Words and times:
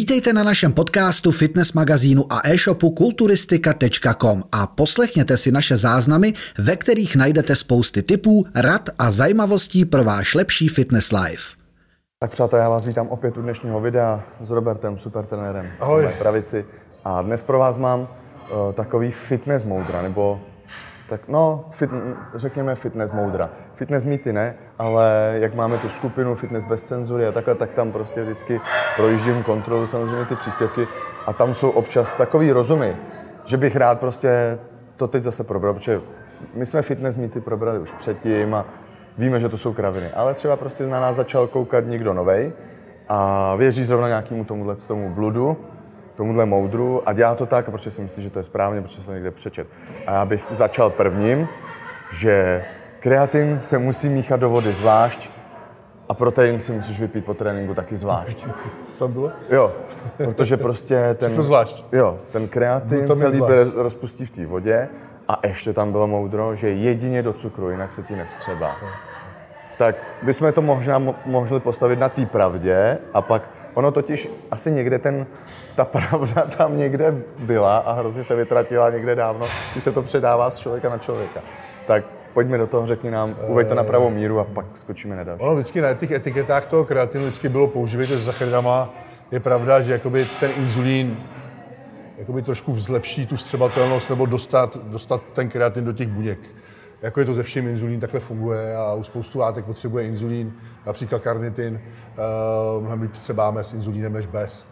Vítejte 0.00 0.32
na 0.32 0.42
našem 0.42 0.72
podcastu, 0.72 1.32
fitness 1.32 1.72
magazínu 1.72 2.32
a 2.32 2.40
e-shopu 2.48 2.90
kulturistika.com 2.90 4.42
a 4.52 4.66
poslechněte 4.66 5.36
si 5.36 5.52
naše 5.52 5.76
záznamy, 5.76 6.32
ve 6.58 6.76
kterých 6.76 7.16
najdete 7.16 7.56
spousty 7.56 8.02
tipů, 8.02 8.46
rad 8.54 8.88
a 8.98 9.10
zajímavostí 9.10 9.84
pro 9.84 10.04
váš 10.04 10.34
lepší 10.34 10.68
fitness 10.68 11.12
life. 11.12 11.44
Tak 12.18 12.30
přátelé, 12.30 12.62
já 12.62 12.68
vás 12.68 12.86
vítám 12.86 13.08
opět 13.08 13.36
u 13.36 13.42
dnešního 13.42 13.80
videa 13.80 14.24
s 14.40 14.50
Robertem, 14.50 14.98
supertrenérem 14.98 15.66
Ahoj. 15.80 16.04
na 16.04 16.10
pravici. 16.10 16.64
A 17.04 17.22
dnes 17.22 17.42
pro 17.42 17.58
vás 17.58 17.78
mám 17.78 18.00
uh, 18.00 18.08
takový 18.72 19.10
fitness 19.10 19.64
moudra, 19.64 20.02
nebo 20.02 20.40
tak 21.10 21.20
no, 21.28 21.64
fit, 21.70 21.90
řekněme 22.34 22.74
fitness 22.74 23.12
moudra. 23.12 23.50
Fitness 23.74 24.04
mýty 24.04 24.32
ne, 24.32 24.54
ale 24.78 25.36
jak 25.40 25.54
máme 25.54 25.78
tu 25.78 25.88
skupinu 25.88 26.34
fitness 26.34 26.64
bez 26.64 26.82
cenzury 26.82 27.26
a 27.26 27.32
takhle, 27.32 27.54
tak 27.54 27.70
tam 27.70 27.92
prostě 27.92 28.22
vždycky 28.22 28.60
projíždím 28.96 29.42
kontrolu 29.42 29.86
samozřejmě 29.86 30.24
ty 30.24 30.36
příspěvky. 30.36 30.86
A 31.26 31.32
tam 31.32 31.54
jsou 31.54 31.70
občas 31.70 32.14
takový 32.14 32.52
rozumy, 32.52 32.96
že 33.44 33.56
bych 33.56 33.76
rád 33.76 34.00
prostě 34.00 34.58
to 34.96 35.08
teď 35.08 35.22
zase 35.22 35.44
probral, 35.44 35.74
protože 35.74 36.00
my 36.54 36.66
jsme 36.66 36.82
fitness 36.82 37.16
mýty 37.16 37.40
probrali 37.40 37.78
už 37.78 37.92
předtím 37.92 38.54
a 38.54 38.64
víme, 39.18 39.40
že 39.40 39.48
to 39.48 39.58
jsou 39.58 39.72
kraviny, 39.72 40.10
ale 40.14 40.34
třeba 40.34 40.56
prostě 40.56 40.86
na 40.86 41.00
nás 41.00 41.16
začal 41.16 41.46
koukat 41.46 41.86
někdo 41.86 42.14
novej 42.14 42.52
a 43.08 43.54
věří 43.56 43.84
zrovna 43.84 44.08
nějakému 44.08 44.44
tomuhle 44.44 44.76
tomu 44.76 45.10
bludu, 45.10 45.56
tomuhle 46.20 46.46
moudru 46.46 47.08
a 47.08 47.12
dělá 47.12 47.34
to 47.34 47.46
tak, 47.46 47.70
protože 47.70 47.90
si 47.90 48.02
myslí, 48.02 48.22
že 48.22 48.30
to 48.30 48.38
je 48.38 48.44
správně, 48.44 48.82
protože 48.82 48.96
jsem 48.96 49.04
to 49.04 49.12
někde 49.12 49.30
přečet. 49.30 49.66
A 50.06 50.12
já 50.12 50.24
bych 50.24 50.46
začal 50.50 50.90
prvním, 50.90 51.48
že 52.12 52.64
kreatin 52.98 53.60
se 53.60 53.78
musí 53.78 54.08
míchat 54.08 54.40
do 54.40 54.50
vody 54.50 54.72
zvlášť 54.72 55.30
a 56.08 56.14
protein 56.14 56.60
si 56.60 56.72
musíš 56.72 57.00
vypít 57.00 57.24
po 57.24 57.34
tréninku 57.34 57.74
taky 57.74 57.96
zvlášť. 57.96 58.46
Co 58.98 59.08
bylo? 59.08 59.32
Jo, 59.50 59.72
protože 60.16 60.56
prostě 60.56 61.16
ten... 61.18 61.42
Zvlášť. 61.42 61.84
Jo, 61.92 62.18
ten 62.30 62.48
kreatin 62.48 63.14
zvlášť. 63.14 63.40
bere, 63.40 63.64
rozpustí 63.74 64.26
v 64.26 64.30
té 64.30 64.46
vodě 64.46 64.88
a 65.28 65.38
ještě 65.46 65.72
tam 65.72 65.92
bylo 65.92 66.06
moudro, 66.06 66.54
že 66.54 66.70
jedině 66.70 67.22
do 67.22 67.32
cukru, 67.32 67.70
jinak 67.70 67.92
se 67.92 68.02
ti 68.02 68.16
nevstřebá. 68.16 68.76
Tak 69.78 69.96
bychom 70.22 70.52
to 70.52 70.62
možná 70.62 71.00
mo- 71.00 71.14
mohli 71.26 71.60
postavit 71.60 71.98
na 71.98 72.08
té 72.08 72.26
pravdě 72.26 72.98
a 73.14 73.20
pak 73.22 73.59
ono 73.74 73.92
totiž 73.92 74.28
asi 74.50 74.72
někde 74.72 74.98
ten, 74.98 75.26
ta 75.74 75.84
pravda 75.84 76.42
tam 76.42 76.78
někde 76.78 77.14
byla 77.38 77.76
a 77.76 77.92
hrozně 77.92 78.22
se 78.22 78.36
vytratila 78.36 78.90
někde 78.90 79.14
dávno, 79.14 79.46
když 79.72 79.84
se 79.84 79.92
to 79.92 80.02
předává 80.02 80.50
z 80.50 80.58
člověka 80.58 80.88
na 80.88 80.98
člověka. 80.98 81.40
Tak 81.86 82.04
pojďme 82.32 82.58
do 82.58 82.66
toho, 82.66 82.86
řekni 82.86 83.10
nám, 83.10 83.36
uveď 83.46 83.68
to 83.68 83.74
na 83.74 83.84
pravou 83.84 84.10
míru 84.10 84.40
a 84.40 84.44
pak 84.44 84.66
skočíme 84.74 85.16
na 85.16 85.24
další. 85.24 85.42
Ono 85.42 85.54
vždycky 85.54 85.80
na 85.80 85.94
těch 85.94 86.10
etiketách 86.10 86.66
toho 86.66 86.84
kreatinu 86.84 87.24
vždycky 87.24 87.48
bylo 87.48 87.68
používejte 87.68 88.16
s 88.16 88.24
sacharidama. 88.24 88.94
Je 89.30 89.40
pravda, 89.40 89.80
že 89.80 89.92
jakoby 89.92 90.26
ten 90.40 90.50
inzulín 90.56 91.16
jakoby 92.18 92.42
trošku 92.42 92.80
zlepší 92.80 93.26
tu 93.26 93.36
střebatelnost 93.36 94.10
nebo 94.10 94.26
dostat, 94.26 94.76
dostat 94.82 95.22
ten 95.32 95.48
kreatin 95.48 95.84
do 95.84 95.92
těch 95.92 96.08
buněk. 96.08 96.38
Jako 97.02 97.20
je 97.20 97.26
to 97.26 97.34
ze 97.34 97.42
vším, 97.42 97.68
inzulín 97.68 98.00
takhle 98.00 98.20
funguje 98.20 98.76
a 98.76 98.94
u 98.94 99.02
spoustu 99.02 99.38
látek 99.38 99.64
potřebuje 99.64 100.06
inzulín, 100.06 100.52
například 100.86 101.22
karnitin, 101.22 101.80
uh, 102.74 102.80
mnohem 102.82 103.02
líp 103.02 103.14
střebáme 103.14 103.64
s 103.64 103.74
inzulínem 103.74 104.12
než 104.12 104.26
bez. 104.26 104.68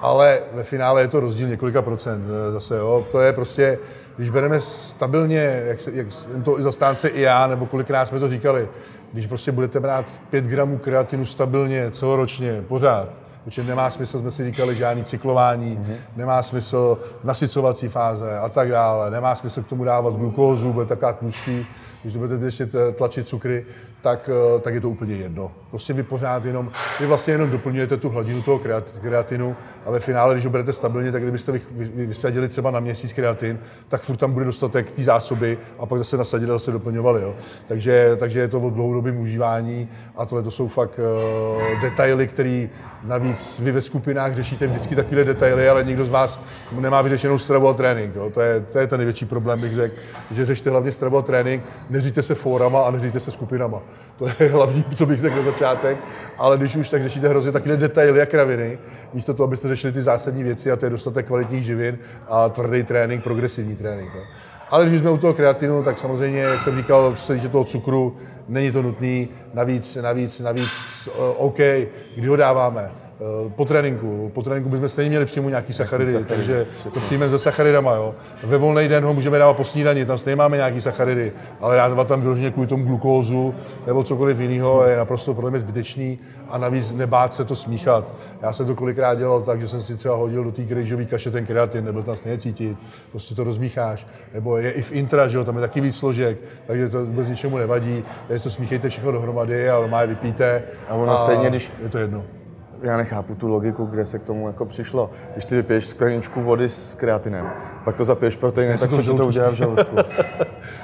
Ale 0.00 0.40
ve 0.52 0.62
finále 0.62 1.00
je 1.00 1.08
to 1.08 1.20
rozdíl 1.20 1.48
několika 1.48 1.82
procent 1.82 2.24
eh, 2.24 2.52
zase, 2.52 2.76
jo. 2.76 3.06
To 3.12 3.20
je 3.20 3.32
prostě, 3.32 3.78
když 4.16 4.30
bereme 4.30 4.60
stabilně, 4.60 5.62
jak, 5.66 5.80
se, 5.80 5.90
jak 5.94 6.06
to 6.44 6.60
i 6.60 6.62
zastánce 6.62 7.08
i 7.08 7.20
já, 7.20 7.46
nebo 7.46 7.66
kolikrát 7.66 8.06
jsme 8.06 8.20
to 8.20 8.28
říkali, 8.28 8.68
když 9.12 9.26
prostě 9.26 9.52
budete 9.52 9.80
brát 9.80 10.06
5 10.30 10.44
gramů 10.44 10.78
kreatinu 10.78 11.26
stabilně, 11.26 11.90
celoročně, 11.90 12.64
pořád, 12.68 13.08
protože 13.44 13.64
nemá 13.64 13.90
smysl, 13.90 14.18
jsme 14.18 14.30
si 14.30 14.44
říkali, 14.44 14.74
žádný 14.74 15.04
cyklování, 15.04 15.78
mm-hmm. 15.78 15.96
nemá 16.16 16.42
smysl 16.42 16.98
nasycovací 17.24 17.88
fáze 17.88 18.38
a 18.38 18.48
tak 18.48 18.70
dále, 18.70 19.10
nemá 19.10 19.34
smysl 19.34 19.62
k 19.62 19.68
tomu 19.68 19.84
dávat 19.84 20.14
glukózu, 20.14 20.72
bude 20.72 20.86
taková 20.86 21.12
tlustý, 21.12 21.66
když 22.02 22.16
budete 22.16 22.44
ještě 22.44 22.68
tlačit 22.96 23.28
cukry, 23.28 23.66
tak, 24.02 24.30
eh, 24.32 24.60
tak 24.60 24.74
je 24.74 24.80
to 24.80 24.90
úplně 24.90 25.14
jedno. 25.14 25.52
Prostě 25.70 25.92
vy 25.92 26.02
pořád 26.02 26.44
jenom, 26.44 26.70
vy 27.00 27.06
vlastně 27.06 27.34
jenom 27.34 27.50
doplňujete 27.50 27.96
tu 27.96 28.08
hladinu 28.08 28.42
toho 28.42 28.58
kreat- 28.58 29.00
kreatinu 29.00 29.56
a 29.86 29.90
ve 29.90 30.00
finále, 30.00 30.34
když 30.34 30.44
ho 30.44 30.50
berete 30.50 30.72
stabilně, 30.72 31.12
tak 31.12 31.22
kdybyste 31.22 31.52
vy, 31.52 31.60
vy, 31.70 32.06
vysadili 32.06 32.48
třeba 32.48 32.70
na 32.70 32.80
měsíc 32.80 33.12
kreatin, 33.12 33.58
tak 33.88 34.02
furt 34.02 34.16
tam 34.16 34.32
bude 34.32 34.44
dostatek 34.44 34.92
té 34.92 35.02
zásoby 35.02 35.58
a 35.78 35.86
pak 35.86 35.98
zase 35.98 36.16
nasadili 36.16 36.50
a 36.50 36.54
zase 36.54 36.72
doplňovali. 36.72 37.22
Jo. 37.22 37.34
Takže, 37.68 38.16
takže 38.16 38.40
je 38.40 38.48
to 38.48 38.60
o 38.60 38.70
dlouhodobém 38.70 39.20
užívání 39.20 39.88
a 40.16 40.26
tohle 40.26 40.42
to 40.42 40.50
jsou 40.50 40.68
fakt 40.68 41.00
uh, 41.00 41.80
detaily, 41.80 42.28
které 42.28 42.68
navíc 43.04 43.60
vy 43.60 43.72
ve 43.72 43.80
skupinách 43.80 44.34
řešíte 44.34 44.66
vždycky 44.66 44.96
takové 44.96 45.24
detaily, 45.24 45.68
ale 45.68 45.84
nikdo 45.84 46.04
z 46.04 46.10
vás 46.10 46.44
nemá 46.80 47.02
vyřešenou 47.02 47.38
stravu 47.38 47.68
a 47.68 47.74
trénink. 47.74 48.14
Jo. 48.16 48.30
To, 48.30 48.40
je, 48.40 48.60
to 48.60 48.78
je 48.78 48.86
ten 48.86 48.98
největší 48.98 49.24
problém, 49.24 49.60
bych 49.60 49.74
řekl, 49.74 49.94
že 50.30 50.46
řešte 50.46 50.70
hlavně 50.70 50.92
stravu 50.92 51.18
a 51.18 51.22
trénink, 51.22 51.64
neříte 51.90 52.22
se 52.22 52.34
fórama 52.34 52.82
a 52.82 52.90
neříte 52.90 53.20
se 53.20 53.30
skupinama. 53.30 53.82
To 54.18 54.28
je 54.40 54.48
hlavní, 54.48 54.84
co 54.94 55.06
bych 55.06 55.20
řekl 55.20 55.36
na 55.36 55.42
začátek, 55.42 55.96
ale 56.38 56.58
když 56.58 56.76
už 56.76 56.88
tak 56.88 57.02
řešíte 57.02 57.28
hrozně 57.28 57.52
takové 57.52 57.76
detaily 57.76 58.22
a 58.22 58.26
kraviny, 58.26 58.78
místo 59.14 59.34
toho, 59.34 59.44
abyste 59.44 59.68
řešili 59.68 59.92
ty 59.92 60.02
zásadní 60.02 60.42
věci 60.42 60.72
a 60.72 60.76
to 60.76 60.86
je 60.86 60.90
dostatek 60.90 61.26
kvalitních 61.26 61.64
živin 61.64 61.98
a 62.28 62.48
tvrdý 62.48 62.82
trénink, 62.82 63.24
progresivní 63.24 63.76
trénink. 63.76 64.10
Ale 64.70 64.86
když 64.86 65.00
jsme 65.00 65.10
u 65.10 65.18
toho 65.18 65.34
kreatinu, 65.34 65.82
tak 65.82 65.98
samozřejmě, 65.98 66.40
jak 66.40 66.60
jsem 66.60 66.76
říkal, 66.76 67.14
co 67.16 67.24
se 67.24 67.34
týče 67.34 67.48
toho 67.48 67.64
cukru, 67.64 68.16
není 68.48 68.72
to 68.72 68.82
nutný. 68.82 69.28
Navíc, 69.54 69.96
navíc, 69.96 70.40
navíc, 70.40 71.08
OK, 71.36 71.58
kdy 72.16 72.26
ho 72.26 72.36
dáváme? 72.36 72.90
Uh, 73.44 73.52
Po 73.52 73.64
tréninku. 73.64 74.30
Po 74.34 74.42
tréninku 74.42 74.68
bychom 74.70 74.88
stejně 74.88 75.08
měli 75.08 75.24
přijmout 75.26 75.48
nějaký 75.48 75.72
sacharidy, 75.72 76.12
sacharidy, 76.12 76.34
takže 76.34 76.66
přesně. 76.76 76.90
to 76.90 77.06
přijmeme 77.06 77.30
se 77.30 77.38
sacharidama. 77.38 77.94
Jo. 77.94 78.14
Ve 78.44 78.56
volný 78.58 78.88
den 78.88 79.04
ho 79.04 79.14
můžeme 79.14 79.38
dávat 79.38 79.54
po 79.54 79.64
snídani, 79.64 80.06
tam 80.06 80.18
stejně 80.18 80.36
máme 80.36 80.56
nějaký 80.56 80.80
sacharidy, 80.80 81.32
ale 81.60 81.76
dávat 81.76 82.08
tam 82.08 82.20
vyloženě 82.20 82.50
kvůli 82.50 82.66
tomu 82.68 82.84
glukózu 82.84 83.54
nebo 83.86 84.04
cokoliv 84.04 84.40
jiného 84.40 84.84
je 84.86 84.96
naprosto 84.96 85.34
podle 85.34 85.50
mě 85.50 85.60
zbytečný 85.60 86.18
a 86.50 86.58
navíc 86.58 86.92
nebát 86.92 87.34
se 87.34 87.44
to 87.44 87.56
smíchat. 87.56 88.12
Já 88.42 88.52
jsem 88.52 88.66
to 88.66 88.74
kolikrát 88.74 89.14
dělal 89.14 89.42
tak, 89.42 89.60
že 89.60 89.68
jsem 89.68 89.80
si 89.80 89.96
třeba 89.96 90.14
hodil 90.16 90.44
do 90.44 90.52
té 90.52 90.62
grejžové 90.62 91.04
kaše 91.04 91.30
ten 91.30 91.46
kreatin, 91.46 91.84
nebyl 91.84 92.02
tam 92.02 92.16
stejně 92.16 92.38
cítit, 92.38 92.76
prostě 93.10 93.34
to 93.34 93.44
rozmícháš. 93.44 94.06
Nebo 94.34 94.56
je 94.56 94.70
i 94.70 94.82
v 94.82 94.92
intra, 94.92 95.28
že 95.28 95.36
jo, 95.36 95.44
tam 95.44 95.54
je 95.54 95.60
taky 95.60 95.80
víc 95.80 95.96
složek, 95.96 96.38
takže 96.66 96.88
to 96.88 97.04
vůbec 97.06 97.28
ničemu 97.28 97.58
nevadí. 97.58 98.04
Takže 98.28 98.42
to 98.44 98.50
smíchejte 98.50 98.88
všechno 98.88 99.12
dohromady 99.12 99.70
a 99.70 99.74
normálně 99.80 100.06
vypijte. 100.06 100.62
A 100.88 100.94
ono 100.94 101.16
stejně, 101.16 101.50
když- 101.50 101.70
Je 101.82 101.88
to 101.88 101.98
jedno. 101.98 102.22
Já 102.82 102.96
nechápu 102.96 103.34
tu 103.34 103.48
logiku, 103.48 103.84
kde 103.86 104.06
se 104.06 104.18
k 104.18 104.22
tomu 104.22 104.46
jako 104.46 104.64
přišlo. 104.66 105.10
Když 105.32 105.44
ty 105.44 105.56
vypiješ 105.56 105.86
skleničku 105.86 106.40
vody 106.42 106.68
s 106.68 106.94
kreatinem, 106.94 107.50
pak 107.84 107.96
to 107.96 108.04
zapiješ 108.04 108.36
proteinem, 108.36 108.78
tak 108.78 108.90
co 108.90 109.02
ti 109.02 109.08
to 109.16 109.26
udělá 109.26 109.50
v 109.50 109.54
žaludku? 109.54 109.96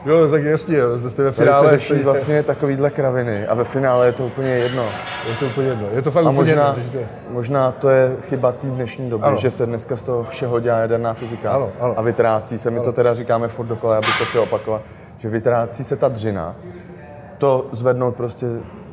Jo, 0.06 0.28
tak 0.30 0.42
jasně, 0.42 0.76
jo, 0.76 0.98
jste 0.98 1.22
ve 1.22 1.32
Tady 1.32 1.46
finále. 1.46 1.68
se 1.68 1.78
řeší 1.78 1.94
vlastně 1.94 2.42
takovýhle 2.42 2.90
kraviny 2.90 3.46
a 3.46 3.54
ve 3.54 3.64
finále 3.64 4.06
je 4.06 4.12
to 4.12 4.26
úplně 4.26 4.48
jedno. 4.48 4.84
Je 5.28 5.34
to 5.36 5.46
úplně 5.46 5.68
jedno. 5.68 5.86
Je 5.92 6.02
to 6.02 6.10
fakt 6.10 6.26
A 6.26 6.30
úplně 6.30 6.54
možná, 6.54 6.76
jedno. 6.92 7.00
možná 7.30 7.72
to 7.72 7.88
je 7.88 8.16
chyba 8.20 8.52
té 8.52 8.66
dnešní 8.66 9.10
doby, 9.10 9.24
Ano. 9.24 9.36
že 9.36 9.50
se 9.50 9.66
dneska 9.66 9.96
z 9.96 10.02
toho 10.02 10.24
všeho 10.24 10.60
dělá 10.60 10.78
jaderná 10.78 11.14
fyzika 11.14 11.50
Ano, 11.52 11.70
ano. 11.80 11.94
a 11.96 12.02
vytrácí 12.02 12.58
se, 12.58 12.70
my 12.70 12.80
to 12.80 12.92
teda 12.92 13.14
říkáme 13.14 13.48
furt 13.48 13.66
dokola, 13.66 14.00
bych 14.00 14.18
to 14.18 14.24
chtěl 14.24 14.42
opakovat, 14.42 14.82
že 15.18 15.28
vytrácí 15.28 15.84
se 15.84 15.96
ta 15.96 16.08
dřina, 16.08 16.56
to 17.38 17.66
zvednout 17.72 18.16
prostě 18.16 18.46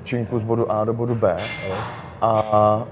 činku 0.04 0.40
z 0.40 0.44
bodu 0.44 0.72
A 0.72 0.86
do 0.86 0.94
bodu 0.94 1.16
B 1.16 1.36
a 2.22 2.88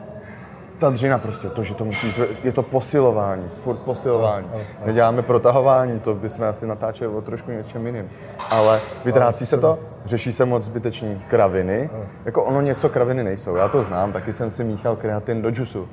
ta 0.78 0.90
dřina 0.90 1.18
prostě, 1.18 1.50
to, 1.50 1.64
že 1.64 1.76
to 1.76 1.86
musí, 1.86 2.14
je 2.44 2.52
to 2.52 2.64
posilování, 2.64 3.44
furt 3.64 3.78
posilování. 3.78 4.48
Neděláme 4.86 5.22
protahování, 5.22 6.00
to 6.00 6.14
bychom 6.14 6.46
asi 6.46 6.68
natáčeli 6.68 7.16
o 7.16 7.22
trošku 7.22 7.52
něčem 7.52 7.86
jiným. 7.86 8.10
Ale 8.50 8.82
vytrácí 9.06 9.46
se 9.46 9.58
to, 9.58 9.80
řeší 10.06 10.34
se 10.34 10.46
moc 10.46 10.64
zbytečný 10.64 11.22
kraviny. 11.28 11.90
Jako 12.26 12.44
ono 12.44 12.62
něco 12.62 12.90
kraviny 12.90 13.24
nejsou, 13.24 13.56
já 13.56 13.68
to 13.68 13.84
znám, 13.84 14.12
taky 14.12 14.34
jsem 14.34 14.50
si 14.50 14.64
míchal 14.64 14.96
kreatin 14.96 15.42
do 15.42 15.52
džusu, 15.52 15.88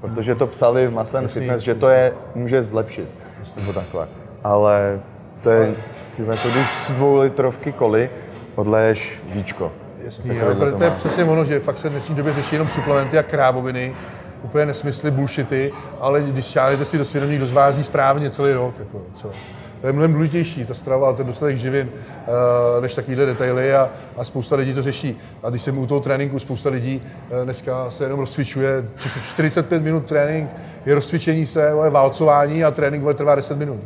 protože 0.00 0.34
to 0.34 0.46
psali 0.46 0.86
v 0.86 0.94
Maslen 0.94 1.28
Fitness, 1.28 1.62
že 1.62 1.74
to 1.74 1.88
je, 1.88 2.12
může 2.34 2.62
zlepšit, 2.62 3.08
nebo 3.56 3.72
takhle. 3.72 4.08
Ale 4.44 5.00
to 5.40 5.50
je, 5.50 5.74
to 6.16 6.48
když 6.50 6.68
z 6.68 6.90
dvou 6.90 7.16
litrovky 7.16 7.72
koli 7.72 8.10
odleješ 8.54 9.22
víčko. 9.32 9.72
Jasný, 10.06 10.36
jo, 10.36 10.54
to, 10.54 10.78
to 10.78 10.84
je 10.84 10.90
přesně 10.90 11.24
ono, 11.24 11.44
že 11.44 11.60
fakt 11.60 11.78
se 11.78 11.88
v 11.88 11.92
dnešní 11.92 12.14
době 12.14 12.34
řeší 12.34 12.54
jenom 12.54 12.68
suplementy 12.68 13.18
a 13.18 13.22
krávoviny, 13.22 13.94
úplně 14.42 14.66
nesmysly, 14.66 15.10
bullshity, 15.10 15.72
ale 16.00 16.20
když 16.20 16.44
šáhnete 16.44 16.84
si 16.84 16.98
do 16.98 17.04
svědomí, 17.04 17.36
kdo 17.36 17.46
z 17.46 17.52
vás 17.52 17.76
jí 17.76 17.84
správně 17.84 18.30
celý 18.30 18.52
rok. 18.52 18.74
Jako, 18.78 19.02
třeba. 19.14 19.32
To 19.80 19.86
je 19.86 19.92
mnohem 19.92 20.12
důležitější, 20.12 20.64
ta 20.64 20.74
strava, 20.74 21.12
ten 21.12 21.26
dostatek 21.26 21.58
živin, 21.58 21.88
eh, 21.88 22.80
než 22.80 22.94
takovýhle 22.94 23.26
detaily 23.26 23.74
a, 23.74 23.88
a 24.16 24.24
spousta 24.24 24.56
lidí 24.56 24.74
to 24.74 24.82
řeší. 24.82 25.16
A 25.42 25.50
když 25.50 25.62
jsem 25.62 25.78
u 25.78 25.86
toho 25.86 26.00
tréninku, 26.00 26.38
spousta 26.38 26.70
lidí 26.70 27.02
eh, 27.30 27.44
dneska 27.44 27.90
se 27.90 28.04
jenom 28.04 28.20
rozcvičuje, 28.20 28.84
45 29.28 29.82
minut 29.82 30.04
trénink 30.04 30.50
je 30.86 30.94
rozcvičení 30.94 31.46
se, 31.46 31.74
vole, 31.74 31.90
válcování 31.90 32.64
a 32.64 32.70
trénink 32.70 33.04
trvá 33.14 33.34
10 33.34 33.58
minut. 33.58 33.80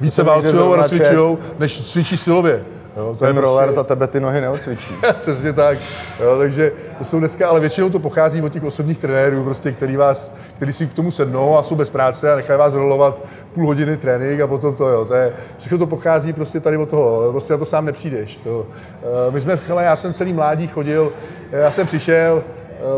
Více 0.00 0.22
válcujou 0.22 0.48
a 0.48 0.52
zrovna 0.52 0.82
rozcvičujou, 0.82 1.38
než 1.58 1.92
cvičí 1.92 2.16
silově. 2.16 2.64
Jo, 2.96 3.16
Ten 3.18 3.36
roller 3.36 3.64
prostě... 3.64 3.74
za 3.74 3.84
tebe 3.84 4.06
ty 4.06 4.20
nohy 4.20 4.40
neocvičí. 4.40 4.94
Přesně 5.20 5.52
tak. 5.52 5.78
Jo, 6.20 6.38
takže 6.38 6.72
to 6.98 7.04
jsou 7.04 7.18
dneska, 7.18 7.48
ale 7.48 7.60
většinou 7.60 7.90
to 7.90 7.98
pochází 7.98 8.42
od 8.42 8.52
těch 8.52 8.64
osobních 8.64 8.98
trenérů, 8.98 9.44
prostě, 9.44 9.72
který, 9.72 9.96
vás, 9.96 10.34
který 10.56 10.72
si 10.72 10.86
k 10.86 10.94
tomu 10.94 11.10
sednou 11.10 11.58
a 11.58 11.62
jsou 11.62 11.74
bez 11.74 11.90
práce 11.90 12.32
a 12.32 12.36
nechají 12.36 12.58
vás 12.58 12.74
rolovat 12.74 13.18
půl 13.54 13.66
hodiny 13.66 13.96
trénink 13.96 14.40
a 14.40 14.46
potom 14.46 14.74
to, 14.74 14.88
jo. 14.88 15.04
To 15.04 15.14
je, 15.14 15.32
všechno 15.58 15.78
to 15.78 15.86
pochází 15.86 16.32
prostě 16.32 16.60
tady 16.60 16.76
od 16.76 16.88
toho, 16.88 17.28
prostě 17.30 17.52
na 17.52 17.58
to 17.58 17.64
sám 17.64 17.84
nepřijdeš. 17.84 18.36
To. 18.44 18.66
Eh, 19.02 19.30
my 19.30 19.40
jsme, 19.40 19.58
hele, 19.68 19.84
já 19.84 19.96
jsem 19.96 20.12
celý 20.12 20.32
mládí 20.32 20.68
chodil, 20.68 21.12
já 21.50 21.70
jsem 21.70 21.86
přišel, 21.86 22.42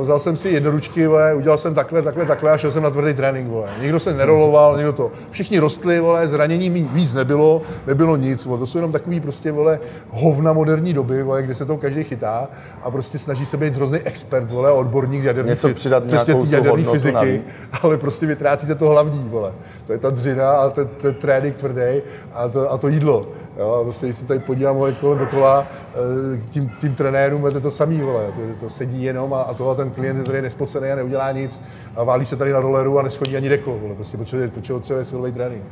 vzal 0.00 0.18
jsem 0.18 0.36
si 0.36 0.48
jednoručky, 0.48 1.06
vole, 1.06 1.34
udělal 1.34 1.58
jsem 1.58 1.74
takhle, 1.74 2.02
takhle, 2.02 2.26
takhle 2.26 2.50
a 2.50 2.56
šel 2.58 2.72
jsem 2.72 2.82
na 2.82 2.90
tvrdý 2.90 3.14
trénink. 3.14 3.48
Vole. 3.48 3.68
Nikdo 3.80 4.00
se 4.00 4.14
neroloval, 4.14 4.76
nikdo 4.76 4.92
to. 4.92 5.10
Všichni 5.30 5.58
rostli, 5.58 6.00
vole, 6.00 6.28
zranění 6.28 6.70
víc 6.70 7.14
nebylo, 7.14 7.62
nebylo 7.86 8.16
nic. 8.16 8.44
Vole. 8.44 8.58
To 8.58 8.66
jsou 8.66 8.78
jenom 8.78 8.92
takový 8.92 9.20
prostě 9.20 9.52
vole, 9.52 9.80
hovna 10.10 10.52
moderní 10.52 10.92
doby, 10.92 11.22
vole, 11.22 11.42
kde 11.42 11.54
se 11.54 11.64
to 11.64 11.76
každý 11.76 12.04
chytá 12.04 12.48
a 12.82 12.90
prostě 12.90 13.18
snaží 13.18 13.46
se 13.46 13.56
být 13.56 13.74
hrozný 13.74 13.98
expert, 13.98 14.50
vole, 14.50 14.72
odborník 14.72 15.22
z 15.22 15.24
jaderní, 15.24 15.50
Něco 15.50 15.68
přidat 15.74 16.04
prostě 16.04 16.36
jaderní 16.48 16.84
fyziky, 16.84 17.14
navíc. 17.14 17.54
ale 17.82 17.96
prostě 17.96 18.26
vytrácí 18.26 18.66
se 18.66 18.74
to 18.74 18.88
hlavní. 18.88 19.28
Vole. 19.30 19.52
To 19.86 19.92
je 19.92 19.98
ta 19.98 20.10
dřina 20.10 20.50
a 20.50 20.70
ten, 20.70 20.88
ten 21.02 21.14
trénink 21.14 21.56
tvrdý 21.56 22.02
a 22.34 22.48
to, 22.48 22.72
a 22.72 22.78
to 22.78 22.88
jídlo. 22.88 23.26
Jo, 23.58 23.80
prostě, 23.84 24.06
když 24.06 24.16
se 24.16 24.26
tady 24.26 24.40
podívám 24.40 24.76
vole, 24.76 24.92
kolem 24.92 25.18
dokola, 25.18 25.66
eh, 25.66 26.40
tím, 26.50 26.70
tím 26.80 26.94
trenérům 26.94 27.46
je 27.46 27.60
to 27.60 27.70
samý, 27.70 28.00
vole. 28.00 28.26
To, 28.26 28.60
to, 28.60 28.70
sedí 28.70 29.02
jenom 29.02 29.34
a, 29.34 29.42
a 29.42 29.54
tohle 29.54 29.74
ten 29.74 29.90
klient 29.90 30.18
je 30.18 30.24
tady 30.24 30.42
nespocený 30.42 30.88
a 30.88 30.96
neudělá 30.96 31.32
nic 31.32 31.60
a 31.96 32.04
válí 32.04 32.26
se 32.26 32.36
tady 32.36 32.52
na 32.52 32.60
rolleru 32.60 32.98
a 32.98 33.02
neschodí 33.02 33.36
ani 33.36 33.48
deko, 33.48 33.78
vole. 33.78 33.94
Prostě 33.94 34.16
potřebuje, 34.16 34.48
potřebuje 34.48 35.04
silový 35.04 35.32
trénink. 35.32 35.62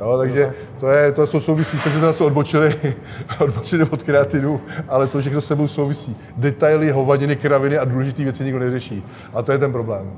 Jo, 0.00 0.18
takže 0.18 0.52
to, 0.80 0.88
je, 0.90 1.12
to, 1.12 1.26
to 1.26 1.40
souvisí, 1.40 1.78
se, 1.78 1.90
že 1.90 1.98
jsme 1.98 2.06
zase 2.06 2.24
odbočili, 2.24 2.74
odbočili 3.38 3.84
od 3.90 4.02
kreatinu, 4.02 4.60
ale 4.88 5.06
to 5.06 5.20
všechno 5.20 5.40
se 5.40 5.46
sebou 5.46 5.68
souvisí. 5.68 6.16
Detaily, 6.36 6.90
hovadiny, 6.90 7.36
kraviny 7.36 7.78
a 7.78 7.84
důležité 7.84 8.22
věci 8.22 8.44
nikdo 8.44 8.58
neřeší. 8.58 9.04
A 9.34 9.42
to 9.42 9.52
je 9.52 9.58
ten 9.58 9.72
problém. 9.72 10.10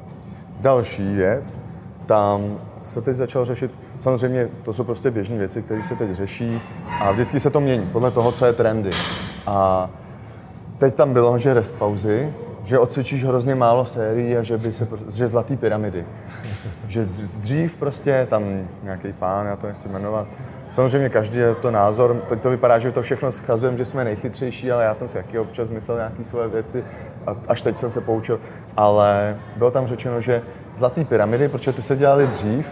Další 0.60 1.14
věc, 1.14 1.56
tam 2.06 2.58
se 2.82 3.02
teď 3.02 3.16
začal 3.16 3.44
řešit, 3.44 3.70
samozřejmě 3.98 4.48
to 4.62 4.72
jsou 4.72 4.84
prostě 4.84 5.10
běžné 5.10 5.38
věci, 5.38 5.62
které 5.62 5.82
se 5.82 5.96
teď 5.96 6.10
řeší 6.10 6.60
a 7.00 7.12
vždycky 7.12 7.40
se 7.40 7.50
to 7.50 7.60
mění 7.60 7.86
podle 7.86 8.10
toho, 8.10 8.32
co 8.32 8.46
je 8.46 8.52
trendy. 8.52 8.90
A 9.46 9.90
teď 10.78 10.94
tam 10.94 11.12
bylo, 11.12 11.38
že 11.38 11.54
rest 11.54 11.74
pauzy, 11.74 12.32
že 12.64 12.78
odcvičíš 12.78 13.24
hrozně 13.24 13.54
málo 13.54 13.86
sérií 13.86 14.36
a 14.36 14.42
že 14.42 14.58
by 14.58 14.72
se, 14.72 14.88
že 15.14 15.28
zlatý 15.28 15.56
pyramidy. 15.56 16.04
Že 16.86 17.08
dřív 17.38 17.76
prostě 17.76 18.26
tam 18.30 18.44
nějaký 18.82 19.12
pán, 19.12 19.46
já 19.46 19.56
to 19.56 19.66
nechci 19.66 19.88
jmenovat, 19.88 20.26
Samozřejmě 20.72 21.08
každý 21.08 21.38
je 21.38 21.54
to 21.54 21.70
názor, 21.70 22.16
teď 22.28 22.40
to 22.40 22.50
vypadá, 22.50 22.78
že 22.78 22.92
to 22.92 23.02
všechno 23.02 23.32
schazujeme, 23.32 23.78
že 23.78 23.84
jsme 23.84 24.04
nejchytřejší, 24.04 24.72
ale 24.72 24.84
já 24.84 24.94
jsem 24.94 25.08
si 25.08 25.14
taky 25.14 25.38
občas 25.38 25.70
myslel 25.70 25.96
nějaké 25.96 26.24
svoje 26.24 26.48
věci 26.48 26.84
a 27.26 27.36
až 27.48 27.62
teď 27.62 27.78
jsem 27.78 27.90
se 27.90 28.00
poučil. 28.00 28.40
Ale 28.76 29.38
bylo 29.56 29.70
tam 29.70 29.86
řečeno, 29.86 30.20
že 30.20 30.42
zlatý 30.74 31.04
pyramidy, 31.04 31.48
protože 31.48 31.72
ty 31.72 31.82
se 31.82 31.96
dělali 31.96 32.26
dřív, 32.26 32.66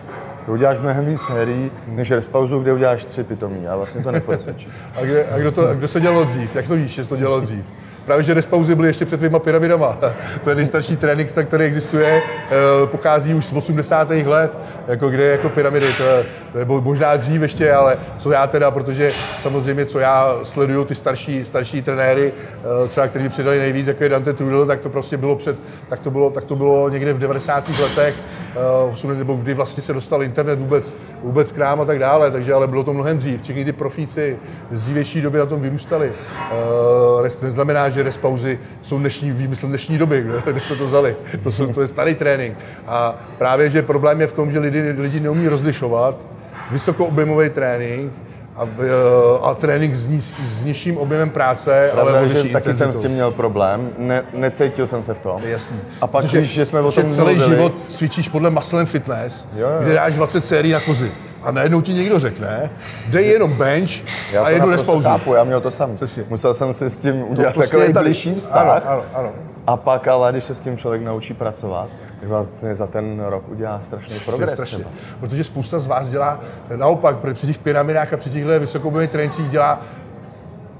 to 0.46 0.52
uděláš 0.52 0.78
mnohem 0.78 1.06
víc 1.06 1.20
sérií, 1.22 1.70
než 1.88 2.10
respauzu, 2.10 2.58
kde 2.58 2.72
uděláš 2.72 3.04
tři 3.04 3.24
pitomí, 3.24 3.68
a 3.68 3.76
vlastně 3.76 4.02
to 4.02 4.12
nepresečí. 4.12 4.68
a, 4.96 5.04
kde, 5.04 5.26
a 5.26 5.38
kdo, 5.38 5.52
to, 5.52 5.68
a 5.68 5.74
kdo 5.74 5.88
se 5.88 6.00
dělalo 6.00 6.24
dřív? 6.24 6.56
Jak 6.56 6.66
to 6.66 6.74
víš, 6.74 6.92
že 6.92 7.02
se 7.04 7.08
to 7.08 7.16
dělalo 7.16 7.40
dřív? 7.40 7.64
Právě, 8.04 8.24
že 8.24 8.34
respauzy 8.34 8.74
byly 8.74 8.88
ještě 8.88 9.06
před 9.06 9.16
dvěma 9.16 9.38
pyramidama. 9.38 9.98
to 10.44 10.50
je 10.50 10.56
nejstarší 10.56 10.96
trénink, 10.96 11.32
který 11.32 11.64
existuje, 11.64 12.22
eh, 12.22 12.86
pochází 12.86 13.34
už 13.34 13.46
z 13.46 13.52
80. 13.52 14.26
let, 14.26 14.58
jako 14.88 15.08
kde 15.08 15.24
jako 15.24 15.48
pyramidy, 15.48 15.86
to 15.92 16.02
je, 16.02 16.24
nebo 16.54 16.80
možná 16.80 17.16
dřív 17.16 17.42
ještě, 17.42 17.72
ale 17.72 17.98
co 18.18 18.30
já 18.30 18.46
teda, 18.46 18.70
protože 18.70 19.10
samozřejmě, 19.38 19.86
co 19.86 19.98
já 19.98 20.34
sleduju 20.42 20.84
ty 20.84 20.94
starší, 20.94 21.44
starší 21.44 21.82
trenéry, 21.82 22.32
eh, 22.84 22.88
třeba 22.88 23.08
kteří 23.08 23.28
přidali 23.28 23.58
nejvíc, 23.58 23.86
jako 23.86 24.02
je 24.04 24.08
Dante 24.08 24.32
Trudel, 24.32 24.66
tak 24.66 24.80
to 24.80 24.88
prostě 24.88 25.16
bylo 25.16 25.36
před, 25.36 25.56
tak 25.88 26.00
to 26.00 26.10
bylo, 26.10 26.30
tak 26.30 26.44
to 26.44 26.56
bylo 26.56 26.88
někde 26.88 27.12
v 27.12 27.18
90. 27.18 27.78
letech, 27.82 28.14
eh, 29.04 29.14
nebo 29.14 29.34
kdy 29.34 29.54
vlastně 29.54 29.82
se 29.82 29.92
dostal 29.92 30.22
internet 30.22 30.58
vůbec, 30.58 30.94
vůbec 31.22 31.52
k 31.52 31.58
nám 31.58 31.80
a 31.80 31.84
tak 31.84 31.98
dále, 31.98 32.30
takže 32.30 32.54
ale 32.54 32.66
bylo 32.66 32.84
to 32.84 32.92
mnohem 32.92 33.18
dřív. 33.18 33.42
Všichni 33.42 33.64
ty 33.64 33.72
profíci 33.72 34.38
z 34.70 34.82
dřívější 34.82 35.20
doby 35.20 35.38
na 35.38 35.46
tom 35.46 35.60
vyrůstali. 35.60 36.12
Neznamená, 37.42 37.89
že 37.90 38.02
respauzy 38.02 38.58
jsou 38.82 38.98
dnešní, 38.98 39.32
výmysl 39.32 39.66
dnešní 39.66 39.98
doby, 39.98 40.26
kde 40.44 40.60
se 40.60 40.76
to 40.76 40.86
vzali. 40.86 41.16
To, 41.42 41.50
jsou, 41.50 41.72
to 41.72 41.80
je 41.80 41.88
starý 41.88 42.14
trénink. 42.14 42.58
A 42.86 43.14
právě, 43.38 43.70
že 43.70 43.82
problém 43.82 44.20
je 44.20 44.26
v 44.26 44.32
tom, 44.32 44.52
že 44.52 44.58
lidi, 44.58 44.80
lidi 44.98 45.20
neumí 45.20 45.48
rozlišovat 45.48 46.14
vysokoobjemový 46.70 47.50
trénink 47.50 48.12
a, 48.56 48.62
eh, 48.78 49.38
a 49.42 49.54
trénink 49.54 49.94
s, 49.94 50.06
níz, 50.06 50.34
s 50.58 50.64
nižším 50.64 50.98
objemem 50.98 51.30
práce, 51.30 51.90
Pravda, 51.92 52.18
ale 52.18 52.28
že 52.28 52.44
taky 52.44 52.74
jsem 52.74 52.92
s 52.92 52.98
tím 52.98 53.10
měl 53.10 53.30
problém, 53.30 53.90
ne, 53.98 54.22
necítil 54.32 54.86
jsem 54.86 55.02
se 55.02 55.14
v 55.14 55.18
tom. 55.20 55.40
Jasný. 55.44 55.76
A 56.00 56.06
pak, 56.06 56.24
Protože, 56.24 56.38
když 56.38 56.56
jsme 56.56 56.80
o 56.80 56.92
tom 56.92 57.10
celý 57.10 57.34
mluvili, 57.34 57.56
život 57.56 57.72
cvičíš 57.88 58.28
podle 58.28 58.50
Muscle 58.50 58.86
Fitness, 58.86 59.48
jo, 59.56 59.68
jo. 59.68 59.82
kde 59.82 59.94
dáš 59.94 60.14
20 60.14 60.44
sérií 60.44 60.72
na 60.72 60.80
kozy 60.80 61.10
a 61.42 61.50
najednou 61.50 61.80
ti 61.80 61.92
někdo 61.92 62.18
řekne, 62.18 62.70
dej 63.08 63.28
jenom 63.28 63.52
bench 63.52 63.90
já 64.32 64.44
a 64.44 64.50
jedu 64.50 64.70
respauzu. 64.70 65.08
Chápu, 65.08 65.34
já 65.34 65.44
měl 65.44 65.60
to 65.60 65.70
sam. 65.70 65.96
Musel 66.28 66.54
jsem 66.54 66.72
si 66.72 66.90
s 66.90 66.98
tím 66.98 67.24
udělat 67.28 67.54
prostě 67.54 67.76
takový 67.76 67.92
blížší 67.92 68.34
vztah. 68.34 68.66
Ano, 68.66 68.82
ano, 68.86 69.04
ano. 69.14 69.32
A 69.66 69.76
pak 69.76 70.08
ale, 70.08 70.32
když 70.32 70.44
se 70.44 70.54
s 70.54 70.58
tím 70.58 70.76
člověk 70.76 71.02
naučí 71.02 71.34
pracovat, 71.34 71.88
tak 72.20 72.28
vlastně 72.28 72.74
za 72.74 72.86
ten 72.86 73.20
rok 73.20 73.48
udělá 73.48 73.80
strašný 73.82 74.20
progres. 74.20 74.52
Strašně. 74.52 74.84
Protože 75.20 75.44
spousta 75.44 75.78
z 75.78 75.86
vás 75.86 76.10
dělá 76.10 76.40
naopak, 76.76 77.16
při 77.32 77.46
těch 77.46 77.58
pyramidách 77.58 78.12
a 78.12 78.16
při 78.16 78.30
těchto 78.30 78.60
vysokoobjemových 78.60 79.10
trénincích 79.10 79.50
dělá 79.50 79.80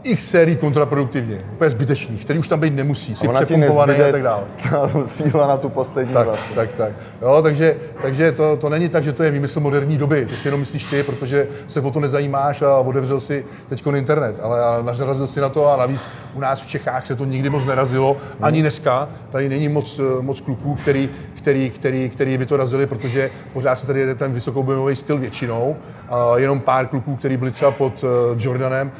x 0.02 0.30
sérií 0.30 0.56
kontraproduktivně, 0.56 1.44
úplně 1.52 1.70
zbytečných, 1.70 2.24
který 2.24 2.38
už 2.38 2.48
tam 2.48 2.60
být 2.60 2.74
nemusí, 2.74 3.16
si 3.16 3.28
přepumpovaný 3.28 3.94
a 3.94 4.12
tak 4.12 4.22
dále. 4.22 4.42
Ta 4.70 4.90
síla 5.04 5.46
na 5.46 5.56
tu 5.56 5.68
poslední 5.68 6.14
tak, 6.14 6.26
vlastně. 6.26 6.56
Tak, 6.56 6.70
tak. 6.76 6.92
Jo, 7.22 7.40
takže 7.42 7.76
takže 8.02 8.32
to, 8.32 8.56
to 8.56 8.68
není 8.68 8.88
tak, 8.88 9.04
že 9.04 9.12
to 9.12 9.22
je 9.22 9.30
výmysl 9.30 9.60
moderní 9.60 9.98
doby, 9.98 10.26
to 10.26 10.34
si 10.34 10.48
jenom 10.48 10.60
myslíš 10.60 10.90
ty, 10.90 11.02
protože 11.02 11.46
se 11.68 11.80
o 11.80 11.90
to 11.90 12.00
nezajímáš 12.00 12.62
a 12.62 12.76
otevřel 12.76 13.20
si 13.20 13.44
teď 13.68 13.86
internet, 13.96 14.36
ale 14.42 14.58
narazil 14.82 15.26
si 15.26 15.40
na 15.40 15.48
to 15.48 15.72
a 15.72 15.76
navíc 15.76 16.08
u 16.34 16.40
nás 16.40 16.60
v 16.60 16.68
Čechách 16.68 17.06
se 17.06 17.16
to 17.16 17.24
nikdy 17.24 17.50
moc 17.50 17.64
nerazilo, 17.64 18.16
ani 18.42 18.60
dneska, 18.60 19.08
tady 19.32 19.48
není 19.48 19.68
moc, 19.68 20.00
moc 20.20 20.40
kluků, 20.40 20.74
který, 20.74 21.10
který, 21.40 21.70
který, 21.70 22.10
který 22.10 22.38
by 22.38 22.46
to 22.46 22.56
razili, 22.56 22.86
protože 22.86 23.30
pořád 23.52 23.78
se 23.78 23.86
tady 23.86 24.00
jede 24.00 24.14
ten 24.14 24.32
vysokoobjemový 24.32 24.96
styl 24.96 25.18
většinou. 25.18 25.76
A 26.08 26.38
jenom 26.38 26.60
pár 26.60 26.86
kluků, 26.86 27.16
kteří 27.16 27.36
byli 27.36 27.50
třeba 27.50 27.70
pod 27.70 28.04
uh, 28.04 28.10
Jordanem, 28.38 28.92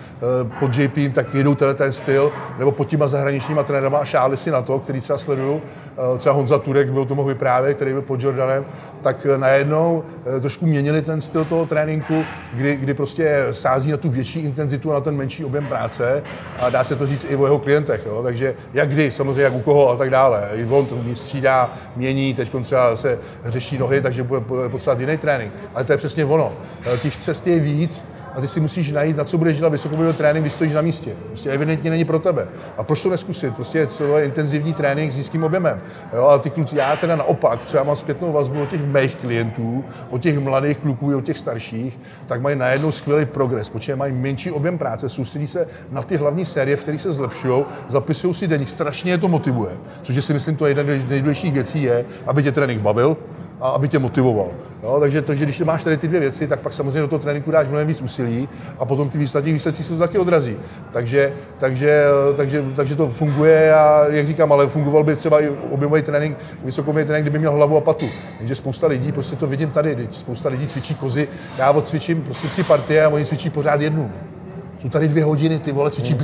uh, 0.43 0.53
pod 0.61 0.77
JP, 0.77 1.15
tak 1.15 1.35
jedou 1.35 1.55
tenhle 1.55 1.75
ten 1.75 1.93
styl, 1.93 2.33
nebo 2.59 2.73
pod 2.73 2.89
těma 2.89 3.09
zahraničníma 3.09 3.63
trenérama 3.63 3.99
a 3.99 4.05
šáli 4.05 4.37
si 4.37 4.51
na 4.51 4.63
to, 4.63 4.79
který 4.79 5.01
třeba 5.01 5.19
sledují. 5.19 5.55
Uh, 6.13 6.19
třeba 6.19 6.35
Honza 6.35 6.59
Turek 6.59 6.91
byl 6.91 7.05
to 7.05 7.15
mohl 7.15 7.29
vyprávět, 7.29 7.77
který 7.77 7.93
byl 7.93 8.03
pod 8.03 8.23
Jordanem, 8.23 8.65
tak 9.03 9.27
najednou 9.37 10.05
trošku 10.41 10.67
měnili 10.67 11.03
ten 11.03 11.21
styl 11.21 11.45
toho 11.45 11.67
tréninku, 11.67 12.25
kdy, 12.53 12.77
kdy 12.77 12.95
prostě 12.95 13.47
sází 13.51 13.91
na 13.91 13.97
tu 13.97 14.09
větší 14.09 14.41
intenzitu 14.41 14.91
a 14.91 14.95
na 14.95 15.01
ten 15.01 15.17
menší 15.17 15.45
objem 15.45 15.67
práce 15.67 16.23
a 16.59 16.71
dá 16.71 16.85
se 16.85 16.97
to 16.97 17.07
říct 17.07 17.27
i 17.29 17.37
o 17.37 17.45
jeho 17.45 17.59
klientech. 17.59 18.03
Jo? 18.07 18.23
Takže 18.23 18.55
jak 18.75 18.89
kdy, 18.89 19.13
samozřejmě 19.13 19.43
jak 19.43 19.55
u 19.55 19.61
koho 19.61 19.91
a 19.91 19.97
tak 19.97 20.11
dále. 20.11 20.49
I 20.55 20.65
on 20.65 20.87
to 20.87 20.97
střídá, 21.15 21.71
mění, 21.97 22.30
teď 22.35 22.51
třeba 22.65 22.97
se 22.97 23.19
řeší 23.45 23.79
nohy, 23.79 24.03
takže 24.03 24.23
bude 24.23 24.41
potřebovat 24.69 25.01
jiný 25.01 25.19
trénink. 25.19 25.53
Ale 25.75 25.85
to 25.85 25.93
je 25.93 25.99
přesně 25.99 26.25
ono. 26.25 26.53
Těch 27.03 27.19
cest 27.19 27.47
je 27.47 27.59
víc, 27.59 28.05
a 28.35 28.41
ty 28.41 28.49
si 28.49 28.61
musíš 28.61 28.93
najít, 28.93 29.17
na 29.17 29.25
co 29.25 29.39
budeš 29.39 29.57
dělat 29.57 29.69
vysokobolivý 29.69 30.15
trénink, 30.15 30.45
když 30.45 30.53
stojíš 30.53 30.73
na 30.73 30.83
místě. 30.83 31.11
Prostě 31.27 31.51
evidentně 31.51 31.91
není 31.91 32.05
pro 32.05 32.19
tebe. 32.19 32.49
A 32.79 32.83
proč 32.83 33.03
to 33.03 33.11
neskusit? 33.11 33.55
Prostě 33.55 33.79
je 33.79 33.87
celý 33.87 34.25
intenzivní 34.25 34.75
trénink 34.75 35.13
s 35.13 35.17
nízkým 35.17 35.45
objemem. 35.45 35.81
Jo, 36.13 36.27
a 36.27 36.39
ty 36.39 36.51
kluci, 36.51 36.77
já 36.77 36.97
teda 36.97 37.17
naopak, 37.17 37.65
třeba 37.65 37.83
mám 37.85 37.97
zpětnou 37.97 38.33
vazbu 38.33 38.63
od 38.63 38.69
těch 38.69 38.81
mých 38.81 39.15
klientů, 39.15 39.85
od 40.11 40.23
těch 40.23 40.39
mladých 40.39 40.79
kluků 40.79 41.13
i 41.13 41.15
od 41.15 41.25
těch 41.25 41.39
starších, 41.39 41.99
tak 42.27 42.41
mají 42.41 42.57
najednou 42.57 42.93
skvělý 42.93 43.27
progres, 43.27 43.69
protože 43.69 43.97
mají 43.97 44.13
menší 44.13 44.51
objem 44.51 44.79
práce, 44.79 45.09
soustředí 45.09 45.47
se 45.47 45.69
na 45.91 46.03
ty 46.03 46.17
hlavní 46.17 46.45
série, 46.45 46.77
v 46.77 46.83
kterých 46.83 47.01
se 47.01 47.13
zlepšují, 47.13 47.65
zapisují 47.89 48.35
si 48.35 48.49
deník, 48.49 48.69
strašně 48.69 49.13
je 49.13 49.19
to 49.19 49.29
motivuje. 49.29 49.73
Což 50.03 50.25
si 50.25 50.33
myslím, 50.33 50.57
to 50.57 50.67
je 50.67 50.71
jedna 50.71 50.83
z 50.83 51.09
nejdůležitějších 51.09 51.53
věcí 51.53 51.83
je, 51.83 52.05
aby 52.27 52.43
tě 52.43 52.53
trénink 52.53 52.81
bavil, 52.81 53.17
a 53.61 53.69
aby 53.69 53.89
tě 53.89 53.99
motivoval. 53.99 54.49
Jo, 54.83 54.97
takže, 55.01 55.23
takže 55.23 55.45
když 55.45 55.61
máš 55.61 55.85
tady 55.85 55.97
ty 55.97 56.09
dvě 56.09 56.21
věci, 56.21 56.47
tak 56.47 56.61
pak 56.61 56.73
samozřejmě 56.73 57.01
do 57.01 57.09
toho 57.09 57.19
tréninku 57.19 57.51
dáš 57.51 57.69
mnohem 57.69 57.87
víc 57.87 58.01
úsilí 58.01 58.49
a 58.79 58.85
potom 58.85 59.09
ty 59.09 59.19
výsledky 59.19 59.53
výsledky 59.53 59.83
se 59.83 59.93
to 59.93 59.99
taky 59.99 60.19
odrazí. 60.19 60.57
Takže, 60.93 61.33
takže, 61.59 62.05
takže, 62.37 62.65
takže, 62.77 62.97
to 62.97 63.09
funguje 63.09 63.75
a 63.75 64.05
jak 64.09 64.27
říkám, 64.27 64.53
ale 64.53 64.69
fungoval 64.69 65.05
by 65.05 65.17
třeba 65.17 65.41
i 65.43 65.49
objemový 65.71 66.03
trénink, 66.03 66.37
vysokoobjemový 66.65 67.07
trénink, 67.07 67.25
kdyby 67.25 67.39
měl 67.39 67.53
hlavu 67.53 67.77
a 67.77 67.81
patu. 67.81 68.07
Takže 68.39 68.55
spousta 68.55 68.87
lidí, 68.87 69.13
prostě 69.13 69.37
to 69.37 69.47
vidím 69.47 69.71
tady, 69.71 70.09
spousta 70.13 70.49
lidí 70.49 70.67
cvičí 70.67 70.95
kozy, 70.95 71.29
já 71.59 71.71
odcvičím 71.71 72.23
prostě 72.23 72.49
tři 72.49 72.63
partie 72.63 73.05
a 73.05 73.09
oni 73.09 73.27
cvičí 73.27 73.51
pořád 73.51 73.81
jednu. 73.81 74.11
Jsou 74.83 74.89
tady 74.89 75.09
dvě 75.09 75.25
hodiny, 75.25 75.59
ty 75.59 75.73
vole, 75.73 75.91
cvičí 75.91 76.11
hmm. 76.11 76.19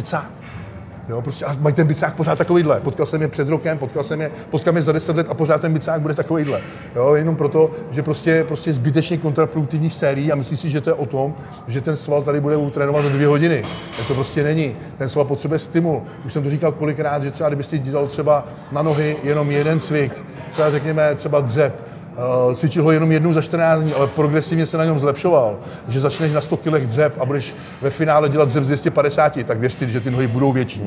Jo, 1.08 1.22
prostě 1.22 1.44
a 1.44 1.56
mají 1.60 1.74
ten 1.74 1.86
bicák 1.86 2.14
pořád 2.14 2.38
takovýhle. 2.38 2.80
Potkal 2.80 3.06
jsem 3.06 3.22
je 3.22 3.28
před 3.28 3.48
rokem, 3.48 3.78
potkal 3.78 4.04
jsem 4.04 4.20
je, 4.20 4.30
potkám 4.50 4.76
je 4.76 4.82
za 4.82 4.92
deset 4.92 5.16
let 5.16 5.26
a 5.30 5.34
pořád 5.34 5.60
ten 5.60 5.72
bicák 5.72 6.00
bude 6.00 6.14
takovýhle. 6.14 6.60
Jo, 6.96 7.14
jenom 7.14 7.36
proto, 7.36 7.70
že 7.90 8.02
prostě, 8.02 8.44
prostě 8.48 8.74
zbytečně 8.74 9.18
kontraproduktivní 9.18 9.90
sérií 9.90 10.32
a 10.32 10.34
myslí 10.34 10.56
si, 10.56 10.70
že 10.70 10.80
to 10.80 10.90
je 10.90 10.94
o 10.94 11.06
tom, 11.06 11.34
že 11.68 11.80
ten 11.80 11.96
sval 11.96 12.22
tady 12.22 12.40
bude 12.40 12.56
utrénovat 12.56 13.04
za 13.04 13.08
dvě 13.08 13.26
hodiny. 13.26 13.64
Tak 13.96 14.06
to 14.06 14.14
prostě 14.14 14.42
není. 14.42 14.76
Ten 14.98 15.08
sval 15.08 15.24
potřebuje 15.24 15.58
stimul. 15.58 16.02
Už 16.26 16.32
jsem 16.32 16.42
to 16.42 16.50
říkal 16.50 16.72
kolikrát, 16.72 17.22
že 17.22 17.30
třeba 17.30 17.48
kdybyste 17.48 17.78
dělal 17.78 18.06
třeba 18.06 18.46
na 18.72 18.82
nohy 18.82 19.16
jenom 19.22 19.50
jeden 19.50 19.80
cvik, 19.80 20.12
třeba 20.50 20.70
řekněme 20.70 21.14
třeba 21.14 21.40
dřep, 21.40 21.95
Uh, 22.16 22.54
cvičil 22.54 22.82
ho 22.82 22.90
jenom 22.90 23.12
jednou 23.12 23.32
za 23.32 23.42
14 23.42 23.80
dní, 23.80 23.92
ale 23.92 24.06
progresivně 24.06 24.66
se 24.66 24.78
na 24.78 24.84
něm 24.84 24.98
zlepšoval. 24.98 25.58
Že 25.88 26.00
začneš 26.00 26.32
na 26.32 26.40
100 26.40 26.56
kg 26.56 26.86
dřep 26.86 27.20
a 27.20 27.24
budeš 27.24 27.54
ve 27.82 27.90
finále 27.90 28.28
dělat 28.28 28.48
dřep 28.48 28.64
z 28.64 28.66
250, 28.66 29.44
tak 29.44 29.58
věřte, 29.58 29.86
že 29.86 30.00
ty 30.00 30.10
nohy 30.10 30.26
budou 30.26 30.52
větší. 30.52 30.82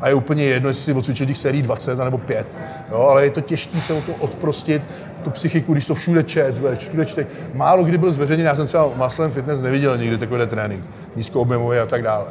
A 0.00 0.08
je 0.08 0.14
úplně 0.14 0.44
jedno, 0.44 0.68
jestli 0.68 0.82
si 0.84 0.92
odcvičil 0.92 1.26
těch 1.26 1.38
sérií 1.38 1.62
20 1.62 1.98
nebo 1.98 2.18
5. 2.18 2.46
Jo, 2.90 3.06
ale 3.10 3.24
je 3.24 3.30
to 3.30 3.40
těžké 3.40 3.80
se 3.80 3.92
o 3.92 4.00
to 4.00 4.12
odprostit, 4.12 4.82
tu 5.24 5.30
psychiku, 5.30 5.72
když 5.72 5.86
to 5.86 5.94
všude 5.94 6.22
čet, 6.22 6.54
všude 6.78 7.06
čte. 7.06 7.26
Málo 7.54 7.84
kdy 7.84 7.98
byl 7.98 8.12
zveřejněn, 8.12 8.46
já 8.46 8.56
jsem 8.56 8.66
třeba 8.66 8.90
Muscle 8.96 9.28
Fitness 9.28 9.60
neviděl 9.60 9.98
nikdy 9.98 10.18
takový 10.18 10.46
trénink, 10.46 10.84
nízkoobjemový 11.16 11.78
a 11.78 11.86
tak 11.86 12.02
dále. 12.02 12.24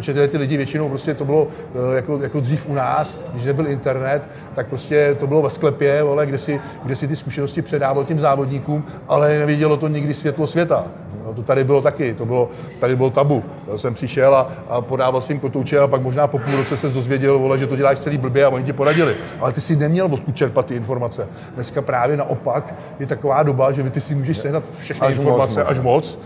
Protože 0.00 0.12
tyhle 0.12 0.28
ty 0.28 0.36
lidi 0.36 0.56
většinou 0.56 0.88
prostě 0.88 1.14
to 1.14 1.24
bylo 1.24 1.48
eh, 1.92 1.96
jako, 1.96 2.18
jako 2.22 2.40
dřív 2.40 2.68
u 2.68 2.74
nás, 2.74 3.18
když 3.32 3.44
nebyl 3.44 3.66
internet, 3.66 4.22
tak 4.54 4.66
prostě 4.66 5.16
to 5.20 5.26
bylo 5.26 5.42
ve 5.42 5.50
sklepě, 5.50 6.02
vole, 6.02 6.26
kde, 6.26 6.38
si, 6.38 6.60
kde 6.84 6.96
si 6.96 7.08
ty 7.08 7.16
zkušenosti 7.16 7.62
předával 7.62 8.04
těm 8.04 8.20
závodníkům, 8.20 8.84
ale 9.08 9.38
nevidělo 9.38 9.76
to 9.76 9.88
nikdy 9.88 10.14
světlo 10.14 10.46
světa. 10.46 10.84
No, 11.26 11.34
to 11.34 11.42
tady 11.42 11.64
bylo 11.64 11.82
taky, 11.82 12.14
to 12.14 12.26
bylo, 12.26 12.50
tady 12.80 12.96
bylo 12.96 13.10
tabu. 13.10 13.44
Já 13.72 13.78
jsem 13.78 13.94
přišel 13.94 14.34
a, 14.34 14.52
a 14.68 14.80
podával 14.80 15.22
jim 15.28 15.40
kotouče 15.40 15.78
a 15.78 15.86
pak 15.86 16.02
možná 16.02 16.26
po 16.26 16.38
půl 16.38 16.56
roce 16.56 16.76
se 16.76 16.88
dozvěděl, 16.88 17.38
vole, 17.38 17.58
že 17.58 17.66
to 17.66 17.76
děláš 17.76 17.98
celý 17.98 18.18
blbě 18.18 18.44
a 18.44 18.48
oni 18.48 18.64
ti 18.64 18.72
poradili. 18.72 19.16
Ale 19.40 19.52
ty 19.52 19.60
si 19.60 19.76
neměl 19.76 20.06
odkud 20.06 20.36
čerpat 20.36 20.66
ty 20.66 20.74
informace. 20.74 21.28
Dneska 21.54 21.82
právě 21.82 22.16
naopak 22.16 22.74
je 23.00 23.06
taková 23.06 23.42
doba, 23.42 23.72
že 23.72 23.90
ty 23.90 24.00
si 24.00 24.14
můžeš 24.14 24.38
sehnat 24.38 24.64
všechny 24.78 25.06
až 25.06 25.16
informace 25.16 25.60
moc, 25.60 25.70
až 25.70 25.80
moc 25.80 26.18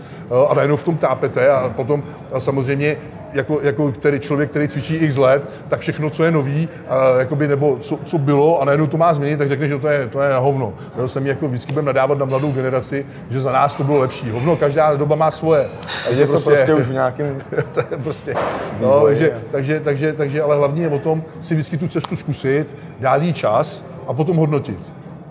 a 0.49 0.53
najednou 0.53 0.75
v 0.75 0.83
tom 0.83 0.97
tápete 0.97 1.49
a 1.49 1.69
potom 1.69 2.03
a 2.33 2.39
samozřejmě 2.39 2.97
jako, 3.35 3.59
jako 3.61 3.91
který 3.91 4.19
člověk, 4.19 4.49
který 4.49 4.67
cvičí 4.67 4.95
x 4.95 5.17
let, 5.17 5.43
tak 5.67 5.79
všechno, 5.79 6.09
co 6.09 6.23
je 6.23 6.31
nový, 6.31 6.69
a, 6.87 7.19
jakoby, 7.19 7.47
nebo 7.47 7.77
co, 7.81 7.99
co, 8.05 8.17
bylo 8.17 8.61
a 8.61 8.65
najednou 8.65 8.87
to 8.87 8.97
má 8.97 9.13
změnit, 9.13 9.37
tak 9.37 9.49
řekne, 9.49 9.67
že 9.67 9.77
to 9.77 9.87
je, 9.87 10.07
to 10.07 10.21
je 10.21 10.29
na 10.29 10.37
hovno. 10.37 10.73
To 10.95 11.09
se 11.09 11.19
mi 11.19 11.29
jako 11.29 11.47
vždycky 11.47 11.73
budeme 11.73 11.85
nadávat 11.85 12.17
na 12.17 12.25
mladou 12.25 12.51
generaci, 12.51 13.05
že 13.29 13.41
za 13.41 13.51
nás 13.51 13.75
to 13.75 13.83
bylo 13.83 13.97
lepší. 13.97 14.29
Hovno, 14.29 14.55
každá 14.55 14.95
doba 14.95 15.15
má 15.15 15.31
svoje. 15.31 15.67
A 16.07 16.09
je 16.09 16.25
to 16.25 16.31
prostě, 16.31 16.49
prostě 16.49 16.73
už 16.73 16.85
v 16.85 16.93
nějakém 16.93 17.41
to 17.73 17.79
je 17.79 17.97
prostě, 18.03 18.35
no, 18.81 19.05
takže, 19.05 19.37
takže, 19.51 19.79
takže, 19.79 20.13
takže, 20.13 20.41
ale 20.41 20.57
hlavně 20.57 20.83
je 20.83 20.89
o 20.89 20.99
tom 20.99 21.23
si 21.41 21.53
vždycky 21.53 21.77
tu 21.77 21.87
cestu 21.87 22.15
zkusit, 22.15 22.67
dát 22.99 23.21
jí 23.21 23.33
čas 23.33 23.83
a 24.07 24.13
potom 24.13 24.37
hodnotit. 24.37 24.79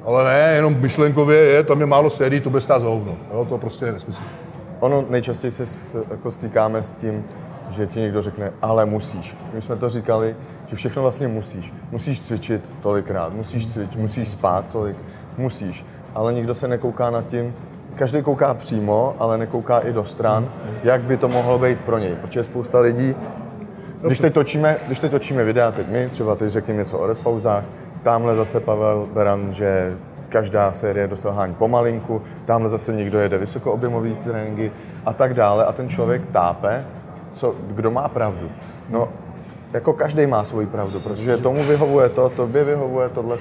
Ale 0.05 0.25
ne, 0.25 0.53
jenom 0.55 0.77
myšlenkově 0.81 1.39
je, 1.39 1.63
tam 1.63 1.81
je 1.81 1.87
málo 1.87 2.11
sérií, 2.11 2.41
to 2.41 2.51
bude 2.51 2.63
stát 2.63 2.83
za 2.83 2.89
hovno. 2.89 3.13
Jo, 3.33 3.47
to 3.49 3.59
prostě 3.59 3.85
je 3.85 3.93
nesmysl. 3.93 4.21
Ono 4.81 5.05
nejčastěji 5.11 5.51
se 5.51 5.99
jako 6.11 6.31
stýkáme 6.31 6.83
s 6.83 6.93
tím, 6.93 7.25
že 7.75 7.87
ti 7.87 8.01
někdo 8.01 8.23
řekne, 8.23 8.53
ale 8.63 8.85
musíš. 8.85 9.37
My 9.55 9.63
jsme 9.63 9.77
to 9.77 9.89
říkali, 9.89 10.37
že 10.67 10.77
všechno 10.77 11.03
vlastně 11.03 11.29
musíš. 11.29 11.73
Musíš 11.91 12.21
cvičit 12.21 12.73
tolikrát, 12.83 13.33
musíš 13.33 13.67
cvičit, 13.67 13.97
musíš 13.97 14.29
spát 14.29 14.65
tolik, 14.73 14.97
musíš. 15.39 15.85
Ale 16.15 16.33
nikdo 16.33 16.55
se 16.55 16.69
nekouká 16.69 17.11
nad 17.11 17.27
tím, 17.27 17.55
každý 17.97 18.23
kouká 18.23 18.55
přímo, 18.55 19.17
ale 19.19 19.39
nekouká 19.39 19.79
i 19.79 19.93
do 19.93 20.05
stran, 20.05 20.49
jak 20.85 21.01
by 21.01 21.17
to 21.17 21.29
mohlo 21.29 21.59
být 21.59 21.81
pro 21.81 21.99
něj. 21.99 22.15
Protože 22.15 22.45
spousta 22.45 22.81
lidí, 22.81 23.15
když 24.07 24.19
teď 24.19 24.35
točíme, 24.35 24.77
když 24.87 24.99
teď 24.99 25.11
točíme 25.11 25.45
videa, 25.45 25.73
teď 25.73 25.89
my, 25.89 26.09
třeba 26.09 26.37
teď 26.37 26.51
řekněme 26.51 26.79
něco 26.79 26.99
o 26.99 27.07
respauzách, 27.07 27.65
tamhle 28.03 28.35
zase 28.35 28.61
Pavel 28.61 29.09
Beran, 29.15 29.53
že 29.53 29.97
každá 30.29 30.73
série 30.73 31.09
do 31.09 31.17
selhání 31.17 31.55
pomalinku, 31.55 32.23
tamhle 32.45 32.71
zase 32.71 32.93
někdo 32.93 33.19
jede 33.19 33.39
vysokoobjemový 33.39 34.15
tréninky 34.15 34.73
a 35.07 35.13
tak 35.13 35.35
dále 35.35 35.65
a 35.65 35.73
ten 35.73 35.89
člověk 35.89 36.23
tápe, 36.33 36.85
co, 37.35 37.55
kdo 37.67 37.91
má 37.91 38.09
pravdu. 38.09 38.51
No, 38.91 39.09
jako 39.73 39.93
každý 39.93 40.27
má 40.27 40.45
svoji 40.45 40.67
pravdu, 40.67 41.01
protože 41.01 41.37
tomu 41.37 41.65
vyhovuje 41.65 42.09
to, 42.09 42.29
tobě 42.29 42.65
vyhovuje 42.65 43.09
tohle 43.09 43.37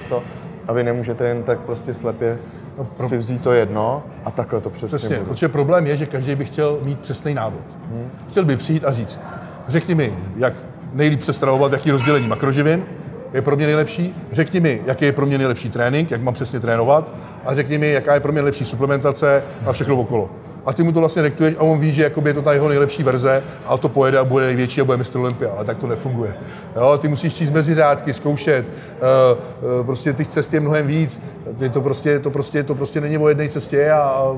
a 0.68 0.72
vy 0.72 0.84
nemůžete 0.84 1.28
jen 1.28 1.42
tak 1.42 1.60
prostě 1.60 1.94
slepě 1.94 2.38
no, 2.78 2.84
pro... 2.84 3.08
si 3.08 3.16
vzít 3.16 3.42
to 3.42 3.52
jedno 3.52 4.02
a 4.24 4.30
takhle 4.30 4.60
to 4.60 4.70
přesně 4.70 4.98
Přesně, 4.98 5.16
bude. 5.16 5.28
protože 5.28 5.48
problém 5.48 5.86
je, 5.86 5.96
že 5.96 6.06
každý 6.06 6.34
by 6.34 6.44
chtěl 6.44 6.78
mít 6.82 7.00
přesný 7.00 7.34
návod. 7.34 7.60
Hmm. 7.92 8.10
Chtěl 8.30 8.44
by 8.44 8.56
přijít 8.56 8.84
a 8.84 8.92
říct, 8.92 9.20
řekni 9.68 9.94
mi, 9.94 10.14
jak 10.36 10.54
nejlíp 10.92 11.22
se 11.22 11.32
stravovat, 11.32 11.72
jaký 11.72 11.90
rozdělení 11.90 12.28
makroživin 12.28 12.84
je 13.32 13.42
pro 13.42 13.56
mě 13.56 13.66
nejlepší, 13.66 14.14
řekni 14.32 14.60
mi, 14.60 14.82
jaký 14.86 15.04
je 15.04 15.12
pro 15.12 15.26
mě 15.26 15.38
nejlepší 15.38 15.70
trénink, 15.70 16.10
jak 16.10 16.22
mám 16.22 16.34
přesně 16.34 16.60
trénovat 16.60 17.12
a 17.46 17.54
řekni 17.54 17.78
mi, 17.78 17.92
jaká 17.92 18.14
je 18.14 18.20
pro 18.20 18.32
mě 18.32 18.42
nejlepší 18.42 18.64
suplementace 18.64 19.42
a 19.66 19.72
všechno 19.72 19.96
okolo 19.96 20.30
a 20.66 20.72
ty 20.72 20.82
mu 20.82 20.92
to 20.92 21.00
vlastně 21.00 21.22
diktuješ 21.22 21.54
a 21.58 21.62
on 21.62 21.78
ví, 21.78 21.92
že 21.92 22.02
jakoby 22.02 22.30
je 22.30 22.34
to 22.34 22.42
ta 22.42 22.52
jeho 22.52 22.68
nejlepší 22.68 23.02
verze 23.02 23.42
a 23.66 23.76
to 23.76 23.88
pojede 23.88 24.18
a 24.18 24.24
bude 24.24 24.46
největší 24.46 24.80
a 24.80 24.84
bude 24.84 24.96
mistr 24.96 25.18
Olympia, 25.18 25.50
ale 25.56 25.64
tak 25.64 25.78
to 25.78 25.86
nefunguje. 25.86 26.34
Jo, 26.76 26.98
ty 26.98 27.08
musíš 27.08 27.34
číst 27.34 27.50
mezi 27.50 27.74
řádky, 27.74 28.14
zkoušet, 28.14 28.66
uh, 28.66 29.78
uh, 29.80 29.86
prostě 29.86 30.12
těch 30.12 30.28
cest 30.28 30.54
je 30.54 30.60
mnohem 30.60 30.86
víc, 30.86 31.22
ty 31.58 31.70
to 31.70 31.80
prostě, 31.80 32.18
to 32.18 32.30
prostě, 32.30 32.62
to 32.62 32.74
prostě 32.74 33.00
není 33.00 33.18
o 33.18 33.28
jedné 33.28 33.48
cestě 33.48 33.90
a 33.90 34.36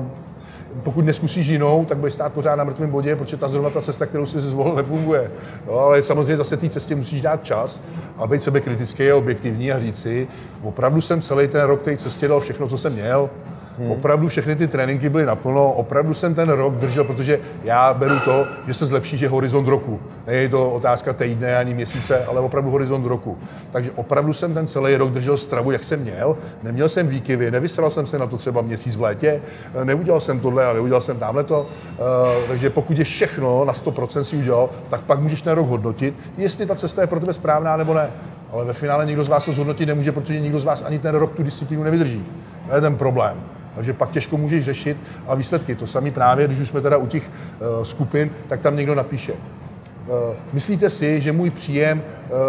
pokud 0.83 1.05
neskusíš 1.05 1.47
jinou, 1.47 1.85
tak 1.85 1.97
budeš 1.97 2.13
stát 2.13 2.33
pořád 2.33 2.55
na 2.55 2.63
mrtvém 2.63 2.89
bodě, 2.89 3.15
protože 3.15 3.37
ta 3.37 3.47
zrovna 3.47 3.69
ta 3.69 3.81
cesta, 3.81 4.05
kterou 4.05 4.25
si 4.25 4.41
zvolil, 4.41 4.75
nefunguje. 4.75 5.31
No, 5.67 5.79
ale 5.79 6.01
samozřejmě 6.01 6.37
zase 6.37 6.57
té 6.57 6.69
cestě 6.69 6.95
musíš 6.95 7.21
dát 7.21 7.43
čas 7.43 7.81
a 8.17 8.27
být 8.27 8.41
sebekritický 8.41 9.11
a 9.11 9.15
objektivní 9.15 9.71
a 9.71 9.79
říct 9.79 10.01
si, 10.01 10.27
opravdu 10.63 11.01
jsem 11.01 11.21
celý 11.21 11.47
ten 11.47 11.61
rok 11.61 11.81
té 11.81 11.97
cestě 11.97 12.27
dal 12.27 12.39
všechno, 12.39 12.67
co 12.67 12.77
jsem 12.77 12.93
měl, 12.93 13.29
Hmm. 13.77 13.91
Opravdu 13.91 14.27
všechny 14.27 14.55
ty 14.55 14.67
tréninky 14.67 15.09
byly 15.09 15.25
naplno, 15.25 15.71
opravdu 15.71 16.13
jsem 16.13 16.35
ten 16.35 16.49
rok 16.49 16.75
držel, 16.75 17.03
protože 17.03 17.39
já 17.63 17.93
beru 17.93 18.19
to, 18.19 18.45
že 18.67 18.73
se 18.73 18.85
zlepší, 18.85 19.17
že 19.17 19.27
horizont 19.27 19.67
roku. 19.67 19.99
Není 20.27 20.49
to 20.49 20.71
otázka 20.71 21.13
týdne 21.13 21.57
ani 21.57 21.73
měsíce, 21.73 22.25
ale 22.25 22.39
opravdu 22.39 22.71
horizont 22.71 23.05
roku. 23.05 23.37
Takže 23.71 23.91
opravdu 23.95 24.33
jsem 24.33 24.53
ten 24.53 24.67
celý 24.67 24.95
rok 24.95 25.11
držel 25.11 25.37
stravu, 25.37 25.71
jak 25.71 25.83
jsem 25.83 25.99
měl. 25.99 26.37
Neměl 26.63 26.89
jsem 26.89 27.07
výkyvy, 27.07 27.51
nevystral 27.51 27.89
jsem 27.89 28.05
se 28.05 28.19
na 28.19 28.27
to 28.27 28.37
třeba 28.37 28.61
měsíc 28.61 28.95
v 28.95 29.01
létě, 29.01 29.41
neudělal 29.83 30.21
jsem 30.21 30.39
tohle 30.39 30.65
a 30.65 30.73
neudělal 30.73 31.01
jsem 31.01 31.17
tamhle 31.17 31.43
to. 31.43 31.65
Eh, 31.93 32.47
takže 32.47 32.69
pokud 32.69 32.97
je 32.97 33.03
všechno 33.03 33.65
na 33.65 33.73
100% 33.73 34.21
si 34.21 34.35
udělal, 34.35 34.69
tak 34.89 35.01
pak 35.01 35.19
můžeš 35.19 35.41
ten 35.41 35.53
rok 35.53 35.67
hodnotit, 35.67 36.15
jestli 36.37 36.65
ta 36.65 36.75
cesta 36.75 37.01
je 37.01 37.07
pro 37.07 37.19
tebe 37.19 37.33
správná 37.33 37.77
nebo 37.77 37.93
ne. 37.93 38.09
Ale 38.51 38.65
ve 38.65 38.73
finále 38.73 39.05
nikdo 39.05 39.23
z 39.23 39.29
vás 39.29 39.45
to 39.45 39.51
zhodnotit 39.51 39.85
nemůže, 39.85 40.11
protože 40.11 40.39
nikdo 40.39 40.59
z 40.59 40.63
vás 40.63 40.83
ani 40.85 40.99
ten 40.99 41.15
rok 41.15 41.33
tu 41.33 41.43
disciplínu 41.43 41.83
nevydrží. 41.83 42.25
To 42.69 42.75
je 42.75 42.81
ten 42.81 42.95
problém. 42.95 43.56
Takže 43.77 43.93
pak 43.93 44.11
těžko 44.11 44.37
můžeš 44.37 44.65
řešit 44.65 44.97
a 45.27 45.35
výsledky. 45.35 45.75
To 45.75 45.87
samý 45.87 46.11
právě, 46.11 46.47
když 46.47 46.59
už 46.59 46.67
jsme 46.67 46.81
teda 46.81 46.97
u 46.97 47.07
těch 47.07 47.29
uh, 47.29 47.83
skupin, 47.83 48.29
tak 48.49 48.59
tam 48.59 48.75
někdo 48.75 48.95
napíše. 48.95 49.33
Uh, 49.33 50.17
myslíte 50.53 50.89
si, 50.89 51.21
že 51.21 51.31
můj 51.31 51.49
příjem 51.49 52.01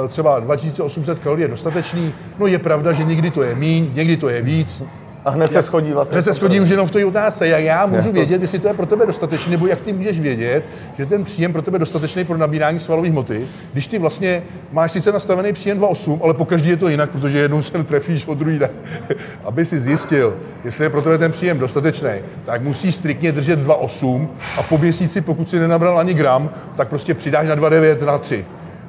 uh, 0.03 0.09
třeba 0.09 0.41
2800 0.41 1.19
kalorií 1.19 1.43
je 1.43 1.49
dostatečný? 1.49 2.15
No 2.39 2.47
je 2.47 2.59
pravda, 2.59 2.93
že 2.93 3.05
někdy 3.05 3.31
to 3.31 3.43
je 3.43 3.55
míň, 3.55 3.91
někdy 3.95 4.17
to 4.17 4.29
je 4.29 4.43
víc. 4.43 4.83
A 5.29 5.31
hned 5.31 5.53
se 5.53 5.63
schodí 5.63 5.93
vlastně. 5.93 6.15
Hned 6.15 6.23
se 6.23 6.35
schodí 6.35 6.61
už 6.61 6.69
jenom 6.69 6.89
v 6.89 6.91
té 6.91 7.05
otázce. 7.05 7.49
Jak 7.49 7.65
já 7.65 7.87
můžu 7.87 8.13
vědět, 8.13 8.43
jestli 8.43 8.59
to 8.59 8.69
je 8.69 8.75
pro 8.75 8.87
tebe 8.87 9.07
dostatečné, 9.07 9.51
nebo 9.51 9.67
jak 9.67 9.81
ty 9.81 9.93
můžeš 9.93 10.21
vědět, 10.21 10.65
že 10.99 11.07
ten 11.07 11.25
příjem 11.25 11.53
pro 11.53 11.63
tebe 11.63 11.79
dostatečný 11.79 12.25
pro 12.25 12.37
nabírání 12.37 12.79
svalové 12.79 13.09
hmoty, 13.09 13.47
když 13.73 13.87
ty 13.87 13.99
vlastně 13.99 14.43
máš 14.73 14.93
sice 14.93 15.13
nastavený 15.13 15.53
příjem 15.53 15.79
2,8, 15.79 16.19
ale 16.23 16.35
po 16.35 16.45
každý 16.45 16.71
je 16.71 16.77
to 16.77 16.89
jinak, 16.89 17.11
protože 17.11 17.39
jednou 17.39 17.63
se 17.63 17.85
trefíš, 17.85 18.27
od 18.27 18.39
druhý 18.39 18.59
ne. 18.59 18.71
Aby 19.45 19.65
si 19.65 19.81
zjistil, 19.81 20.35
jestli 20.65 20.85
je 20.85 20.91
pro 20.91 21.03
tebe 21.03 21.19
ten 21.19 21.33
příjem 21.33 21.59
dostatečný, 21.59 22.11
tak 22.45 22.63
musíš 22.63 22.95
striktně 22.95 23.33
držet 23.33 23.59
2,8 23.67 24.29
a 24.59 24.63
po 24.63 24.79
měsíci, 24.79 25.21
pokud 25.21 25.51
si 25.51 25.61
nenabral 25.61 25.99
ani 25.99 26.15
gram, 26.15 26.51
tak 26.77 26.89
prostě 26.89 27.15
přidáš 27.15 27.49
na 27.49 27.57
2,9 27.57 28.07
na 28.07 28.19
3. 28.19 28.45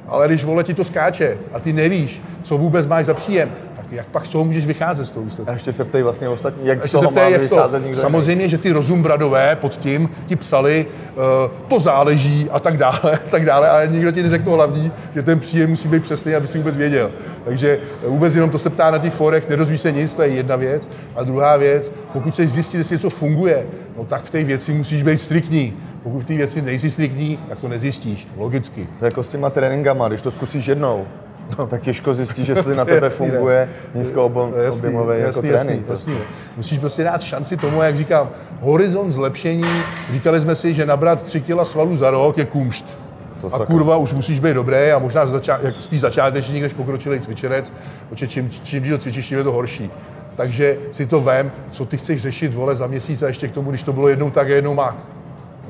Ale 0.08 0.28
když 0.28 0.44
vole 0.44 0.64
ti 0.64 0.74
to 0.74 0.84
skáče 0.84 1.36
a 1.52 1.60
ty 1.60 1.72
nevíš, 1.72 2.22
co 2.42 2.58
vůbec 2.58 2.86
máš 2.86 3.06
za 3.06 3.14
příjem, 3.14 3.50
jak 3.92 4.06
pak 4.06 4.26
z 4.26 4.28
toho 4.28 4.44
můžeš 4.44 4.66
vycházet 4.66 5.04
z 5.04 5.10
toho 5.10 5.24
výsledku? 5.24 5.50
A 5.50 5.54
ještě 5.54 5.72
se 5.72 5.84
ptej 5.84 6.02
vlastně 6.02 6.28
ostatní, 6.28 6.66
jak 6.66 6.86
z 6.86 6.90
toho 6.90 7.04
se 7.04 7.10
ptej, 7.10 7.32
jak 7.32 7.42
vycházet 7.42 7.82
to, 7.94 8.00
Samozřejmě, 8.00 8.48
že 8.48 8.58
ty 8.58 8.72
rozumbradové 8.72 9.56
pod 9.56 9.76
tím 9.76 10.10
ti 10.26 10.36
psali, 10.36 10.86
uh, 10.86 11.68
to 11.68 11.80
záleží 11.80 12.50
a 12.50 12.60
tak 12.60 12.76
dále, 12.76 13.00
a 13.02 13.18
tak 13.30 13.44
dále, 13.44 13.68
ale 13.68 13.88
nikdo 13.88 14.12
ti 14.12 14.22
neřekl 14.22 14.44
to 14.44 14.50
hlavní, 14.50 14.92
že 15.14 15.22
ten 15.22 15.40
příjem 15.40 15.70
musí 15.70 15.88
být 15.88 16.02
přesný, 16.02 16.34
aby 16.34 16.46
si 16.46 16.58
vůbec 16.58 16.76
věděl. 16.76 17.10
Takže 17.44 17.78
vůbec 18.06 18.34
jenom 18.34 18.50
to 18.50 18.58
se 18.58 18.70
ptá 18.70 18.90
na 18.90 18.98
těch 18.98 19.14
forech, 19.14 19.48
nedozví 19.48 19.78
se 19.78 19.92
nic, 19.92 20.14
to 20.14 20.22
je 20.22 20.28
jedna 20.28 20.56
věc. 20.56 20.88
A 21.16 21.22
druhá 21.22 21.56
věc, 21.56 21.92
pokud 22.12 22.32
chceš 22.32 22.50
zjistit, 22.50 22.78
jestli 22.78 22.94
něco 22.94 23.10
funguje, 23.10 23.66
no 23.96 24.04
tak 24.04 24.24
v 24.24 24.30
té 24.30 24.44
věci 24.44 24.72
musíš 24.72 25.02
být 25.02 25.18
striktní. 25.20 25.76
Pokud 26.02 26.18
v 26.18 26.24
té 26.24 26.34
věci 26.34 26.62
nejsi 26.62 26.90
striktní, 26.90 27.38
tak 27.48 27.58
to 27.58 27.68
nezjistíš, 27.68 28.28
logicky. 28.36 28.88
To 28.98 29.04
je 29.04 29.06
jako 29.06 29.22
s 29.22 29.28
těma 29.28 29.50
tréninkama, 29.50 30.08
když 30.08 30.22
to 30.22 30.30
zkusíš 30.30 30.66
jednou, 30.66 31.06
No. 31.58 31.66
tak 31.66 31.82
těžko 31.82 32.14
zjistíš, 32.14 32.48
jestli 32.48 32.76
na 32.76 32.84
tebe 32.84 33.10
funguje 33.10 33.68
nízkoobjemový 33.94 35.20
jako 35.20 35.40
trénink. 35.40 35.88
Jasný, 35.88 36.12
jasný. 36.12 36.14
Musíš 36.56 36.78
prostě 36.78 37.04
dát 37.04 37.22
šanci 37.22 37.56
tomu, 37.56 37.82
jak 37.82 37.96
říkám, 37.96 38.30
horizont 38.60 39.12
zlepšení. 39.12 39.64
Říkali 40.12 40.40
jsme 40.40 40.56
si, 40.56 40.74
že 40.74 40.86
nabrat 40.86 41.22
3 41.22 41.40
kg 41.40 41.64
svalů 41.64 41.96
za 41.96 42.10
rok 42.10 42.38
je 42.38 42.44
kumšt. 42.44 42.86
To 43.40 43.46
a 43.46 43.50
sakra. 43.50 43.66
kurva 43.66 43.96
už 43.96 44.12
musíš 44.12 44.40
být 44.40 44.54
dobrý 44.54 44.76
a 44.76 44.98
možná 44.98 45.26
začá, 45.26 45.58
jak 45.62 45.74
spíš 45.74 46.00
začátečník 46.00 46.62
než 46.62 46.72
pokročilý 46.72 47.20
cvičenec, 47.20 47.72
protože 48.08 48.28
čím, 48.28 48.50
čím 48.62 48.82
díl 48.82 48.98
cvičíš, 48.98 49.28
tím 49.28 49.38
je 49.38 49.44
to 49.44 49.52
horší. 49.52 49.90
Takže 50.36 50.76
si 50.92 51.06
to 51.06 51.20
vem, 51.20 51.52
co 51.72 51.86
ty 51.86 51.96
chceš 51.96 52.22
řešit, 52.22 52.54
vole, 52.54 52.76
za 52.76 52.86
měsíc 52.86 53.22
a 53.22 53.26
ještě 53.26 53.48
k 53.48 53.52
tomu, 53.52 53.70
když 53.70 53.82
to 53.82 53.92
bylo 53.92 54.08
jednou 54.08 54.30
tak, 54.30 54.48
jednou 54.48 54.74
má. 54.74 54.96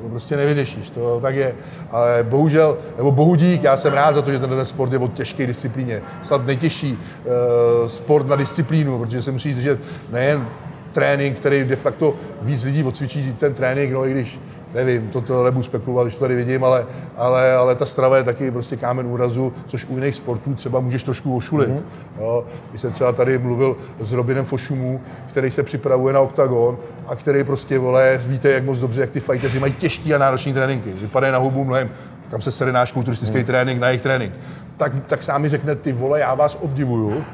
To 0.03 0.09
prostě 0.09 0.37
nevyřešíš, 0.37 0.91
to 0.91 1.21
tak 1.23 1.35
je. 1.35 1.55
Ale 1.91 2.27
bohužel, 2.29 2.79
nebo 2.97 3.11
bohu 3.11 3.35
dík, 3.35 3.63
já 3.63 3.77
jsem 3.77 3.93
rád 3.93 4.15
za 4.15 4.23
to, 4.23 4.33
že 4.33 4.39
ten 4.39 4.67
sport 4.67 4.93
je 4.93 4.99
o 4.99 5.09
těžké 5.09 5.47
disciplíně. 5.47 6.03
Snad 6.25 6.47
nejtěžší 6.47 6.93
uh, 6.93 7.89
sport 7.89 8.29
na 8.29 8.37
disciplínu, 8.37 8.99
protože 8.99 9.23
se 9.23 9.33
musíš 9.33 9.55
držet 9.55 9.79
nejen 10.11 10.47
trénink, 10.93 11.37
který 11.37 11.65
de 11.65 11.77
facto 11.77 12.15
víc 12.43 12.65
lidí 12.65 12.85
odcvičí 12.85 13.35
ten 13.39 13.55
trénink, 13.55 13.93
no 13.93 14.07
i 14.07 14.11
když 14.11 14.39
nevím, 14.75 15.09
to, 15.09 15.21
to 15.21 15.45
nebudu 15.45 15.63
spekulovat, 15.63 16.07
když 16.07 16.15
to 16.15 16.21
tady 16.21 16.35
vidím, 16.35 16.65
ale, 16.65 16.87
ale, 17.17 17.55
ale 17.55 17.75
ta 17.75 17.87
strava 17.87 18.17
je 18.17 18.25
taky 18.25 18.51
prostě 18.51 18.77
kámen 18.77 19.07
úrazu, 19.07 19.53
což 19.67 19.87
u 19.89 19.95
jiných 19.95 20.15
sportů 20.15 20.55
třeba 20.55 20.81
můžeš 20.81 21.03
trošku 21.03 21.37
ošulit. 21.37 21.69
Mm-hmm. 21.69 22.21
Jo, 22.21 22.45
když 22.71 22.83
jsem 22.83 22.93
třeba 22.93 23.13
tady 23.13 23.39
mluvil 23.39 23.77
s 24.01 24.13
Robinem 24.13 24.45
Fošumů, 24.45 25.01
který 25.31 25.51
se 25.51 25.63
připravuje 25.63 26.15
na 26.15 26.21
OKTAGON 26.21 26.77
a 27.09 27.17
který 27.17 27.45
prostě, 27.45 27.79
vole, 27.79 28.21
víte, 28.27 28.51
jak 28.51 28.65
moc 28.65 28.79
dobře, 28.79 29.01
jak 29.01 29.11
ty 29.11 29.21
fighteři 29.21 29.61
mají 29.61 29.73
těžký 29.73 30.15
a 30.15 30.19
náročný 30.19 30.53
tréninky. 30.53 30.91
Vypadají 30.91 31.33
na 31.33 31.39
hubu 31.39 31.65
mnohem, 31.65 31.91
kam 32.31 32.43
se 32.43 32.53
sere 32.53 32.73
náš 32.73 32.93
kulturistický 32.93 33.39
mm. 33.39 33.45
trénink 33.45 33.81
na 33.81 33.89
jejich 33.89 34.03
trénink. 34.03 34.33
Tak, 34.77 34.93
tak 35.07 35.23
sám 35.23 35.43
mi 35.43 35.49
řekne, 35.49 35.75
ty 35.75 35.93
vole, 35.93 36.21
já 36.21 36.35
vás 36.35 36.59
obdivuju, 36.61 37.25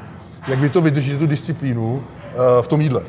jak 0.47 0.59
vy 0.59 0.69
to 0.69 0.81
vydržíte, 0.81 1.17
tu 1.17 1.27
disciplínu 1.27 1.93
uh, 1.93 2.01
v 2.61 2.67
tom 2.67 2.81
jídle. 2.81 3.01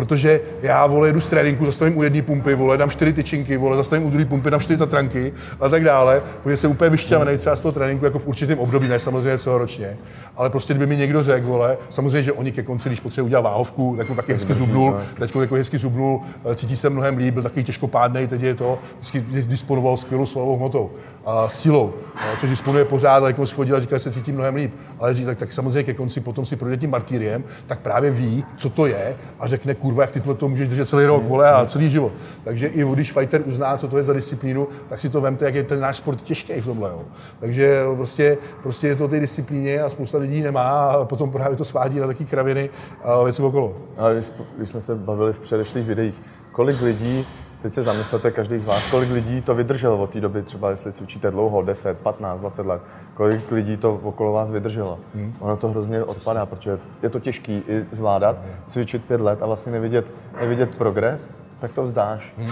Protože 0.00 0.40
já, 0.62 0.86
vole, 0.86 1.08
jedu 1.08 1.20
z 1.20 1.26
tréninku, 1.26 1.66
zastavím 1.66 1.98
u 1.98 2.02
jedné 2.02 2.22
pumpy, 2.22 2.54
vole, 2.54 2.76
dám 2.76 2.90
čtyři 2.90 3.12
tyčinky, 3.12 3.56
vole, 3.56 3.76
zastavím 3.76 4.06
u 4.06 4.10
druhé 4.10 4.24
pumpy, 4.24 4.50
dám 4.50 4.60
čtyři 4.60 4.78
tatranky 4.78 5.32
a 5.60 5.68
tak 5.68 5.84
dále, 5.84 6.22
protože 6.42 6.56
jsem 6.56 6.70
úplně 6.70 6.90
vyšťavený 6.90 7.38
třeba 7.38 7.56
z 7.56 7.60
toho 7.60 7.72
tréninku 7.72 8.04
jako 8.04 8.18
v 8.18 8.26
určitém 8.26 8.58
období, 8.58 8.88
ne 8.88 9.00
samozřejmě 9.00 9.38
celoročně. 9.38 9.96
Ale 10.36 10.50
prostě, 10.50 10.74
kdyby 10.74 10.86
mi 10.86 10.96
někdo 10.96 11.22
řekl, 11.22 11.46
vole, 11.46 11.76
samozřejmě, 11.90 12.22
že 12.22 12.32
oni 12.32 12.52
ke 12.52 12.62
konci, 12.62 12.88
když 12.88 13.00
potřebuje 13.00 13.26
udělat 13.26 13.40
váhovku, 13.40 13.94
tak 13.98 14.06
taky 14.16 14.32
hezky 14.32 14.54
zubnul, 14.54 14.96
teď 15.18 15.36
jako 15.40 15.54
hezky 15.54 15.78
zubnul, 15.78 16.20
cítí 16.54 16.76
se 16.76 16.90
mnohem 16.90 17.16
líp, 17.16 17.34
byl 17.34 17.42
takový 17.42 17.64
těžkopádnej, 17.64 18.26
teď 18.26 18.42
je 18.42 18.54
to, 18.54 18.78
vždycky 19.00 19.24
disponoval 19.48 19.96
skvělou 19.96 20.26
svalovou 20.26 20.56
hmotou 20.56 20.90
a 21.24 21.48
silou, 21.48 21.92
což 22.40 22.50
disponuje 22.50 22.84
pořád, 22.84 23.24
jako 23.26 23.46
schodil 23.46 23.76
a 23.76 23.80
říkal, 23.80 23.98
že 23.98 24.02
se 24.02 24.12
cítí 24.12 24.32
mnohem 24.32 24.54
líp. 24.54 24.74
Ale 24.98 25.14
tak, 25.14 25.38
tak 25.38 25.52
samozřejmě 25.52 25.82
ke 25.82 25.94
konci 25.94 26.20
potom 26.20 26.44
si 26.44 26.56
projde 26.56 26.76
tím 26.76 26.90
martýriem, 26.90 27.44
tak 27.66 27.78
právě 27.78 28.10
ví, 28.10 28.44
co 28.56 28.70
to 28.70 28.86
je 28.86 29.16
a 29.40 29.48
řekne, 29.48 29.74
kurva, 29.74 30.02
jak 30.02 30.10
ty 30.10 30.20
to 30.20 30.48
můžeš 30.48 30.68
držet 30.68 30.88
celý 30.88 31.06
rok, 31.06 31.24
vole, 31.24 31.50
a 31.50 31.66
celý 31.66 31.90
život. 31.90 32.12
Takže 32.44 32.66
i 32.66 32.84
když 32.92 33.12
fighter 33.12 33.42
uzná, 33.46 33.78
co 33.78 33.88
to 33.88 33.98
je 33.98 34.04
za 34.04 34.12
disciplínu, 34.12 34.68
tak 34.88 35.00
si 35.00 35.08
to 35.08 35.20
vemte, 35.20 35.44
jak 35.44 35.54
je 35.54 35.64
ten 35.64 35.80
náš 35.80 35.96
sport 35.96 36.20
těžký 36.20 36.60
v 36.60 36.64
tomhle. 36.64 36.90
Jo. 36.90 37.00
Takže 37.40 37.82
prostě, 37.96 38.38
prostě 38.62 38.88
je 38.88 38.96
to 38.96 39.08
té 39.08 39.20
disciplíně 39.20 39.82
a 39.82 39.90
spousta 39.90 40.18
lidí 40.18 40.42
nemá 40.42 40.70
a 40.70 41.04
potom 41.04 41.30
právě 41.30 41.56
to 41.56 41.64
svádí 41.64 41.98
na 41.98 42.06
taky 42.06 42.24
kraviny 42.24 42.70
a 43.04 43.22
věci 43.22 43.42
okolo. 43.42 43.74
Ale 43.98 44.14
když, 44.14 44.30
když 44.56 44.68
jsme 44.68 44.80
se 44.80 44.94
bavili 44.94 45.32
v 45.32 45.40
předešlých 45.40 45.86
videích, 45.86 46.14
kolik 46.52 46.82
lidí, 46.82 47.26
teď 47.62 47.72
se 47.72 47.82
zamyslete 47.82 48.30
každý 48.30 48.58
z 48.58 48.64
vás, 48.64 48.90
kolik 48.90 49.10
lidí 49.10 49.42
to 49.42 49.54
vydrželo 49.54 49.98
od 49.98 50.10
té 50.10 50.20
doby, 50.20 50.42
třeba 50.42 50.70
jestli 50.70 50.92
cvičíte 50.92 51.30
dlouho, 51.30 51.62
10, 51.62 51.98
15, 51.98 52.40
20 52.40 52.66
let, 52.66 52.82
kolik 53.14 53.52
lidí 53.52 53.76
to 53.76 53.94
okolo 53.94 54.32
vás 54.32 54.50
vydrželo. 54.50 54.98
Hmm. 55.14 55.34
Ono 55.38 55.56
to 55.56 55.68
hrozně 55.68 56.04
odpadá, 56.04 56.46
protože 56.46 56.78
je 57.02 57.10
to 57.10 57.20
těžký 57.20 57.62
i 57.68 57.86
zvládat, 57.92 58.36
cvičit 58.66 59.04
pět 59.04 59.20
let 59.20 59.42
a 59.42 59.46
vlastně 59.46 59.72
nevidět, 59.72 60.14
nevidět 60.40 60.74
progres, 60.74 61.30
tak 61.58 61.72
to 61.72 61.82
vzdáš. 61.82 62.34
Hmm. 62.38 62.48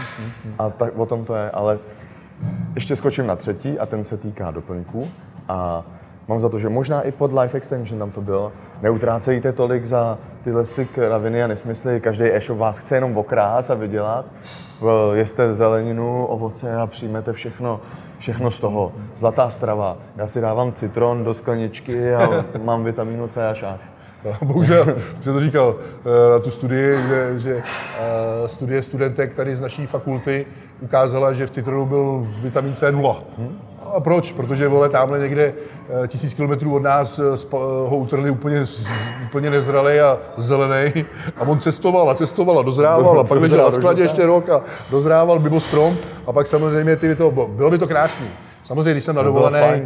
A 0.58 0.70
tak 0.70 0.98
o 0.98 1.06
tom 1.06 1.24
to 1.24 1.34
je, 1.34 1.50
ale 1.50 1.78
ještě 2.74 2.96
skočím 2.96 3.26
na 3.26 3.36
třetí 3.36 3.78
a 3.78 3.86
ten 3.86 4.04
se 4.04 4.16
týká 4.16 4.50
doplňků. 4.50 5.08
A 5.48 5.84
mám 6.28 6.40
za 6.40 6.48
to, 6.48 6.58
že 6.58 6.68
možná 6.68 7.00
i 7.00 7.12
pod 7.12 7.32
Life 7.32 7.56
Extension 7.56 7.98
tam 7.98 8.10
to 8.10 8.20
bylo. 8.20 8.52
Neutrácejte 8.82 9.52
tolik 9.52 9.84
za 9.84 10.18
tyhle 10.44 10.64
ty 10.64 10.84
kraviny 10.86 11.42
a 11.42 11.46
nesmysly. 11.46 12.00
Každý 12.00 12.24
e-shop 12.24 12.58
vás 12.58 12.78
chce 12.78 12.94
jenom 12.94 13.16
okrát 13.16 13.70
a 13.70 13.74
vydělat. 13.74 14.26
V- 14.80 15.12
Jeste 15.14 15.54
zeleninu, 15.54 16.26
ovoce 16.26 16.76
a 16.76 16.86
přijmete 16.86 17.32
všechno, 17.32 17.80
všechno 18.18 18.50
z 18.50 18.58
toho. 18.58 18.92
Zlatá 19.16 19.50
strava. 19.50 19.96
Já 20.16 20.26
si 20.26 20.40
dávám 20.40 20.72
citron 20.72 21.24
do 21.24 21.34
skleničky 21.34 22.14
a 22.14 22.44
mám 22.64 22.84
vitamínu 22.84 23.28
C 23.28 23.48
a 23.48 23.54
šáš. 23.54 23.80
Bohužel, 24.42 24.82
už 25.18 25.24
jsem 25.24 25.32
to 25.34 25.40
říkal 25.40 25.76
eh, 25.78 26.30
na 26.32 26.38
tu 26.38 26.50
studii, 26.50 26.96
že, 27.08 27.38
že 27.40 27.56
eh, 27.56 28.48
studie 28.48 28.82
studentek 28.82 29.34
tady 29.34 29.56
z 29.56 29.60
naší 29.60 29.86
fakulty 29.86 30.46
ukázala, 30.80 31.32
že 31.32 31.46
v 31.46 31.50
citronu 31.50 31.86
byl 31.86 32.26
vitamin 32.42 32.74
C 32.74 32.92
0. 32.92 33.22
A 33.94 34.00
proč? 34.00 34.32
Protože 34.32 34.68
vole, 34.68 34.88
tamhle 34.88 35.18
někde 35.18 35.54
eh, 36.04 36.08
tisíc 36.08 36.34
kilometrů 36.34 36.74
od 36.74 36.82
nás 36.82 37.18
eh, 37.18 37.36
spa- 37.36 37.58
ho 37.58 37.96
utrhli 37.96 38.30
úplně, 38.30 38.64
úplně 39.24 39.50
nezralý 39.50 40.00
a 40.00 40.18
zelený. 40.36 41.04
A 41.36 41.40
on 41.40 41.60
cestoval 41.60 42.10
a 42.10 42.14
cestoval 42.14 42.58
a 42.58 42.62
dozrával 42.62 43.20
a 43.20 43.24
pak 43.28 43.40
ležel 43.40 43.58
na 43.64 43.72
skladě 43.72 44.02
ještě 44.02 44.26
rok 44.26 44.48
a 44.48 44.60
dozrával 44.90 45.38
mimo 45.38 45.60
strom 45.60 45.96
a 46.26 46.32
pak 46.32 46.46
samozřejmě 46.46 46.96
ty 46.96 47.14
to, 47.16 47.30
bylo 47.48 47.70
by 47.70 47.78
to 47.78 47.86
krásný. 47.86 48.26
Samozřejmě, 48.64 48.90
když 48.92 49.04
jsem 49.04 49.14
na 49.16 49.22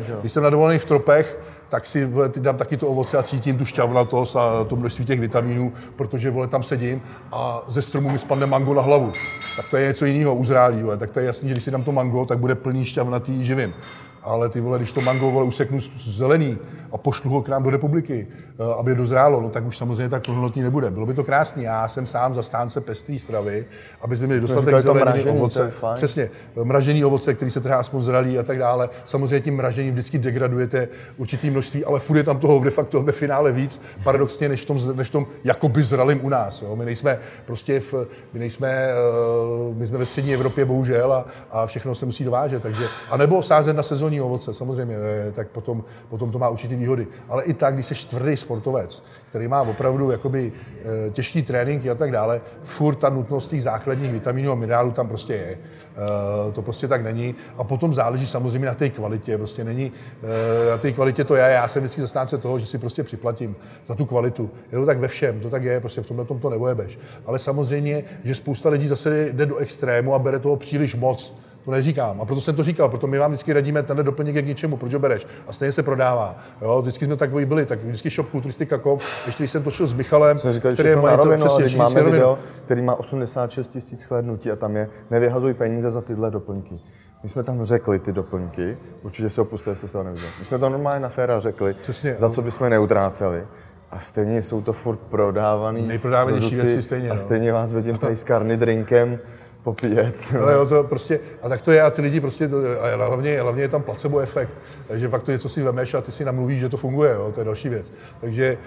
jo. 0.08 0.16
když 0.20 0.32
jsem 0.32 0.42
na 0.42 0.50
dovolený 0.50 0.78
v 0.78 0.84
tropech, 0.84 1.38
tak 1.72 1.86
si 1.86 2.04
vole, 2.04 2.28
ty 2.28 2.40
dám 2.40 2.56
taky 2.56 2.76
to 2.76 2.88
ovoce 2.88 3.18
a 3.18 3.22
cítím 3.22 3.58
tu 3.58 3.64
šťavnatost 3.64 4.36
a 4.36 4.64
to 4.64 4.76
množství 4.76 5.04
těch 5.04 5.20
vitaminů, 5.20 5.72
protože 5.96 6.30
vole, 6.30 6.48
tam 6.48 6.62
sedím 6.62 7.02
a 7.32 7.62
ze 7.68 7.82
stromu 7.82 8.10
mi 8.10 8.18
spadne 8.18 8.46
mango 8.46 8.74
na 8.74 8.82
hlavu. 8.82 9.12
Tak 9.56 9.68
to 9.70 9.76
je 9.76 9.88
něco 9.88 10.04
jiného, 10.04 10.34
uzrálí, 10.34 10.82
vole. 10.82 10.96
tak 10.96 11.10
to 11.10 11.20
je 11.20 11.26
jasný, 11.26 11.48
že 11.48 11.54
když 11.54 11.64
si 11.64 11.70
dám 11.70 11.84
to 11.84 11.92
mango, 11.92 12.26
tak 12.26 12.38
bude 12.38 12.54
plný 12.54 12.84
šťavnatý 12.84 13.44
živin. 13.44 13.74
Ale 14.22 14.48
ty 14.48 14.60
vole, 14.60 14.78
když 14.78 14.92
to 14.92 15.00
mango 15.00 15.30
vole, 15.30 15.46
useknu 15.46 15.78
zelený 16.04 16.58
a 16.92 16.98
pošlu 16.98 17.30
ho 17.30 17.42
k 17.42 17.48
nám 17.48 17.62
do 17.62 17.70
republiky, 17.70 18.26
eh, 18.28 18.74
aby 18.78 18.94
dozrálo, 18.94 19.40
no, 19.40 19.50
tak 19.50 19.66
už 19.66 19.76
samozřejmě 19.76 20.08
tak 20.08 20.24
plnohodnotný 20.24 20.62
nebude. 20.62 20.90
Bylo 20.90 21.06
by 21.06 21.14
to 21.14 21.24
krásný. 21.24 21.62
Já 21.62 21.88
jsem 21.88 22.06
sám 22.06 22.34
zastánce 22.34 22.80
pestrý 22.80 23.18
stravy, 23.18 23.64
aby 24.00 24.16
jsme 24.16 24.26
měli 24.26 24.42
Jsme 24.42 24.54
dostatek 24.54 24.76
říkali 24.76 24.82
zeleniny, 24.82 25.10
mražený, 25.10 25.38
ovoce. 25.38 25.72
Přesně, 25.94 26.30
mražený 26.62 27.04
ovoce, 27.04 27.34
který 27.34 27.50
se 27.50 27.60
trhá 27.60 27.76
aspoň 27.76 28.02
zralý 28.02 28.38
a 28.38 28.42
tak 28.42 28.58
dále. 28.58 28.88
Samozřejmě 29.04 29.40
tím 29.40 29.56
mražením 29.56 29.92
vždycky 29.92 30.18
degradujete 30.18 30.88
určitý 31.16 31.50
množství, 31.50 31.84
ale 31.84 32.00
furt 32.00 32.16
je 32.16 32.24
tam 32.24 32.38
toho 32.38 32.64
de 32.64 32.70
facto 32.70 33.02
ve 33.02 33.12
finále 33.12 33.52
víc, 33.52 33.80
paradoxně, 34.04 34.48
než 34.48 34.62
v 34.62 34.66
tom, 34.66 34.78
než 34.94 35.08
v 35.08 35.12
tom 35.12 35.26
jakoby 35.44 35.82
zralým 35.82 36.24
u 36.24 36.28
nás. 36.28 36.62
Jo. 36.62 36.76
My 36.76 36.84
nejsme 36.84 37.18
prostě 37.46 37.80
v, 37.80 37.94
my 38.32 38.38
nejsme, 38.40 38.68
eh, 38.68 39.74
my 39.74 39.86
jsme 39.86 39.98
ve 39.98 40.06
střední 40.06 40.34
Evropě 40.34 40.64
bohužel 40.64 41.12
a, 41.12 41.26
a 41.50 41.66
všechno 41.66 41.94
se 41.94 42.06
musí 42.06 42.24
dovážet, 42.24 42.62
takže, 42.62 42.84
a 43.10 43.16
nebo 43.16 43.42
sázet 43.42 43.72
na 43.72 43.82
sezónní 43.82 44.20
ovoce, 44.20 44.54
samozřejmě, 44.54 44.96
eh, 45.28 45.32
tak 45.32 45.48
potom, 45.48 45.84
potom 46.08 46.32
to 46.32 46.38
má 46.38 46.48
určitý 46.48 46.81
výhody. 46.82 47.06
Ale 47.28 47.42
i 47.42 47.54
tak, 47.54 47.74
když 47.74 47.86
jsi 47.86 47.94
tvrdý 47.94 48.36
sportovec, 48.36 49.04
který 49.28 49.48
má 49.48 49.62
opravdu 49.62 50.10
jakoby 50.10 50.52
eh, 50.52 51.10
těžký 51.10 51.42
tréninky 51.42 51.90
a 51.90 51.94
tak 51.94 52.10
dále, 52.10 52.40
furt 52.62 52.94
ta 52.94 53.08
nutnost 53.08 53.48
těch 53.48 53.62
základních 53.62 54.12
vitaminů 54.12 54.52
a 54.52 54.54
minerálů 54.54 54.90
tam 54.90 55.08
prostě 55.08 55.32
je. 55.32 55.58
Eh, 55.58 56.52
To 56.52 56.62
prostě 56.62 56.88
tak 56.88 57.02
není. 57.02 57.34
A 57.58 57.64
potom 57.64 57.94
záleží 57.94 58.26
samozřejmě 58.26 58.66
na 58.66 58.74
té 58.74 58.88
kvalitě. 58.88 59.38
Prostě 59.38 59.64
není 59.64 59.92
eh, 60.22 60.70
na 60.70 60.78
té 60.78 60.92
kvalitě 60.92 61.24
to 61.24 61.34
je. 61.34 61.42
Já 61.42 61.68
jsem 61.68 61.82
vždycky 61.82 62.00
zastánce 62.00 62.38
toho, 62.38 62.58
že 62.58 62.66
si 62.66 62.78
prostě 62.78 63.02
připlatím 63.02 63.56
za 63.88 63.94
tu 63.94 64.04
kvalitu. 64.06 64.50
Je 64.72 64.78
to 64.78 64.86
tak 64.86 64.98
ve 64.98 65.08
všem, 65.08 65.40
to 65.40 65.50
tak 65.50 65.64
je, 65.64 65.80
prostě 65.80 66.00
v 66.02 66.06
tomhle 66.06 66.24
tom 66.24 66.38
to 66.38 66.50
nebojebeš. 66.50 66.98
Ale 67.26 67.38
samozřejmě, 67.38 68.04
že 68.24 68.34
spousta 68.34 68.68
lidí 68.68 68.86
zase 68.88 69.28
jde 69.32 69.46
do 69.46 69.56
extrému 69.56 70.14
a 70.14 70.18
bere 70.18 70.38
toho 70.38 70.56
příliš 70.56 70.94
moc. 70.94 71.34
To 71.64 71.70
neříkám. 71.70 72.20
A 72.20 72.24
proto 72.24 72.40
jsem 72.40 72.54
to 72.54 72.62
říkal, 72.62 72.88
proto 72.88 73.06
my 73.06 73.18
vám 73.18 73.30
vždycky 73.30 73.52
radíme, 73.52 73.82
tenhle 73.82 74.02
doplněk 74.04 74.34
je 74.36 74.42
k 74.42 74.46
ničemu, 74.46 74.76
proč 74.76 74.92
ho 74.92 74.98
bereš. 74.98 75.26
A 75.46 75.52
stejně 75.52 75.72
se 75.72 75.82
prodává. 75.82 76.36
Jo, 76.62 76.82
vždycky 76.82 77.04
jsme 77.06 77.16
takový 77.16 77.44
byli, 77.44 77.66
tak 77.66 77.84
vždycky 77.84 78.10
shop 78.10 78.28
kulturistika.com, 78.30 78.98
ještě 79.26 79.42
když 79.42 79.50
jsem 79.50 79.62
točil 79.62 79.86
s 79.86 79.92
Michalem, 79.92 80.38
Jsme 80.38 80.52
říkali 80.52 80.74
který 80.74 80.88
je 80.88 80.96
na 80.96 81.02
majitel- 81.02 81.24
rovinu, 81.24 81.46
přesně, 81.46 81.78
máme 81.78 81.94
rovinu. 81.94 82.12
video, 82.12 82.38
který 82.64 82.82
má 82.82 82.94
86 82.94 83.68
tisíc 83.68 84.00
shlédnutí 84.00 84.50
a 84.50 84.56
tam 84.56 84.76
je 84.76 84.88
nevyhazuj 85.10 85.54
peníze 85.54 85.90
za 85.90 86.00
tyhle 86.00 86.30
doplňky. 86.30 86.80
My 87.22 87.28
jsme 87.28 87.42
tam 87.42 87.64
řekli 87.64 87.98
ty 87.98 88.12
doplňky, 88.12 88.76
určitě 89.02 89.30
si 89.30 89.40
ho 89.40 89.44
puste, 89.44 89.70
jestli 89.70 89.88
jste 89.88 89.98
to 89.98 90.04
neviděli. 90.04 90.28
My 90.38 90.44
jsme 90.44 90.58
to 90.58 90.68
normálně 90.68 91.00
na 91.00 91.08
féra 91.08 91.38
řekli, 91.40 91.74
Přesně, 91.82 92.14
za 92.18 92.26
no. 92.26 92.32
co 92.32 92.42
bychom 92.42 92.70
neutráceli. 92.70 93.44
A 93.90 93.98
stejně 93.98 94.42
jsou 94.42 94.62
to 94.62 94.72
furt 94.72 94.98
prodávaný 95.00 95.86
Nejprodávanější 95.86 96.54
věci 96.54 96.82
stejně, 96.82 97.10
A 97.10 97.12
no. 97.14 97.18
stejně 97.20 97.52
vás 97.52 97.72
vidím 97.72 97.98
tady 97.98 98.16
s 98.16 98.24
karny 98.24 98.56
drinkem 98.56 99.18
popíjet. 99.62 100.14
Ale 100.42 100.52
jo, 100.52 100.66
to 100.66 100.84
prostě, 100.84 101.20
a 101.42 101.48
tak 101.48 101.62
to 101.62 101.72
je 101.72 101.82
a 101.82 101.90
ty 101.90 102.02
lidi 102.02 102.20
prostě, 102.20 102.48
to, 102.48 102.56
a 102.80 103.06
hlavně, 103.06 103.42
hlavně 103.42 103.62
je 103.62 103.68
tam 103.68 103.82
placebo 103.82 104.18
efekt, 104.18 104.52
že 104.94 105.08
fakt 105.08 105.22
to 105.22 105.32
něco 105.32 105.48
si 105.48 105.62
vemeš 105.62 105.94
a 105.94 106.00
ty 106.00 106.12
si 106.12 106.24
namluvíš, 106.24 106.60
že 106.60 106.68
to 106.68 106.76
funguje, 106.76 107.12
jo, 107.14 107.32
to 107.34 107.40
je 107.40 107.44
další 107.44 107.68
věc. 107.68 107.92
Takže, 108.20 108.58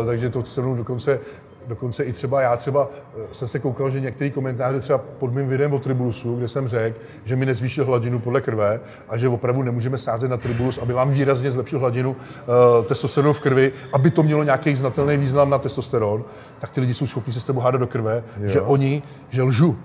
uh, 0.00 0.06
takže 0.06 0.30
to 0.30 0.44
se 0.44 0.60
mnou 0.60 0.74
dokonce, 0.74 1.20
dokonce 1.68 2.04
i 2.04 2.12
třeba 2.12 2.42
já 2.42 2.56
třeba 2.56 2.90
eh, 3.16 3.22
jsem 3.32 3.48
se 3.48 3.58
koukal, 3.58 3.90
že 3.90 4.00
některý 4.00 4.30
komentáře 4.30 4.80
třeba 4.80 4.98
pod 4.98 5.34
mým 5.34 5.48
videem 5.48 5.72
o 5.72 5.78
Tribulusu, 5.78 6.36
kde 6.36 6.48
jsem 6.48 6.68
řekl, 6.68 6.98
že 7.24 7.36
mi 7.36 7.46
nezvýšil 7.46 7.84
hladinu 7.84 8.18
podle 8.18 8.40
krve 8.40 8.80
a 9.08 9.16
že 9.16 9.28
opravdu 9.28 9.62
nemůžeme 9.62 9.98
sázet 9.98 10.28
na 10.28 10.36
Tribulus, 10.36 10.78
aby 10.78 10.92
vám 10.92 11.10
výrazně 11.10 11.50
zlepšil 11.50 11.78
hladinu 11.78 12.10
uh, 12.10 12.84
testosteronu 12.84 13.32
v 13.32 13.40
krvi, 13.40 13.72
aby 13.92 14.10
to 14.10 14.22
mělo 14.22 14.42
nějaký 14.42 14.76
znatelný 14.76 15.16
význam 15.16 15.50
na 15.50 15.58
testosteron, 15.58 16.24
tak 16.58 16.70
ty 16.70 16.80
lidi 16.80 16.94
jsou 16.94 17.06
schopni 17.06 17.32
se 17.32 17.40
s 17.40 17.44
tebou 17.44 17.60
hádat 17.60 17.80
do 17.80 17.86
krve, 17.86 18.24
že 18.44 18.60
oni, 18.60 19.02
že 19.30 19.42
lžu. 19.42 19.76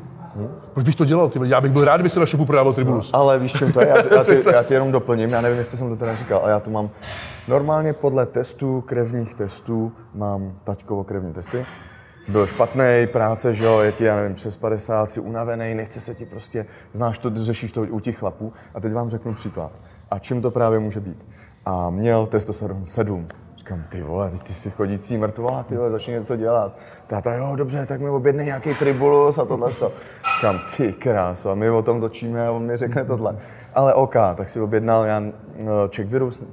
Proč 0.74 0.86
bych 0.86 0.96
to 0.96 1.06
dělal? 1.06 1.30
Ty? 1.30 1.40
Já 1.44 1.62
bych 1.62 1.72
byl 1.72 1.86
rád, 1.86 1.96
kdyby 1.96 2.10
se 2.10 2.20
na 2.20 2.26
šopu 2.26 2.46
prodával 2.46 2.74
Tribulus. 2.74 3.10
Ale 3.14 3.40
víš, 3.40 3.54
čím 3.54 3.72
to 3.72 3.82
je? 3.82 3.88
Já, 3.88 4.16
já, 4.16 4.24
ty, 4.24 4.44
já 4.54 4.64
ti 4.64 4.74
jenom 4.74 4.92
doplním, 4.92 5.30
já 5.30 5.42
nevím, 5.42 5.58
jestli 5.58 5.78
jsem 5.78 5.90
to 5.90 5.96
teda 5.96 6.16
říkal, 6.16 6.40
ale 6.44 6.52
já 6.52 6.60
to 6.60 6.70
mám 6.70 6.90
normálně 7.48 7.94
podle 7.94 8.26
testů, 8.26 8.82
krevních 8.82 9.34
testů, 9.34 9.92
mám 10.14 10.54
taťkovo 10.64 11.04
krevní 11.04 11.34
testy. 11.34 11.66
Byl 12.28 12.48
špatný 12.48 13.08
práce, 13.12 13.54
že 13.54 13.66
jo, 13.66 13.80
je 13.80 13.92
ti, 13.92 14.04
já 14.04 14.16
nevím, 14.16 14.36
přes 14.36 14.56
50, 14.56 15.12
si 15.12 15.20
unavený, 15.20 15.76
nechce 15.76 16.02
se 16.02 16.16
ti 16.16 16.26
prostě, 16.26 16.66
znáš 16.94 17.20
to, 17.20 17.32
řešíš 17.36 17.72
to 17.72 17.82
u 17.82 18.00
těch 18.00 18.18
chlapů. 18.18 18.54
A 18.76 18.80
teď 18.80 18.94
vám 18.94 19.10
řeknu 19.10 19.34
příklad. 19.34 19.72
A 20.12 20.20
čím 20.20 20.42
to 20.42 20.52
právě 20.52 20.80
může 20.80 21.00
být? 21.00 21.26
A 21.66 21.90
měl 21.90 22.26
testosteron 22.26 22.86
7. 22.86 23.28
Říkám, 23.64 23.84
ty 23.90 24.02
vole, 24.02 24.32
ty 24.44 24.54
jsi 24.54 24.72
chodící 24.72 25.18
mrtvola, 25.18 25.64
ty 25.64 25.78
vole, 25.78 25.90
začni 25.90 26.14
něco 26.14 26.36
dělat. 26.36 26.78
Táta, 27.08 27.34
jo, 27.34 27.56
dobře, 27.56 27.86
tak 27.86 28.02
mi 28.02 28.10
objednej 28.10 28.46
nějaký 28.46 28.76
tribulus 28.76 29.38
a 29.38 29.46
tohle. 29.46 29.74
to. 29.74 29.92
Říkám, 30.36 30.60
ty 30.78 30.94
kráso, 30.94 31.50
a 31.50 31.56
my 31.56 31.70
o 31.70 31.82
tom 31.82 32.02
točíme 32.02 32.48
a 32.48 32.52
on 32.52 32.64
mi 32.64 32.78
řekne 32.78 33.06
tohle. 33.06 33.38
Ale 33.76 33.94
OK, 33.94 34.14
tak 34.36 34.50
si 34.50 34.62
objednal 34.62 35.06
já 35.06 35.24
check 35.96 36.10
virus 36.10 36.44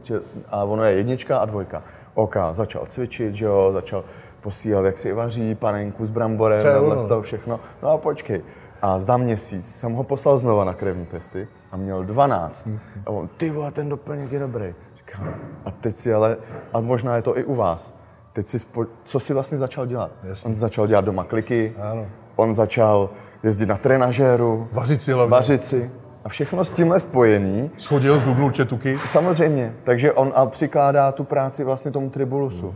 a 0.49 0.65
ono 0.65 0.85
je 0.85 0.93
jednička 0.93 1.39
a 1.39 1.45
dvojka. 1.45 1.83
OK, 2.15 2.37
začal 2.53 2.87
cvičit, 2.87 3.35
že 3.35 3.45
jo, 3.45 3.71
začal 3.73 4.05
posílat, 4.41 4.85
jak 4.85 4.99
si 4.99 5.13
vaří, 5.13 5.55
panenku 5.55 6.07
s 6.07 6.11
bramborem, 6.11 6.63
tohle 6.63 7.07
toho 7.07 7.23
všechno. 7.23 7.61
No 7.83 7.89
a 7.89 7.99
počkej. 7.99 8.43
A 8.83 8.99
za 8.99 9.17
měsíc 9.17 9.77
jsem 9.77 9.93
ho 9.93 10.05
poslal 10.05 10.39
znova 10.39 10.65
na 10.65 10.75
krevní 10.75 11.07
testy 11.07 11.49
a 11.73 11.77
měl 11.77 12.05
12. 12.05 12.69
A 13.07 13.11
on, 13.11 13.29
ty 13.37 13.51
vole, 13.51 13.71
ten 13.71 13.89
doplněk 13.89 14.33
je 14.33 14.39
dobrý. 14.39 14.75
Říkám, 15.11 15.35
a 15.65 15.71
teď 15.71 15.97
si 15.97 16.15
ale, 16.15 16.37
a 16.73 16.81
možná 16.81 17.17
je 17.17 17.23
to 17.23 17.39
i 17.39 17.45
u 17.45 17.55
vás, 17.55 17.99
teď 18.33 18.47
si, 18.47 18.59
spo, 18.59 18.87
co 19.05 19.21
si 19.21 19.35
vlastně 19.35 19.59
začal 19.59 19.87
dělat? 19.87 20.11
Jasně. 20.25 20.49
On 20.49 20.55
začal 20.55 20.87
dělat 20.87 21.05
doma 21.05 21.25
kliky, 21.25 21.73
Ano. 21.91 22.07
on 22.37 22.55
začal 22.55 23.11
jezdit 23.43 23.67
na 23.67 23.77
trenažéru, 23.77 24.69
Vařit 24.73 25.03
si 25.03 25.13
hlavně. 25.13 25.31
vařit 25.31 25.65
si. 25.65 25.91
A 26.25 26.29
všechno 26.29 26.65
s 26.65 26.73
tímhle 26.73 27.01
spojený, 27.01 27.71
Schodil, 27.79 28.21
zhubnul 28.21 28.51
četuky. 28.51 28.99
Samozřejmě, 29.09 29.75
takže 29.85 30.13
on 30.13 30.33
a 30.35 30.47
přikládá 30.47 31.13
tu 31.13 31.25
práci 31.25 31.65
vlastně 31.65 31.91
tomu 31.91 32.11
tribulusu. 32.11 32.75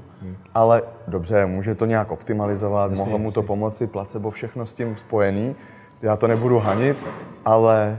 Ale 0.54 0.82
dobře, 1.08 1.46
může 1.46 1.74
to 1.74 1.86
nějak 1.86 2.10
optimalizovat, 2.12 2.92
mohlo 2.92 3.18
mu 3.18 3.30
to 3.32 3.42
pomoci, 3.42 3.86
placebo, 3.86 4.30
všechno 4.30 4.66
s 4.66 4.74
tím 4.74 4.96
spojený. 4.96 5.56
Já 6.02 6.16
to 6.16 6.26
nebudu 6.26 6.58
hanit, 6.58 6.96
ale 7.44 7.98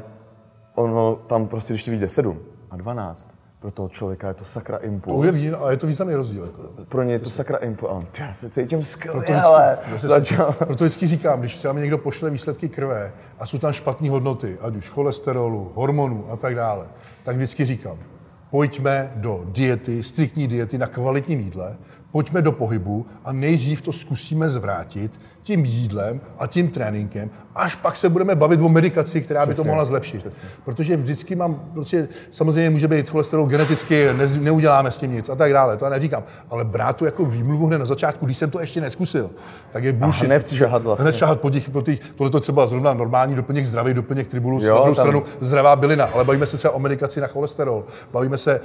ono 0.75 1.15
tam 1.15 1.47
prostě, 1.47 1.73
když 1.73 1.83
ti 1.83 1.91
vyjde 1.91 2.09
7 2.09 2.39
a 2.71 2.75
12, 2.77 3.34
pro 3.65 3.71
toho 3.71 3.89
člověka 3.89 4.27
je 4.27 4.33
to 4.33 4.45
sakra 4.45 4.77
To 4.77 4.83
je, 4.85 4.89
impuls. 4.91 5.35
ale 5.59 5.73
je 5.73 5.77
to 5.77 5.87
významný 5.87 6.15
rozdíl. 6.15 6.43
Jako. 6.45 6.61
Pro 6.89 7.03
něj 7.03 7.13
je 7.13 7.19
to 7.19 7.29
sakra 7.29 7.57
impuls. 7.57 7.91
A 7.91 7.95
on, 7.95 8.05
"Ty, 8.11 8.21
já 8.21 8.33
se 8.33 8.49
cítím 8.49 8.83
skvěle, 8.83 9.25
Proto 9.25 9.45
ale 9.45 9.77
vždycky, 9.95 10.35
proto 10.57 10.83
vždycky 10.83 11.07
říkám, 11.07 11.39
když 11.39 11.57
třeba 11.57 11.73
mi 11.73 11.81
někdo 11.81 11.97
pošle 11.97 12.29
výsledky 12.29 12.69
krve 12.69 13.11
a 13.39 13.45
jsou 13.45 13.57
tam 13.57 13.73
špatné 13.73 14.09
hodnoty, 14.09 14.57
ať 14.61 14.75
už 14.75 14.89
cholesterolu, 14.89 15.71
hormonů 15.75 16.25
a 16.31 16.37
tak 16.37 16.55
dále, 16.55 16.85
tak 17.23 17.35
vždycky 17.35 17.65
říkám, 17.65 17.97
pojďme 18.51 19.11
do 19.15 19.43
diety, 19.47 20.03
striktní 20.03 20.47
diety 20.47 20.77
na 20.77 20.87
kvalitním 20.87 21.39
jídle, 21.39 21.75
pojďme 22.11 22.41
do 22.41 22.51
pohybu 22.51 23.05
a 23.23 23.31
nejdřív 23.31 23.81
to 23.81 23.93
zkusíme 23.93 24.49
zvrátit 24.49 25.19
tím 25.45 25.65
jídlem 25.65 26.21
a 26.39 26.47
tím 26.47 26.67
tréninkem, 26.69 27.29
až 27.55 27.75
pak 27.75 27.97
se 27.97 28.09
budeme 28.09 28.35
bavit 28.35 28.61
o 28.61 28.69
medikaci, 28.69 29.21
která 29.21 29.39
by 29.39 29.45
to 29.45 29.51
Přesně, 29.51 29.67
mohla 29.69 29.85
zlepšit. 29.85 30.17
přesně. 30.17 30.49
Protože 30.65 30.97
vždycky 30.97 31.35
mám, 31.35 31.59
prostě 31.73 32.07
samozřejmě 32.31 32.69
může 32.69 32.87
být 32.87 33.09
cholesterol 33.09 33.45
geneticky, 33.45 34.07
ne, 34.13 34.27
neuděláme 34.27 34.91
s 34.91 34.97
tím 34.97 35.11
nic 35.11 35.29
a 35.29 35.35
tak 35.35 35.53
dále, 35.53 35.77
to 35.77 35.85
já 35.85 35.91
neříkám. 35.91 36.23
Ale 36.49 36.65
brát 36.65 36.95
to 36.97 37.05
jako 37.05 37.25
výmluvu 37.25 37.67
hned 37.67 37.77
na 37.77 37.85
začátku, 37.85 38.25
když 38.25 38.37
jsem 38.37 38.49
to 38.49 38.59
ještě 38.59 38.81
neskusil, 38.81 39.29
tak 39.71 39.83
je 39.83 39.93
bullshit. 39.93 40.25
hned 40.25 40.43
protože- 40.43 40.57
šahat 40.57 40.83
vlastně. 40.83 41.03
Hned 41.03 41.15
šahat 41.15 41.41
po 41.41 41.49
těch, 41.49 41.69
po 41.69 41.81
těch, 41.81 41.99
tohle 42.15 42.31
to 42.31 42.39
třeba 42.39 42.67
zrovna 42.67 42.93
normální 42.93 43.35
doplněk 43.35 43.65
zdravý, 43.65 43.93
doplněk 43.93 44.27
tribulus, 44.27 44.63
Jo, 44.63 44.69
na 44.69 44.75
druhou 44.81 44.95
tam- 44.95 45.03
stranu 45.03 45.23
zdravá 45.41 45.75
bylina, 45.75 46.05
ale 46.05 46.23
bavíme 46.23 46.45
se 46.45 46.57
třeba 46.57 46.73
o 46.73 46.79
medikaci 46.79 47.21
na 47.21 47.27
cholesterol, 47.27 47.83
bavíme 48.13 48.37
se 48.37 48.61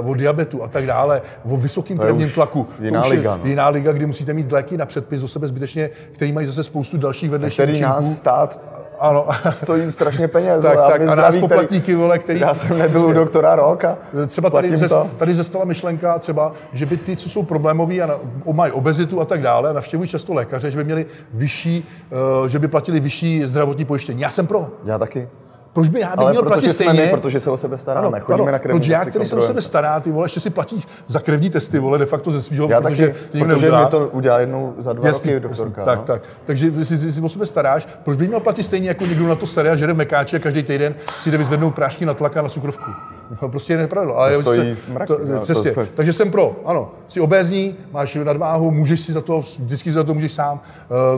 uh, 0.00 0.10
o 0.10 0.14
diabetu 0.14 0.62
a 0.62 0.68
tak 0.68 0.86
dále, 0.86 1.22
o 1.44 1.56
vysokém 1.56 1.96
je 1.96 2.00
krevním 2.02 2.30
tlaku. 2.30 2.66
jiná 2.80 3.00
to 3.00 3.06
už 3.06 3.12
je 3.12 3.18
liga, 3.18 3.36
no. 3.36 3.46
jiná 3.46 3.68
liga, 3.68 3.92
kdy 3.92 4.06
musíte 4.06 4.32
mít 4.32 4.52
léky 4.52 4.76
na 4.76 4.86
předpis 4.86 5.20
do 5.20 5.28
sebe 5.28 5.48
zbytečně, 5.48 5.90
který 6.12 6.32
mají 6.32 6.46
zase 6.46 6.64
spoustu 6.64 6.96
dalších 6.98 7.30
vedlejších 7.30 7.56
Který 7.58 7.72
účinků. 7.72 7.88
nás 7.90 8.16
stát 8.16 8.60
Ano. 8.98 9.26
stojí 9.50 9.90
strašně 9.90 10.28
peněz. 10.28 10.62
Tak, 10.62 10.78
tak, 10.90 11.02
a 11.08 11.14
nás 11.14 11.36
poplatníky, 11.36 11.94
vole, 11.94 12.18
který- 12.18 12.40
Já 12.40 12.54
jsem 12.54 12.78
nebyl 12.78 13.06
u 13.06 13.12
doktora 13.12 13.56
rok 13.56 13.84
a 13.84 13.98
Třeba 14.26 14.50
tady, 14.50 14.68
platím 14.68 14.78
ze, 14.78 14.88
to. 14.88 15.10
tady 15.16 15.34
zestala 15.34 15.64
myšlenka 15.64 16.18
třeba, 16.18 16.52
že 16.72 16.86
by 16.86 16.96
ty, 16.96 17.16
co 17.16 17.28
jsou 17.28 17.42
problémoví 17.42 18.02
a 18.02 18.06
na, 18.06 18.14
mají 18.52 18.72
obezitu 18.72 19.20
a 19.20 19.24
tak 19.24 19.42
dále, 19.42 19.70
a 19.70 19.72
navštěvují 19.72 20.08
často 20.08 20.34
lékaře, 20.34 20.70
že 20.70 20.76
by 20.76 20.84
měli 20.84 21.06
vyšší, 21.34 21.86
uh, 22.42 22.46
že 22.48 22.58
by 22.58 22.68
platili 22.68 23.00
vyšší 23.00 23.44
zdravotní 23.44 23.84
pojištění. 23.84 24.20
Já 24.20 24.30
jsem 24.30 24.46
pro. 24.46 24.68
Já 24.84 24.98
taky. 24.98 25.28
Proč 25.76 25.88
by 25.88 26.00
já 26.00 26.08
bych 26.08 26.18
Ale 26.18 26.30
měl 26.30 26.42
platit 26.42 26.70
stejně? 26.70 27.02
my, 27.02 27.08
protože 27.08 27.40
se 27.40 27.50
o 27.50 27.56
sebe 27.56 27.78
staráme. 27.78 28.20
Chodíme 28.20 28.52
na 28.52 28.58
krevní 28.58 28.80
proč 28.80 28.88
já, 28.88 29.04
který 29.04 29.26
se 29.26 29.36
o 29.36 29.42
sebe 29.42 29.62
stará, 29.62 30.00
ty 30.00 30.10
vole, 30.10 30.24
ještě 30.24 30.40
si 30.40 30.50
platí 30.50 30.84
za 31.08 31.20
krevní 31.20 31.50
testy, 31.50 31.78
vole, 31.78 31.98
de 31.98 32.06
facto 32.06 32.30
ze 32.30 32.42
svého, 32.42 32.68
Já 32.68 32.80
protože 32.80 33.06
taky, 33.08 33.44
protože 33.44 33.70
mi 33.70 33.76
to 33.90 34.08
udělá 34.08 34.38
jednou 34.40 34.74
za 34.78 34.92
dva 34.92 35.06
Jasný, 35.08 35.34
roky 35.34 35.40
doktorka. 35.42 35.80
jasný. 35.80 35.84
Tak, 35.84 35.98
no. 35.98 36.04
tak. 36.04 36.22
Takže 36.46 36.84
si, 36.84 36.98
ty 36.98 37.12
si 37.12 37.20
o 37.20 37.28
sebe 37.28 37.46
staráš, 37.46 37.88
proč 38.04 38.16
by 38.16 38.26
měl 38.28 38.40
platit 38.40 38.62
stejně 38.62 38.88
jako 38.88 39.06
někdo 39.06 39.26
na 39.28 39.34
to 39.34 39.46
sere 39.46 39.70
a 39.70 39.76
žere 39.76 39.94
mekáče 39.94 40.36
a 40.36 40.40
každý 40.40 40.62
týden 40.62 40.94
si 41.20 41.30
jde 41.30 41.38
vyzvednout 41.38 41.74
prášky 41.74 42.06
na 42.06 42.14
tlak 42.14 42.36
a 42.36 42.42
na 42.42 42.48
cukrovku. 42.48 42.90
To 43.40 43.48
prostě 43.48 43.72
je 43.72 43.76
nepravda. 43.76 44.12
Ale 44.14 44.32
To 44.36 44.40
stojí 44.40 44.74
v 44.74 44.88
mraky, 44.88 45.06
to, 45.12 45.18
no, 45.24 45.46
to 45.46 45.54
se- 45.54 45.86
Takže 45.96 46.12
jsem 46.12 46.30
pro, 46.30 46.56
ano. 46.64 46.90
Jsi 47.08 47.20
obézní, 47.20 47.74
máš 47.92 48.14
nadváhu, 48.24 48.70
můžeš 48.70 49.00
si 49.00 49.12
za 49.12 49.20
to, 49.20 49.40
vždycky 49.58 49.90
si 49.90 49.94
za 49.94 50.04
to 50.04 50.14
můžeš 50.14 50.32
sám, 50.32 50.60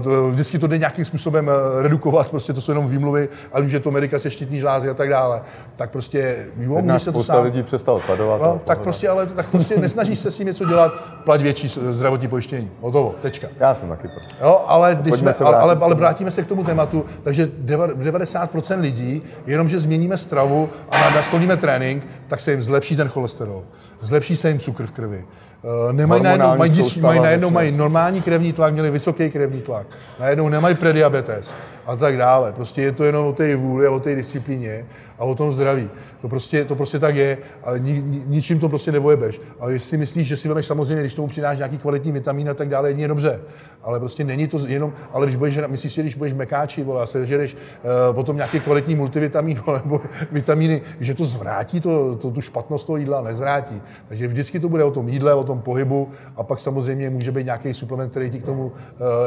eh, 0.03 0.31
vždycky 0.31 0.59
to 0.59 0.67
jde 0.67 0.79
nějakým 0.79 1.05
způsobem 1.05 1.51
eh, 1.51 1.83
redukovat, 1.83 2.31
prostě 2.31 2.53
to 2.53 2.61
jsou 2.61 2.71
jenom 2.73 2.89
výmluvy, 2.89 3.29
ať 3.53 3.65
už 3.65 3.73
je 3.73 3.81
to 3.81 3.91
medikace, 3.91 4.31
štítní 4.49 4.61
žlázy 4.61 4.91
a 4.91 4.95
tak 4.95 5.09
dále. 5.09 5.41
Tak 5.77 5.91
prostě, 5.91 6.47
jo, 6.59 6.75
Teď 6.75 6.85
můžeš 6.85 6.85
nás 6.87 7.03
se 7.03 7.13
to 7.13 7.23
sám. 7.23 7.45
lidí 7.45 7.63
přestalo 7.63 8.01
sledovat. 8.01 8.41
No, 8.41 8.47
a 8.49 8.53
tak 8.53 8.61
pohoda. 8.65 8.83
prostě, 8.83 9.09
ale 9.09 9.27
tak 9.27 9.47
prostě 9.51 9.77
nesnažíš 9.77 10.19
se 10.19 10.31
s 10.31 10.37
tím 10.37 10.47
něco 10.47 10.65
dělat, 10.65 10.93
plať 11.25 11.41
větší 11.41 11.69
zdravotní 11.91 12.29
pojištění. 12.29 12.71
Hotovo, 12.81 13.15
tečka. 13.23 13.49
Já 13.61 13.75
jsem 13.75 13.89
taky 13.89 14.09
pro. 14.09 14.47
Jo, 14.47 14.65
ale, 14.67 14.95
když 14.95 15.11
Pojďme 15.11 15.25
jsme, 15.25 15.33
se 15.33 15.45
ale, 15.45 15.53
vrátit 15.53 15.65
ale, 15.65 15.77
ale 15.85 15.95
vrátíme 15.95 16.31
se 16.31 16.43
k 16.43 16.47
tomu 16.47 16.65
tématu, 16.65 17.05
takže 17.23 17.47
deva- 17.65 17.93
90% 17.95 18.81
lidí, 18.81 19.23
jenomže 19.47 19.81
změníme 19.81 20.17
stravu 20.17 20.69
a 20.91 21.11
nastolíme 21.11 21.57
trénink, 21.57 22.07
tak 22.29 22.41
se 22.41 22.51
jim 22.51 22.63
zlepší 22.63 22.97
ten 22.97 23.09
cholesterol, 23.09 23.65
zlepší 24.01 24.37
se 24.37 24.49
jim 24.49 24.61
cukr 24.61 24.87
v 24.87 24.91
krvi. 24.91 25.25
Eh, 25.65 25.93
Nemají 25.93 26.23
najednou, 26.23 26.57
mají, 26.57 26.71
soustava 26.71 27.09
mají, 27.09 27.21
najednou 27.21 27.51
mají 27.51 27.73
normální 27.73 28.23
krevní 28.23 28.53
tlak, 28.53 28.73
měli 28.73 28.91
vysoký 28.91 29.31
krevní 29.31 29.61
tlak, 29.61 29.87
najednou 30.21 30.49
nemají 30.49 30.75
prediabetes 30.75 31.53
a 31.87 31.97
tak 31.97 32.17
dále. 32.17 32.53
Prostě 32.53 32.83
je 32.83 32.93
to 32.93 33.05
jenom 33.05 33.27
o 33.27 33.33
té 33.33 33.57
vůli 33.57 33.87
a 33.87 33.91
o 33.91 34.01
té 34.01 34.15
disciplíně 34.15 34.85
a 35.19 35.25
o 35.25 35.35
tom 35.35 35.53
zdraví. 35.53 35.91
To 36.21 36.29
prostě, 36.29 36.65
to 36.65 36.77
prostě 36.77 36.99
tak 36.99 37.17
je, 37.17 37.39
ale 37.65 37.79
ni, 37.79 38.03
ni, 38.07 38.23
ničím 38.27 38.61
to 38.61 38.69
prostě 38.69 38.93
nevojebeš. 38.93 39.41
Ale 39.61 39.79
si 39.79 39.97
myslíš, 39.97 40.29
že 40.29 40.37
si 40.37 40.49
vemeš 40.49 40.67
samozřejmě, 40.67 41.03
když 41.03 41.15
tomu 41.15 41.29
přidáš 41.29 41.57
nějaký 41.57 41.79
kvalitní 41.79 42.13
vitamin 42.13 42.51
a 42.51 42.55
tak 42.55 42.69
dále, 42.69 42.91
je 42.91 43.09
dobře. 43.09 43.41
Ale 43.83 43.99
prostě 43.99 44.25
není 44.25 44.49
to 44.49 44.59
jenom, 44.67 44.93
ale 45.13 45.27
když 45.27 45.37
budeš, 45.37 45.59
myslíš 45.67 45.93
si, 45.93 46.03
když 46.03 46.15
budeš 46.15 46.33
mekáči, 46.33 46.85
vole, 46.85 47.03
a 47.03 47.07
sežereš 47.07 47.55
uh, 47.55 48.15
potom 48.15 48.37
nějaký 48.37 48.61
kvalitní 48.61 48.95
multivitamin 48.95 49.61
vole, 49.67 49.81
nebo 49.85 50.01
vitamíny, 50.33 50.83
že 51.01 51.15
to 51.15 51.25
zvrátí 51.25 51.81
to, 51.81 52.17
to, 52.17 52.31
tu 52.31 52.41
špatnost 52.41 52.87
toho 52.87 52.97
jídla, 52.97 53.21
nezvrátí. 53.21 53.83
Takže 54.09 54.29
vždycky 54.29 54.61
to 54.61 54.69
bude 54.69 54.85
o 54.85 54.91
tom 54.91 55.09
jídle, 55.09 55.35
o 55.35 55.45
tom 55.45 55.61
pohybu 55.61 56.09
a 56.37 56.43
pak 56.43 56.61
samozřejmě 56.61 57.11
může 57.11 57.33
být 57.33 57.45
nějaký 57.45 57.75
suplement, 57.75 58.11
který 58.11 58.31
ti 58.31 58.39
k 58.41 58.45
tomu 58.45 58.67
uh, 58.67 58.73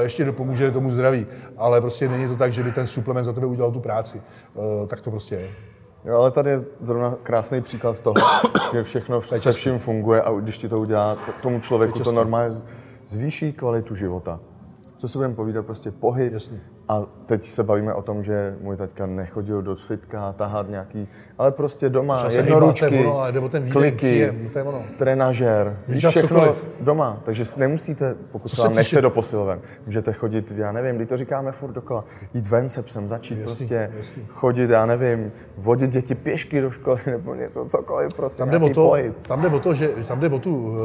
ještě 0.03 0.25
dopomůže 0.25 0.71
tomu 0.71 0.91
zdraví. 0.91 1.25
Ale 1.57 1.81
prostě 1.81 2.09
není 2.09 2.27
to 2.27 2.35
tak, 2.35 2.53
že 2.53 2.63
by 2.63 2.71
ten 2.71 2.87
suplement 2.87 3.25
za 3.25 3.33
tebe 3.33 3.45
udělal 3.45 3.71
tu 3.71 3.79
práci. 3.79 4.21
Uh, 4.53 4.87
tak 4.87 5.01
to 5.01 5.11
prostě 5.11 5.35
je. 5.35 5.49
Jo, 6.05 6.15
ale 6.15 6.31
tady 6.31 6.49
je 6.49 6.65
zrovna 6.79 7.15
krásný 7.23 7.61
příklad 7.61 7.99
toho, 7.99 8.15
že 8.73 8.83
všechno 8.83 9.21
se 9.21 9.51
vším 9.51 9.79
funguje 9.79 10.21
a 10.21 10.31
když 10.31 10.57
ti 10.57 10.69
to 10.69 10.77
udělá, 10.77 11.17
tomu 11.41 11.59
člověku 11.59 11.99
to 11.99 12.11
normálně 12.11 12.55
zvýší 13.07 13.53
kvalitu 13.53 13.95
života. 13.95 14.39
Co 14.97 15.07
si 15.07 15.17
budeme 15.17 15.35
povídat, 15.35 15.65
prostě 15.65 15.91
pohyb. 15.91 16.33
Jasně. 16.33 16.61
A 16.91 17.03
teď 17.25 17.43
se 17.43 17.63
bavíme 17.63 17.93
o 17.93 18.01
tom, 18.01 18.23
že 18.23 18.55
můj 18.61 18.77
taťka 18.77 19.05
nechodil 19.05 19.61
do 19.61 19.75
fitka, 19.75 20.33
tahat 20.33 20.69
nějaký, 20.69 21.07
ale 21.37 21.51
prostě 21.51 21.89
doma, 21.89 22.17
Třeba 22.17 22.29
se 22.29 22.37
jednoručky, 22.37 23.05
ono, 23.05 23.49
ten 23.49 23.63
výdej, 23.63 23.71
kliky, 23.71 23.95
příjem, 23.97 24.49
to 24.53 24.59
je 24.59 24.63
ono. 24.65 24.83
trenažér, 24.97 25.77
víš, 25.87 26.01
Dělat 26.01 26.11
všechno 26.11 26.39
cokoliv. 26.39 26.65
doma. 26.81 27.21
Takže 27.23 27.43
nemusíte, 27.57 28.15
pokud 28.31 28.47
se 28.49 28.55
se 28.55 28.61
vám 28.61 28.71
týče- 28.71 28.79
nechce 28.79 29.01
do 29.01 29.09
posiloven, 29.09 29.59
můžete 29.85 30.13
chodit, 30.13 30.51
já 30.51 30.71
nevím, 30.71 30.95
když 30.95 31.09
to 31.09 31.17
říkáme 31.17 31.51
furt 31.51 31.71
dokola, 31.71 32.03
jít 32.33 32.47
ven 32.47 32.69
se 32.69 32.83
psem, 32.83 33.09
začít 33.09 33.33
Jasný, 33.39 33.45
prostě 33.45 33.91
jasný. 33.97 34.23
chodit, 34.29 34.69
já 34.69 34.85
nevím, 34.85 35.31
vodit 35.57 35.89
děti 35.89 36.15
pěšky 36.15 36.61
do 36.61 36.69
školy 36.71 36.99
nebo 37.11 37.35
něco, 37.35 37.65
cokoliv, 37.65 38.13
prostě 38.15 38.39
Tam 38.39 38.49
jde, 38.49 38.57
o 38.57 38.59
nějaký 38.59 38.75
to, 38.75 38.87
pohyb. 38.87 39.27
tam, 39.27 39.41
jde 39.41 39.47
o 39.47 39.59
to, 39.59 39.73
že, 39.73 39.87
tam, 40.07 40.19
jde 40.19 40.29
o 40.29 40.39
tu, 40.39 40.75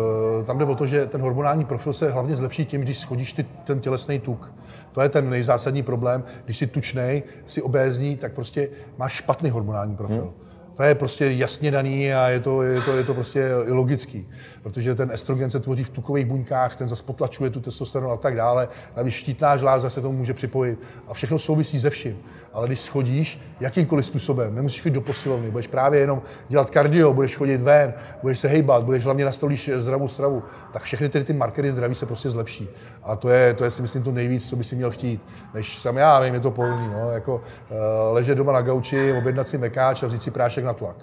eh, 0.40 0.44
tam 0.44 0.58
jde 0.58 0.64
o 0.64 0.74
to, 0.74 0.86
že 0.86 1.06
ten 1.06 1.20
hormonální 1.20 1.64
profil 1.64 1.92
se 1.92 2.10
hlavně 2.10 2.36
zlepší 2.36 2.64
tím, 2.66 2.80
když 2.80 2.98
schodíš 2.98 3.32
ty, 3.32 3.46
ten 3.64 3.80
tělesný 3.80 4.18
tuk. 4.20 4.52
To 4.96 5.02
je 5.02 5.08
ten 5.08 5.30
nejzásadní 5.30 5.82
problém. 5.82 6.24
Když 6.44 6.58
jsi 6.58 6.66
tučnej, 6.66 7.22
jsi 7.46 7.62
obézní, 7.62 8.16
tak 8.16 8.32
prostě 8.32 8.68
máš 8.98 9.12
špatný 9.12 9.50
hormonální 9.50 9.96
profil. 9.96 10.32
To 10.74 10.82
je 10.82 10.94
prostě 10.94 11.26
jasně 11.26 11.70
daný 11.70 12.12
a 12.14 12.28
je 12.28 12.40
to, 12.40 12.62
je 12.62 12.80
to, 12.80 12.96
je 12.96 13.04
to 13.04 13.14
prostě 13.14 13.50
i 13.66 13.70
logický. 13.70 14.28
Protože 14.66 14.94
ten 14.94 15.10
estrogen 15.10 15.50
se 15.50 15.60
tvoří 15.60 15.84
v 15.84 15.90
tukových 15.90 16.26
buňkách, 16.26 16.76
ten 16.76 16.88
zase 16.88 17.02
potlačuje 17.02 17.50
tu 17.50 17.60
testosteron 17.60 18.12
a 18.12 18.16
tak 18.16 18.36
dále. 18.36 18.68
Navíc 18.96 19.14
štítná 19.14 19.56
žláza 19.56 19.90
se 19.90 20.00
tomu 20.00 20.18
může 20.18 20.34
připojit. 20.34 20.78
A 21.08 21.14
všechno 21.14 21.38
souvisí 21.38 21.80
se 21.80 21.90
vším. 21.90 22.18
Ale 22.52 22.66
když 22.66 22.80
schodíš 22.80 23.40
jakýmkoliv 23.60 24.06
způsobem, 24.06 24.54
nemusíš 24.54 24.82
chodit 24.82 24.94
do 24.94 25.00
posilovny, 25.00 25.50
budeš 25.50 25.66
právě 25.66 26.00
jenom 26.00 26.22
dělat 26.48 26.70
kardio, 26.70 27.14
budeš 27.14 27.36
chodit 27.36 27.62
ven, 27.62 27.94
budeš 28.22 28.38
se 28.38 28.48
hejbat, 28.48 28.84
budeš 28.84 29.04
hlavně 29.04 29.24
nastolíš 29.24 29.70
zdravou 29.78 30.08
stravu, 30.08 30.42
tak 30.72 30.82
všechny 30.82 31.08
ty, 31.08 31.24
ty 31.24 31.32
markery 31.32 31.72
zdraví 31.72 31.94
se 31.94 32.06
prostě 32.06 32.30
zlepší. 32.30 32.68
A 33.02 33.16
to 33.16 33.28
je, 33.28 33.54
to 33.54 33.64
je 33.64 33.70
si 33.70 33.82
myslím 33.82 34.02
to 34.02 34.12
nejvíc, 34.12 34.48
co 34.48 34.56
by 34.56 34.64
si 34.64 34.76
měl 34.76 34.90
chtít. 34.90 35.22
Než 35.54 35.78
sam 35.78 35.96
já 35.96 36.20
vím, 36.20 36.34
je 36.34 36.40
to 36.40 36.50
polní, 36.50 36.88
no, 36.88 37.10
jako 37.10 37.34
uh, 37.34 37.76
ležet 38.10 38.34
doma 38.34 38.52
na 38.52 38.62
gauči, 38.62 39.12
objednat 39.12 39.48
si 39.48 39.58
mekáč 39.58 40.02
a 40.02 40.06
vzít 40.06 40.22
si 40.22 40.30
prášek 40.30 40.64
na 40.64 40.72
tlak. 40.72 40.96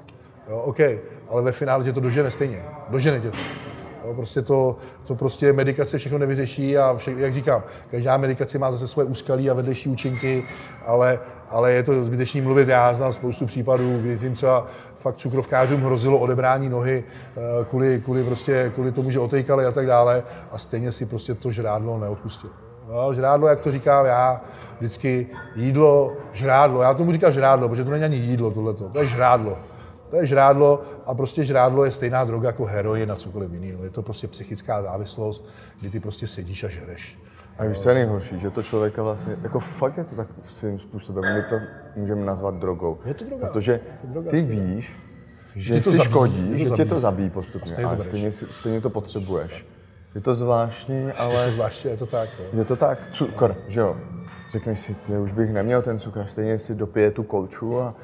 Jo, 0.50 0.60
OK, 0.60 0.80
ale 1.34 1.42
ve 1.42 1.52
finále 1.52 1.84
tě 1.84 1.94
to 1.94 2.00
dožene 2.00 2.32
stejně. 2.32 2.64
Dožene 2.90 3.20
tě 3.20 3.32
to. 3.32 3.38
Jo, 4.06 4.14
prostě 4.14 4.42
to, 4.42 4.78
to 5.06 5.16
prostě 5.16 5.54
medikace 5.54 5.98
všechno 5.98 6.18
nevyřeší 6.18 6.78
a 6.78 6.94
vše, 6.98 7.14
jak 7.18 7.34
říkám, 7.34 7.64
každá 7.92 8.18
medikace 8.18 8.58
má 8.60 8.72
zase 8.72 8.88
svoje 8.88 9.08
úskalí 9.08 9.50
a 9.50 9.54
vedlejší 9.54 9.90
účinky, 9.90 10.44
ale, 10.86 11.20
ale 11.50 11.72
je 11.72 11.84
to 11.84 12.06
zbytečný 12.06 12.42
mluvit. 12.42 12.68
Já 12.68 12.94
znám 12.94 13.14
spoustu 13.14 13.46
případů, 13.46 13.98
kdy 13.98 14.18
tím 14.18 14.34
třeba 14.34 14.68
fakt 15.00 15.16
cukrovkářům 15.16 15.82
hrozilo 15.82 16.18
odebrání 16.18 16.70
nohy 16.70 17.04
eh, 17.04 17.66
kvůli, 17.70 18.02
kvůli, 18.04 18.24
prostě, 18.24 18.72
kvůli 18.74 18.92
tomu, 18.92 19.12
že 19.12 19.20
otejkali 19.20 19.66
a 19.66 19.72
tak 19.72 19.88
dále 19.88 20.24
a 20.52 20.58
stejně 20.58 20.92
si 20.92 21.06
prostě 21.06 21.34
to 21.34 21.52
žrádlo 21.52 22.00
neodpustil. 22.00 22.50
No, 22.90 23.14
žrádlo, 23.14 23.48
jak 23.48 23.60
to 23.60 23.72
říkám 23.72 24.06
já, 24.06 24.42
vždycky 24.78 25.28
jídlo, 25.56 26.14
žrádlo. 26.34 26.82
Já 26.82 26.94
tomu 26.94 27.12
říkám 27.14 27.32
žrádlo, 27.32 27.70
protože 27.70 27.84
to 27.84 27.92
není 27.92 28.04
ani 28.04 28.18
jídlo 28.18 28.52
tohleto, 28.52 28.90
to 28.90 29.00
je 29.00 29.08
žrádlo. 29.08 29.58
To 30.14 30.18
je 30.18 30.26
žrádlo 30.26 30.82
a 31.06 31.14
prostě 31.14 31.44
žrádlo 31.44 31.86
je 31.86 31.92
stejná 31.92 32.24
droga 32.24 32.50
jako 32.50 32.66
heroin 32.66 33.12
a 33.12 33.16
cokoliv 33.16 33.52
jiného. 33.54 33.84
Je 33.84 33.90
to 33.90 34.02
prostě 34.02 34.28
psychická 34.28 34.82
závislost, 34.82 35.46
kdy 35.80 35.90
ty 35.90 36.00
prostě 36.00 36.28
sedíš 36.28 36.64
a 36.64 36.68
žereš. 36.68 37.20
A 37.58 37.66
víš, 37.66 37.80
co 37.80 37.90
je 37.90 37.96
nejhorší, 37.96 38.40
že 38.40 38.50
to 38.50 38.64
člověka 38.64 39.04
vlastně, 39.04 39.36
jako 39.44 39.60
fakt 39.60 39.98
je 39.98 40.04
to 40.04 40.16
tak 40.16 40.28
svým 40.48 40.80
způsobem, 40.80 41.36
my 41.36 41.44
to 41.50 41.56
můžeme 41.96 42.26
nazvat 42.26 42.56
drogou. 42.56 42.98
Je 43.06 43.14
to 43.14 43.26
droga. 43.26 43.48
Protože 43.48 43.72
Je 43.72 43.80
to 44.02 44.08
droga, 44.08 44.30
ty 44.30 44.42
víš, 44.42 45.00
že 45.56 45.76
to 45.76 45.82
si 45.82 45.90
zabíjí, 45.90 46.04
škodí, 46.04 46.60
že 46.60 46.70
to 46.70 46.76
tě 46.76 46.86
to 46.86 47.00
zabíjí 47.00 47.30
postupně, 47.30 47.76
to 47.76 47.88
ale 47.88 48.00
stejně, 48.00 48.32
stejně 48.32 48.82
to 48.82 48.90
potřebuješ. 48.90 49.66
Je 50.16 50.22
to 50.22 50.34
zvláštní, 50.34 51.12
ale 51.12 51.52
Zvláště 51.52 51.90
je 51.90 51.98
to 51.98 52.06
tak. 52.06 52.30
Jo. 52.40 52.60
je 52.60 52.66
to 52.66 52.76
tak, 52.76 53.00
cukr, 53.12 53.56
že 53.68 53.80
jo. 53.80 53.98
Řekneš 54.50 54.80
si, 54.80 54.96
ty 54.96 55.18
už 55.18 55.32
bych 55.32 55.54
neměl 55.54 55.82
ten 55.82 56.00
cukr, 56.00 56.26
stejně 56.26 56.60
si 56.60 56.76
dopije 56.76 57.12
tu 57.12 57.24
kolču 57.24 57.82
a, 57.82 57.96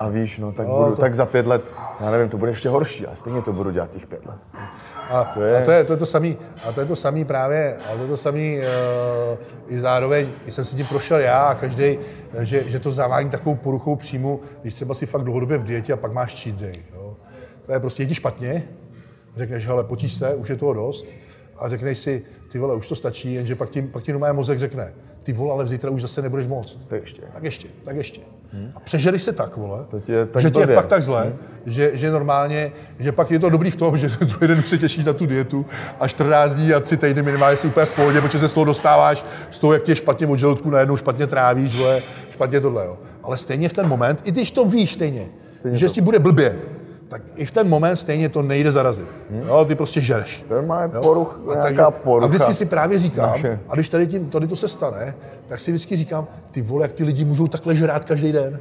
a 0.00 0.08
víš, 0.08 0.38
no 0.38 0.52
tak, 0.52 0.66
No, 0.68 0.76
budu, 0.78 0.90
to- 0.90 1.00
tak 1.00 1.14
za 1.14 1.26
pět 1.26 1.46
let, 1.46 1.72
já 2.00 2.10
nevím, 2.10 2.28
to 2.28 2.36
bude 2.38 2.50
ještě 2.50 2.68
horší, 2.68 3.06
ale 3.06 3.16
stejně 3.16 3.42
to 3.42 3.52
budu 3.52 3.70
dělat 3.70 3.90
těch 3.90 4.06
pět 4.06 4.26
let. 4.26 4.38
A 5.10 5.24
To 5.24 5.42
je- 5.42 5.62
a 5.62 5.64
to 5.64 5.70
je, 5.70 5.84
to 5.84 5.92
je 5.92 5.96
to 5.96 6.06
samý, 6.06 6.38
a 6.68 6.72
to 6.72 6.80
je 6.80 6.86
to 6.86 6.96
samý 6.96 7.24
právě, 7.24 7.76
a 7.92 7.96
to 7.96 8.02
je 8.02 8.08
to 8.08 8.16
samý 8.16 8.58
uh, 8.58 9.74
i 9.76 9.80
zároveň, 9.80 10.28
jsem 10.48 10.64
si 10.64 10.76
tím 10.76 10.86
prošel 10.86 11.18
já 11.18 11.42
a 11.42 11.54
každý, 11.54 11.98
že, 12.40 12.64
že 12.70 12.80
to 12.80 12.92
zavání 12.92 13.30
takovou 13.30 13.54
poruchou 13.56 13.96
příjmu, 13.96 14.40
když 14.62 14.74
třeba 14.74 14.94
si 14.94 15.06
fakt 15.06 15.22
dlouhodobě 15.22 15.58
v 15.58 15.64
dietě 15.64 15.92
a 15.92 15.96
pak 15.96 16.12
máš 16.12 16.42
cheat 16.42 16.56
day. 16.60 16.72
Jo. 16.94 17.16
To 17.66 17.72
je 17.72 17.80
prostě, 17.80 18.02
je 18.02 18.06
ti 18.06 18.14
špatně, 18.14 18.62
řekneš, 19.36 19.66
hele, 19.66 19.84
potíž 19.84 20.14
se, 20.14 20.34
už 20.34 20.48
je 20.48 20.56
toho 20.56 20.72
dost, 20.72 21.06
a 21.58 21.68
řekneš 21.68 21.98
si, 21.98 22.24
ty 22.52 22.58
vole, 22.58 22.74
už 22.74 22.88
to 22.88 22.94
stačí, 22.94 23.34
jenže 23.34 23.54
pak 23.54 23.70
ti, 23.70 23.82
pak 23.82 24.02
ti 24.02 24.12
normálně 24.12 24.36
mozek 24.36 24.58
řekne, 24.58 24.92
ty 25.22 25.32
vole, 25.32 25.52
ale 25.52 25.66
zítra 25.66 25.90
už 25.90 26.02
zase 26.02 26.22
nebudeš 26.22 26.46
moc. 26.46 26.78
To 26.88 26.94
ještě. 26.94 27.22
Tak 27.32 27.42
ještě, 27.42 27.68
tak 27.84 27.96
ještě. 27.96 28.20
A 28.74 28.80
přežereš 28.80 29.22
se 29.22 29.32
tak, 29.32 29.56
vole, 29.56 29.78
To 29.90 30.00
ti 30.00 30.12
je 30.12 30.26
tak 30.26 30.42
že 30.42 30.50
ti 30.50 30.60
je 30.60 30.66
fakt 30.66 30.86
tak 30.86 31.02
zle, 31.02 31.32
že, 31.66 31.90
že 31.94 32.10
normálně, 32.10 32.72
že 32.98 33.12
pak 33.12 33.30
je 33.30 33.38
to 33.38 33.48
dobrý 33.50 33.70
v 33.70 33.76
tom, 33.76 33.98
že 33.98 34.08
druhý 34.20 34.46
den 34.48 34.58
už 34.58 34.66
se 34.68 34.78
těšíš 34.78 35.04
na 35.04 35.12
tu 35.12 35.26
dietu 35.26 35.66
a 36.00 36.08
14 36.08 36.54
dní 36.54 36.72
a 36.74 36.80
3 36.80 36.96
týdny 36.96 37.22
minimálně 37.22 37.56
si 37.56 37.66
úplně 37.66 37.86
v 37.86 37.96
pohodě, 37.96 38.20
protože 38.20 38.38
se 38.38 38.48
z 38.48 38.52
toho 38.52 38.64
dostáváš, 38.64 39.24
z 39.50 39.58
toho, 39.58 39.72
jak 39.72 39.82
tě 39.82 39.96
špatně 39.96 40.26
od 40.26 40.36
žaludku 40.36 40.70
najednou 40.70 40.96
špatně 40.96 41.26
trávíš, 41.26 41.78
vole, 41.78 42.02
špatně 42.30 42.60
tohle, 42.60 42.86
jo. 42.86 42.96
Ale 43.22 43.36
stejně 43.36 43.68
v 43.68 43.72
ten 43.72 43.88
moment, 43.88 44.20
i 44.24 44.30
když 44.32 44.50
to 44.50 44.64
víš 44.64 44.92
stejně, 44.94 45.26
Stejně 45.50 45.78
že 45.78 45.86
to- 45.86 45.92
ti 45.92 46.00
bude 46.00 46.18
blbě, 46.18 46.56
tak 47.08 47.22
i 47.36 47.44
v 47.46 47.50
ten 47.50 47.68
moment 47.68 47.96
stejně 47.96 48.28
to 48.28 48.42
nejde 48.42 48.72
zarazit. 48.72 49.04
Jo, 49.46 49.64
ty 49.68 49.74
prostě 49.74 50.00
žereš. 50.00 50.44
To 50.48 50.62
má 50.62 50.82
Jo? 50.82 51.00
poruch, 51.02 51.40
A 51.50 51.54
nějaká 51.54 51.90
porucha. 51.90 52.24
A 52.24 52.28
vždycky 52.28 52.54
si 52.54 52.66
právě 52.66 52.98
říkám, 52.98 53.30
naše. 53.30 53.60
a 53.68 53.74
když 53.74 53.88
tady, 53.88 54.06
tím, 54.06 54.30
tady 54.30 54.46
to 54.48 54.56
se 54.56 54.68
stane, 54.68 55.14
tak 55.48 55.60
si 55.60 55.72
vždycky 55.72 55.96
říkám, 55.96 56.26
ty 56.50 56.62
vole, 56.62 56.84
jak 56.84 56.92
ty 56.92 57.04
lidi 57.04 57.24
můžou 57.24 57.48
takhle 57.48 57.74
žrát 57.74 58.04
každý 58.04 58.32
den. 58.32 58.60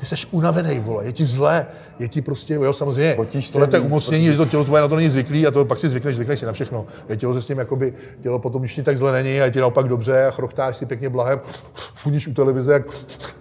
Ty 0.00 0.06
jsi 0.06 0.16
unavený, 0.30 0.80
vole, 0.80 1.04
je 1.04 1.12
ti 1.12 1.24
zlé, 1.24 1.66
je 1.98 2.08
ti 2.08 2.22
prostě, 2.22 2.54
jo, 2.54 2.72
samozřejmě, 2.72 3.14
Potíž 3.14 3.52
tohle 3.52 3.66
to 3.66 3.76
je 3.76 3.80
umocnění, 3.80 4.26
že 4.26 4.36
to 4.36 4.46
tělo 4.46 4.64
tvoje 4.64 4.82
na 4.82 4.88
to 4.88 4.96
není 4.96 5.10
zvyklý 5.10 5.46
a 5.46 5.50
to 5.50 5.64
pak 5.64 5.78
si 5.78 5.88
zvykneš, 5.88 6.14
zvykneš 6.14 6.38
si 6.38 6.46
na 6.46 6.52
všechno. 6.52 6.86
Je 7.08 7.16
tělo 7.16 7.34
se 7.34 7.42
s 7.42 7.46
tím, 7.46 7.58
jakoby, 7.58 7.94
tělo 8.22 8.38
potom 8.38 8.62
už 8.62 8.74
ti 8.74 8.82
tak 8.82 8.98
zle 8.98 9.12
není 9.12 9.40
a 9.40 9.44
je 9.44 9.50
ti 9.50 9.60
naopak 9.60 9.88
dobře 9.88 10.24
a 10.26 10.30
chrochtáš 10.30 10.76
si 10.76 10.86
pěkně 10.86 11.08
blahem, 11.08 11.40
funíš 11.74 12.26
u 12.26 12.34
televize, 12.34 12.72
jak, 12.72 12.86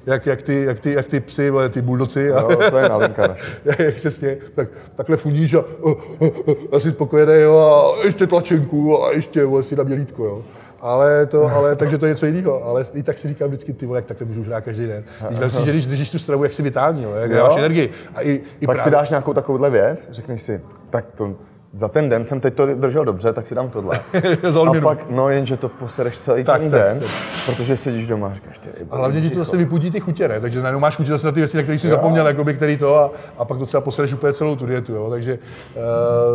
jak, 0.05 0.25
jak, 0.25 0.41
ty, 0.41 0.63
jak, 0.63 0.79
ty, 0.79 0.93
jak 0.93 1.07
ty 1.07 1.19
psy, 1.19 1.49
vole, 1.49 1.69
ty 1.69 1.81
buldoci. 1.81 2.31
A, 2.31 2.41
Jo, 2.41 2.59
to 2.69 2.77
je 2.77 2.89
nalinka 2.89 3.27
naše. 3.27 3.91
přesně, 3.95 4.37
tak 4.55 4.67
takhle 4.95 5.17
funíš 5.17 5.53
a, 5.53 5.59
a, 5.59 5.89
a, 6.25 6.75
a 6.75 6.79
jsi 6.79 6.91
spokojený, 6.91 7.33
jo, 7.41 7.57
a 7.57 8.05
ještě 8.05 8.27
tlačenku 8.27 9.03
a 9.03 9.11
ještě 9.11 9.45
vole, 9.45 9.63
si 9.63 9.75
na 9.75 9.83
mělítko, 9.83 10.25
jo. 10.25 10.43
Ale 10.81 11.25
to, 11.25 11.45
ale, 11.55 11.75
takže 11.75 11.97
to 11.97 12.05
je 12.05 12.11
něco 12.11 12.25
jiného. 12.25 12.63
Ale 12.65 12.83
i 12.93 13.03
tak 13.03 13.19
si 13.19 13.27
říkám 13.27 13.47
vždycky, 13.47 13.73
ty 13.73 13.85
vole, 13.85 13.97
jak 13.97 14.05
takhle 14.05 14.27
můžu 14.27 14.43
žrát 14.43 14.61
každý 14.61 14.87
den. 14.87 15.03
Když 15.27 15.39
vem 15.39 15.51
si, 15.51 15.63
že 15.63 15.71
když 15.71 15.85
držíš 15.85 16.09
tu 16.09 16.19
stravu, 16.19 16.43
jak 16.43 16.53
si 16.53 16.63
vitální, 16.63 17.03
jo, 17.03 17.13
jak 17.13 17.31
Jo. 17.31 17.55
energii. 17.57 17.91
A 18.15 18.21
i, 18.21 18.41
i 18.59 18.65
Pak 18.65 18.79
si 18.79 18.91
dáš 18.91 19.09
nějakou 19.09 19.33
takovouhle 19.33 19.69
věc, 19.69 20.07
řekneš 20.11 20.41
si, 20.41 20.61
tak 20.89 21.05
to, 21.17 21.35
za 21.73 21.87
ten 21.87 22.09
den 22.09 22.25
jsem 22.25 22.39
teď 22.39 22.53
to 22.53 22.65
držel 22.65 23.05
dobře, 23.05 23.33
tak 23.33 23.47
si 23.47 23.55
dám 23.55 23.69
tohle. 23.69 23.99
Za 24.49 24.61
A 24.61 24.81
pak, 24.81 25.09
no 25.09 25.29
jenže 25.29 25.57
to 25.57 25.69
posereš 25.69 26.19
celý 26.19 26.43
Tak, 26.43 26.61
ten 26.61 26.71
tak, 26.71 26.81
den, 26.81 26.99
tak. 26.99 27.09
protože 27.45 27.77
sedíš 27.77 28.07
doma 28.07 28.27
a 28.27 28.33
říkáš, 28.33 28.59
ty 28.59 28.69
A 28.89 28.97
hlavně 28.97 29.21
ti 29.21 29.29
to 29.29 29.39
zase 29.39 29.57
vypudí 29.57 29.91
ty 29.91 29.99
chutě, 29.99 30.27
ne? 30.27 30.39
Takže 30.39 30.61
najednou 30.61 30.79
máš 30.79 30.95
chutě 30.95 31.09
zase 31.09 31.27
na 31.27 31.31
ty 31.31 31.39
věci, 31.39 31.57
na 31.57 31.63
které 31.63 31.79
jsi 31.79 31.89
zapomněl, 31.89 32.27
jakoby, 32.27 32.53
který 32.53 32.77
to, 32.77 32.95
a, 32.95 33.11
a, 33.37 33.45
pak 33.45 33.57
to 33.57 33.65
třeba 33.65 33.81
posereš 33.81 34.13
úplně 34.13 34.33
celou 34.33 34.55
tu 34.55 34.65
dietu, 34.65 34.93
jo? 34.93 35.09
Takže, 35.09 35.39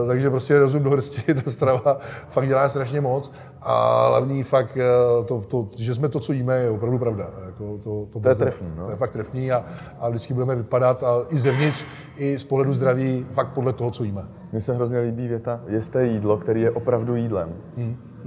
uh, 0.03 0.09
takže 0.09 0.31
prostě 0.31 0.59
rozum 0.59 0.83
do 0.83 0.91
hrsti, 0.91 1.35
ta 1.45 1.51
strava 1.51 1.99
fakt 2.29 2.49
dělá 2.49 2.69
strašně 2.69 3.01
moc. 3.01 3.33
A 3.67 4.07
hlavní 4.09 4.43
fakt, 4.43 4.77
eh, 4.77 5.25
to, 5.25 5.41
to, 5.49 5.69
že 5.77 5.95
jsme 5.95 6.09
to, 6.09 6.21
co 6.21 6.33
jíme, 6.33 6.57
je 6.59 6.71
opravdu 6.71 6.99
pravda. 6.99 7.31
Jako 7.47 7.79
to, 7.85 8.07
to, 8.13 8.21
To 8.21 8.29
je 8.29 8.35
trefný, 8.35 8.69
no. 8.77 8.85
To 8.85 8.91
je 8.91 8.97
fakt 8.97 9.11
trefný 9.11 9.53
a, 9.53 9.65
a 10.01 10.09
vždycky 10.09 10.35
budeme 10.35 10.57
vypadat 10.57 11.03
a 11.03 11.15
i 11.29 11.39
zevnitř, 11.39 11.85
i 12.17 12.39
z 12.39 12.45
pohledu 12.45 12.75
zdraví, 12.75 13.27
fakt 13.33 13.49
podle 13.49 13.73
toho, 13.73 13.91
co 13.91 14.05
jíme. 14.05 14.25
Mně 14.53 14.61
se 14.61 14.75
hrozně 14.75 14.99
líbí 15.01 15.29
věta, 15.29 15.61
jeste 15.67 16.07
jídlo, 16.07 16.37
který 16.37 16.61
je 16.63 16.71
opravdu 16.71 17.17
jídlem. 17.17 17.55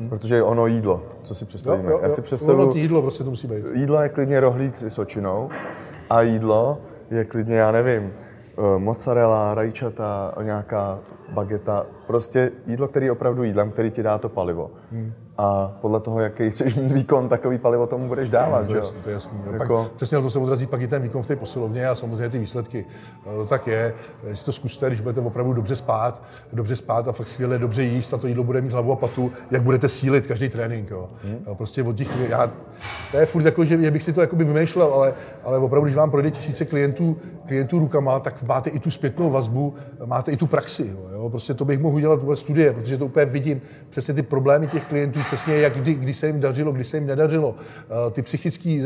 Protože 0.10 0.36
je 0.36 0.43
ono 0.43 0.67
jídlo, 0.67 1.02
co 1.23 1.36
si 1.36 1.45
představíme. 1.45 1.91
Já 2.02 2.10
si 2.10 2.21
Ono 2.21 2.23
představuju, 2.23 2.71
to 2.71 2.78
jídlo 2.78 3.02
prostě 3.02 3.23
to 3.23 3.30
musí 3.30 3.47
být. 3.47 3.65
jídlo 3.73 4.02
je 4.02 4.10
klidně 4.10 4.39
rohlík 4.39 4.78
s 4.78 4.82
vysočinou 4.82 5.50
a 6.10 6.21
jídlo 6.21 6.78
je 7.12 7.26
klidně, 7.26 7.56
já 7.56 7.71
nevím, 7.71 8.13
eh, 8.58 8.80
mozzarella, 8.80 9.56
rajčata, 9.56 10.34
nějaká 10.43 11.00
bageta. 11.33 11.85
Prostě 12.07 12.51
jídlo, 12.67 12.87
který 12.87 13.05
je 13.05 13.11
opravdu 13.11 13.43
jídlem, 13.43 13.71
který 13.71 13.91
ti 13.91 14.03
dá 14.03 14.17
to 14.17 14.29
palivo. 14.29 14.71
A 15.39 15.77
podle 15.81 15.99
toho, 15.99 16.19
jaký 16.19 16.49
chceš 16.51 16.75
mít 16.75 16.91
výkon, 16.91 17.29
takový 17.29 17.57
palivo 17.57 17.87
tomu 17.87 18.07
budeš 18.07 18.29
dávat, 18.29 18.59
To 18.59 18.65
že 18.71 18.73
je, 18.73 18.77
jasný, 18.77 18.97
to 19.03 19.09
je 19.09 19.13
jasný. 19.13 19.39
jo. 19.45 19.53
Jako- 19.53 19.83
Pak, 19.83 19.91
přesně 19.91 20.17
na 20.17 20.23
to 20.23 20.29
se 20.29 20.39
odrazí 20.39 20.67
pak 20.67 20.81
i 20.81 20.87
ten 20.87 21.01
výkon 21.01 21.23
v 21.23 21.27
té 21.27 21.35
posilovně 21.35 21.87
a 21.89 21.95
samozřejmě 21.95 22.29
ty 22.29 22.39
výsledky. 22.39 22.85
Eh, 23.25 23.35
To 23.35 23.45
tak 23.45 23.67
je. 23.67 23.93
Si 24.33 24.45
to 24.45 24.51
zkuste, 24.51 24.87
když 24.87 25.01
budete 25.01 25.21
opravdu 25.21 25.53
dobře 25.53 25.75
spát, 25.75 26.23
dobře 26.53 26.75
spát 26.75 27.07
a 27.07 27.11
fakt 27.11 27.27
skvěle 27.27 27.57
dobře 27.57 27.83
jíst 27.83 28.13
a 28.13 28.17
to 28.17 28.27
jídlo 28.27 28.43
bude 28.43 28.61
mít 28.61 28.71
hlavu 28.71 28.91
a 28.91 28.95
patu, 28.95 29.31
jak 29.51 29.61
budete 29.61 29.89
sílit 29.89 30.27
každý 30.27 30.49
trénink. 30.49 30.89
Jo. 30.89 31.09
Jo, 31.47 31.55
Prostě 31.55 31.83
od 31.83 31.95
těch, 31.95 32.09
já, 32.29 32.51
to 33.11 33.17
je 33.17 33.25
furt 33.25 33.45
jako, 33.45 33.65
že 33.65 33.77
že 33.81 33.91
bych 33.91 34.03
si 34.03 34.13
to 34.13 34.21
jakoby 34.21 34.43
vymýšlel, 34.43 34.93
ale, 34.93 35.13
ale 35.43 35.57
opravdu, 35.57 35.85
když 35.85 35.95
vám 35.95 36.11
projde 36.11 36.31
tisíce 36.31 36.65
klientů, 36.65 37.17
klientů 37.47 37.79
rukama, 37.79 38.19
tak 38.19 38.43
máte 38.43 38.69
i 38.69 38.79
tu 38.79 38.91
zpětnou 38.91 39.29
vazbu, 39.29 39.75
máte 40.05 40.31
i 40.31 40.37
tu 40.37 40.47
praxi. 40.47 40.95
Jo. 41.11 41.16
Jo. 41.17 41.30
Prostě 41.30 41.53
to 41.53 41.65
bych 41.65 41.80
mohl 41.80 41.95
udělat 41.95 42.21
vůbec 42.21 42.39
studie, 42.39 42.73
protože 42.73 42.97
to 42.97 43.06
úplně 43.06 43.25
vidím 43.25 43.62
přesně 43.89 44.13
ty 44.13 44.21
problémy 44.21 44.67
těch 44.67 44.86
klientů, 44.86 45.19
přesně 45.19 45.56
jak 45.58 45.77
kdy, 45.77 45.93
kdy 45.93 46.13
se 46.13 46.27
jim 46.27 46.39
dařilo, 46.39 46.71
kdy 46.71 46.84
se 46.84 46.97
jim 46.97 47.08
nedařilo, 47.08 47.56
Eh, 47.89 48.12
ty 48.12 48.21
psychické 48.21 48.80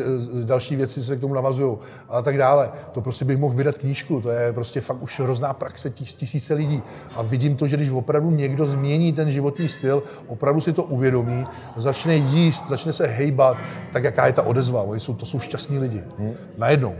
další 0.44 0.76
věci, 0.76 1.02
co 1.02 1.08
se 1.08 1.16
k 1.18 1.20
tomu 1.20 1.34
navazují 1.34 1.78
a 2.10 2.22
tak 2.22 2.38
dále. 2.38 2.72
To 2.92 3.02
prostě 3.02 3.26
bych 3.26 3.38
mohl 3.38 3.56
vydat 3.56 3.78
knížku, 3.78 4.22
to 4.22 4.30
je 4.30 4.54
prostě 4.54 4.82
fakt 4.82 5.02
už 5.02 5.20
hrozná 5.20 5.54
praxe 5.54 5.90
tis, 5.90 6.14
tisíce 6.14 6.54
lidí. 6.54 6.84
A 7.16 7.22
vidím 7.22 7.56
to, 7.58 7.68
že 7.68 7.78
když 7.78 7.90
opravdu 7.90 8.32
někdo 8.32 8.68
změní 8.68 9.14
ten 9.14 9.32
životní 9.32 9.68
styl, 9.70 10.04
opravdu 10.28 10.62
si 10.62 10.74
to 10.74 10.84
uvědomí, 10.84 11.48
začne 11.78 12.16
jíst, 12.16 12.70
začne 12.70 12.94
se 12.94 13.08
hejbat, 13.08 13.58
tak 13.94 14.04
jaká 14.04 14.28
je 14.28 14.34
ta 14.34 14.42
odezva. 14.42 14.82
Oni 14.82 15.00
jsou, 15.00 15.14
to 15.14 15.26
jsou 15.26 15.40
šťastní 15.40 15.80
lidi. 15.80 16.04
Najednou. 16.58 16.96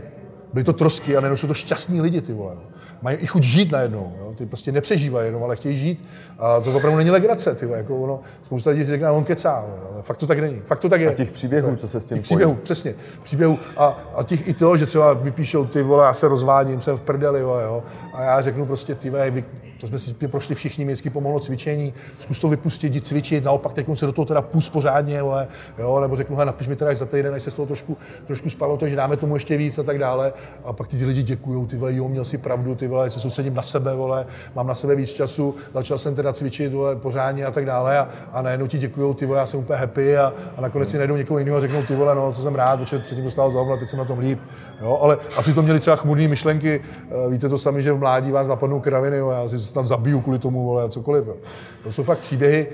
Byli 0.52 0.64
to 0.64 0.72
trosky 0.72 1.16
a 1.16 1.20
najednou 1.20 1.36
jsou 1.36 1.46
to 1.46 1.54
šťastní 1.54 2.00
lidi, 2.00 2.20
ty 2.20 2.32
vole. 2.32 2.56
mají 3.02 3.16
i 3.16 3.26
chuť 3.26 3.42
žít 3.42 3.72
najednou. 3.72 4.12
Jo? 4.32 4.36
Ty 4.38 4.46
prostě 4.46 4.72
nepřežívají 4.72 5.26
jenom, 5.26 5.44
ale 5.44 5.56
chtějí 5.56 5.78
žít. 5.78 6.04
A 6.38 6.60
to 6.60 6.76
opravdu 6.76 6.98
není 6.98 7.10
legrace, 7.10 7.54
ty 7.54 7.68
jako 7.70 7.96
ono, 7.96 8.20
spousta 8.42 8.70
lidí 8.70 8.84
řekne, 8.84 9.10
on 9.10 9.24
kecá, 9.24 9.64
jo? 9.68 9.88
ale 9.92 10.02
fakt 10.02 10.16
to 10.16 10.26
tak 10.26 10.38
není. 10.38 10.60
Fakt 10.66 10.78
to 10.78 10.88
tak 10.88 11.00
je. 11.00 11.08
A 11.08 11.12
těch 11.12 11.30
příběhů, 11.30 11.76
co 11.76 11.88
se 11.88 12.00
s 12.00 12.04
tím 12.04 12.16
těch 12.16 12.24
příběhů, 12.24 12.54
přesně. 12.54 12.94
Příběhů 13.22 13.58
a, 13.76 13.98
a 14.16 14.22
těch 14.22 14.48
i 14.48 14.54
to, 14.54 14.76
že 14.76 14.86
třeba 14.86 15.12
vypíšou 15.12 15.64
ty 15.64 15.82
vole, 15.82 16.06
já 16.06 16.14
se 16.14 16.28
rozvádím, 16.28 16.80
jsem 16.80 16.96
v 16.96 17.00
prdeli, 17.00 17.40
jo? 17.40 17.82
a 18.12 18.22
já 18.22 18.42
řeknu 18.42 18.66
prostě 18.66 18.94
ty 18.94 19.10
vy, 19.10 19.44
to 19.82 19.88
jsme 19.88 19.98
si 19.98 20.14
prošli 20.14 20.54
všichni, 20.54 20.84
mě 20.84 20.96
pomohlo 21.12 21.40
cvičení, 21.40 21.94
zkus 22.20 22.38
to 22.38 22.48
vypustit, 22.48 22.94
jít 22.94 23.06
cvičit, 23.06 23.44
naopak 23.44 23.72
teď 23.72 23.86
se 23.94 24.06
do 24.06 24.12
toho 24.12 24.26
teda 24.26 24.42
půs 24.42 24.68
pořádně, 24.68 25.22
vole, 25.22 25.48
jo, 25.78 26.00
nebo 26.00 26.16
řeknu, 26.16 26.36
napiš 26.36 26.68
mi 26.68 26.76
teda 26.76 26.94
za 26.94 27.06
týden, 27.06 27.34
až 27.34 27.42
se 27.42 27.50
z 27.50 27.54
toho 27.54 27.66
trošku, 27.66 27.96
trošku 28.26 28.50
spalo, 28.50 28.76
to, 28.76 28.88
že 28.88 28.96
dáme 28.96 29.16
tomu 29.16 29.36
ještě 29.36 29.56
víc 29.56 29.78
a 29.78 29.82
tak 29.82 29.98
dále. 29.98 30.32
A 30.64 30.72
pak 30.72 30.88
ty 30.88 31.04
lidi 31.04 31.22
děkují, 31.22 31.66
ty 31.66 31.76
vole, 31.76 31.94
jo, 31.94 32.08
měl 32.08 32.24
si 32.24 32.38
pravdu, 32.38 32.74
ty 32.74 32.88
vole, 32.88 33.10
se 33.10 33.20
soustředím 33.20 33.54
na 33.54 33.62
sebe, 33.62 33.94
vole, 33.94 34.21
mám 34.54 34.66
na 34.66 34.74
sebe 34.74 34.94
víc 34.94 35.10
času, 35.10 35.54
začal 35.74 35.98
jsem 35.98 36.14
teda 36.14 36.32
cvičit, 36.32 36.72
vole, 36.72 36.96
pořádně 36.96 37.44
a 37.44 37.50
tak 37.50 37.66
dále. 37.66 37.98
A, 37.98 38.08
a 38.32 38.42
najednou 38.42 38.66
ti 38.66 38.78
děkují, 38.78 39.14
ty 39.14 39.26
vole, 39.26 39.38
já 39.38 39.46
jsem 39.46 39.60
úplně 39.60 39.78
happy 39.78 40.16
a, 40.16 40.32
a 40.56 40.60
nakonec 40.60 40.90
si 40.90 40.98
najdou 40.98 41.16
někoho 41.16 41.38
jiného 41.38 41.56
a 41.56 41.60
řeknou, 41.60 41.82
ty 41.82 41.96
vole, 41.96 42.14
no, 42.14 42.32
to 42.32 42.42
jsem 42.42 42.54
rád, 42.54 42.80
protože 42.80 42.98
předtím 42.98 43.24
dostal 43.24 43.50
zrovna, 43.50 43.76
teď 43.76 43.88
jsem 43.88 43.98
na 43.98 44.04
tom 44.04 44.18
líp. 44.18 44.38
Jo, 44.80 44.98
ale 45.02 45.18
a 45.38 45.42
to 45.54 45.62
měli 45.62 45.80
třeba 45.80 45.96
chmurné 45.96 46.28
myšlenky, 46.28 46.80
eh, 47.10 47.30
víte 47.30 47.48
to 47.48 47.58
sami, 47.58 47.82
že 47.82 47.92
v 47.92 47.98
mládí 47.98 48.30
vás 48.30 48.46
napadnou 48.46 48.80
kraviny, 48.80 49.16
jo, 49.16 49.30
já 49.30 49.48
si 49.48 49.74
tam 49.74 49.84
zabiju 49.84 50.20
kvůli 50.20 50.38
tomu, 50.38 50.64
vole, 50.64 50.88
cokoliv. 50.88 51.26
Jo. 51.26 51.36
To 51.82 51.92
jsou 51.92 52.02
fakt 52.02 52.18
příběhy, 52.18 52.66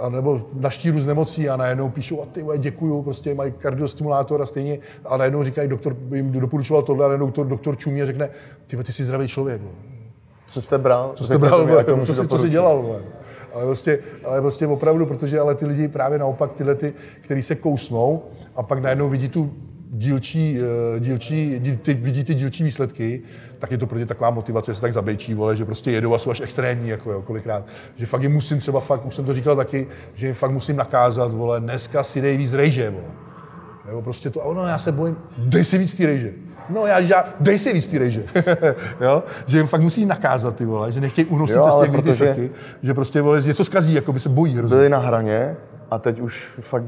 a 0.00 0.08
nebo 0.08 0.46
na 0.54 0.70
štíru 0.70 1.00
z 1.00 1.06
nemocí 1.06 1.48
a 1.48 1.56
najednou 1.56 1.90
píšou, 1.90 2.22
a 2.22 2.26
ty 2.26 2.42
vole, 2.42 2.58
děkuju, 2.58 3.02
prostě 3.02 3.34
mají 3.34 3.52
kardiostimulátor 3.52 4.42
a 4.42 4.46
stejně, 4.46 4.78
a 5.04 5.16
najednou 5.16 5.44
říkají, 5.44 5.68
doktor 5.68 5.96
jim 6.14 6.32
doporučoval 6.32 6.82
tohle, 6.82 7.04
a 7.04 7.08
najednou 7.08 7.26
doktor, 7.26 7.46
doktor 7.46 7.76
čumí 7.76 8.02
a 8.02 8.06
řekne, 8.06 8.30
ty, 8.66 8.76
ty 8.76 8.92
jsi 8.92 9.04
zdravý 9.04 9.28
člověk. 9.28 9.60
Co 10.46 10.62
jste 10.62 10.78
bral? 10.78 11.12
Co 11.14 11.24
jste 11.24 11.38
bral, 11.38 11.66
vole, 11.66 11.84
co, 12.06 12.14
jsi, 12.14 12.28
co 12.28 12.38
jsi 12.38 12.48
dělal. 12.48 12.82
Vole. 12.82 12.98
Ale 13.54 13.64
prostě, 13.64 13.98
ale 14.24 14.40
prostě 14.40 14.66
opravdu, 14.66 15.06
protože 15.06 15.40
ale 15.40 15.54
ty 15.54 15.66
lidi 15.66 15.88
právě 15.88 16.18
naopak, 16.18 16.52
tyhle 16.52 16.74
ty, 16.74 16.94
který 17.20 17.42
se 17.42 17.54
kousnou 17.54 18.22
a 18.56 18.62
pak 18.62 18.78
najednou 18.78 19.08
vidí 19.08 19.28
tu 19.28 19.52
dílčí, 19.90 20.58
eh, 20.96 21.00
dílčí, 21.00 21.58
díl, 21.58 21.76
ty, 21.82 21.94
vidí 21.94 22.24
ty 22.24 22.34
dílčí 22.34 22.64
výsledky, 22.64 23.22
tak 23.58 23.70
je 23.70 23.78
to 23.78 23.86
pro 23.86 23.98
ně 23.98 24.06
taková 24.06 24.30
motivace, 24.30 24.74
se 24.74 24.80
tak 24.80 24.92
zabejčí, 24.92 25.34
vole, 25.34 25.56
že 25.56 25.64
prostě 25.64 25.90
jedou 25.90 26.14
a 26.14 26.18
jsou 26.18 26.30
až 26.30 26.40
extrémní, 26.40 26.88
jako 26.88 27.12
jo, 27.12 27.22
kolikrát. 27.22 27.66
Že 27.96 28.06
fakt 28.06 28.22
jim 28.22 28.32
musím 28.32 28.58
třeba 28.58 28.80
fakt, 28.80 29.06
už 29.06 29.14
jsem 29.14 29.24
to 29.24 29.34
říkal 29.34 29.56
taky, 29.56 29.86
že 30.14 30.26
jim 30.26 30.34
fakt 30.34 30.50
musím 30.50 30.76
nakázat, 30.76 31.32
vole, 31.32 31.60
dneska 31.60 32.04
si 32.04 32.20
dej 32.20 32.36
víc 32.36 32.52
rejže, 32.52 32.90
vole. 32.90 33.04
Nebo 33.86 34.02
prostě 34.02 34.30
to, 34.30 34.40
ono, 34.40 34.66
já 34.66 34.78
se 34.78 34.92
bojím, 34.92 35.16
dej 35.38 35.64
si 35.64 35.78
víc 35.78 35.94
ty 35.94 36.06
rejže. 36.06 36.32
No 36.68 36.86
já, 36.86 36.98
já 36.98 37.24
dej 37.40 37.58
si 37.58 37.72
víc 37.72 37.86
ty 37.86 37.98
rejže. 37.98 38.22
jo? 39.00 39.24
Že 39.46 39.58
jim 39.58 39.66
fakt 39.66 39.80
musí 39.80 40.06
nakázat 40.06 40.56
ty 40.56 40.64
vole, 40.64 40.92
že 40.92 41.00
nechtějí 41.00 41.24
unosit 41.24 41.56
cesty, 41.62 41.88
protože... 41.88 42.36
že 42.82 42.94
prostě 42.94 43.22
vole, 43.22 43.42
něco 43.42 43.64
zkazí, 43.64 43.94
jako 43.94 44.12
by 44.12 44.20
se 44.20 44.28
bojí. 44.28 44.60
Rozumí. 44.60 44.78
Byli 44.78 44.88
na 44.88 44.98
hraně 44.98 45.56
a 45.90 45.98
teď 45.98 46.20
už 46.20 46.48
fakt 46.60 46.84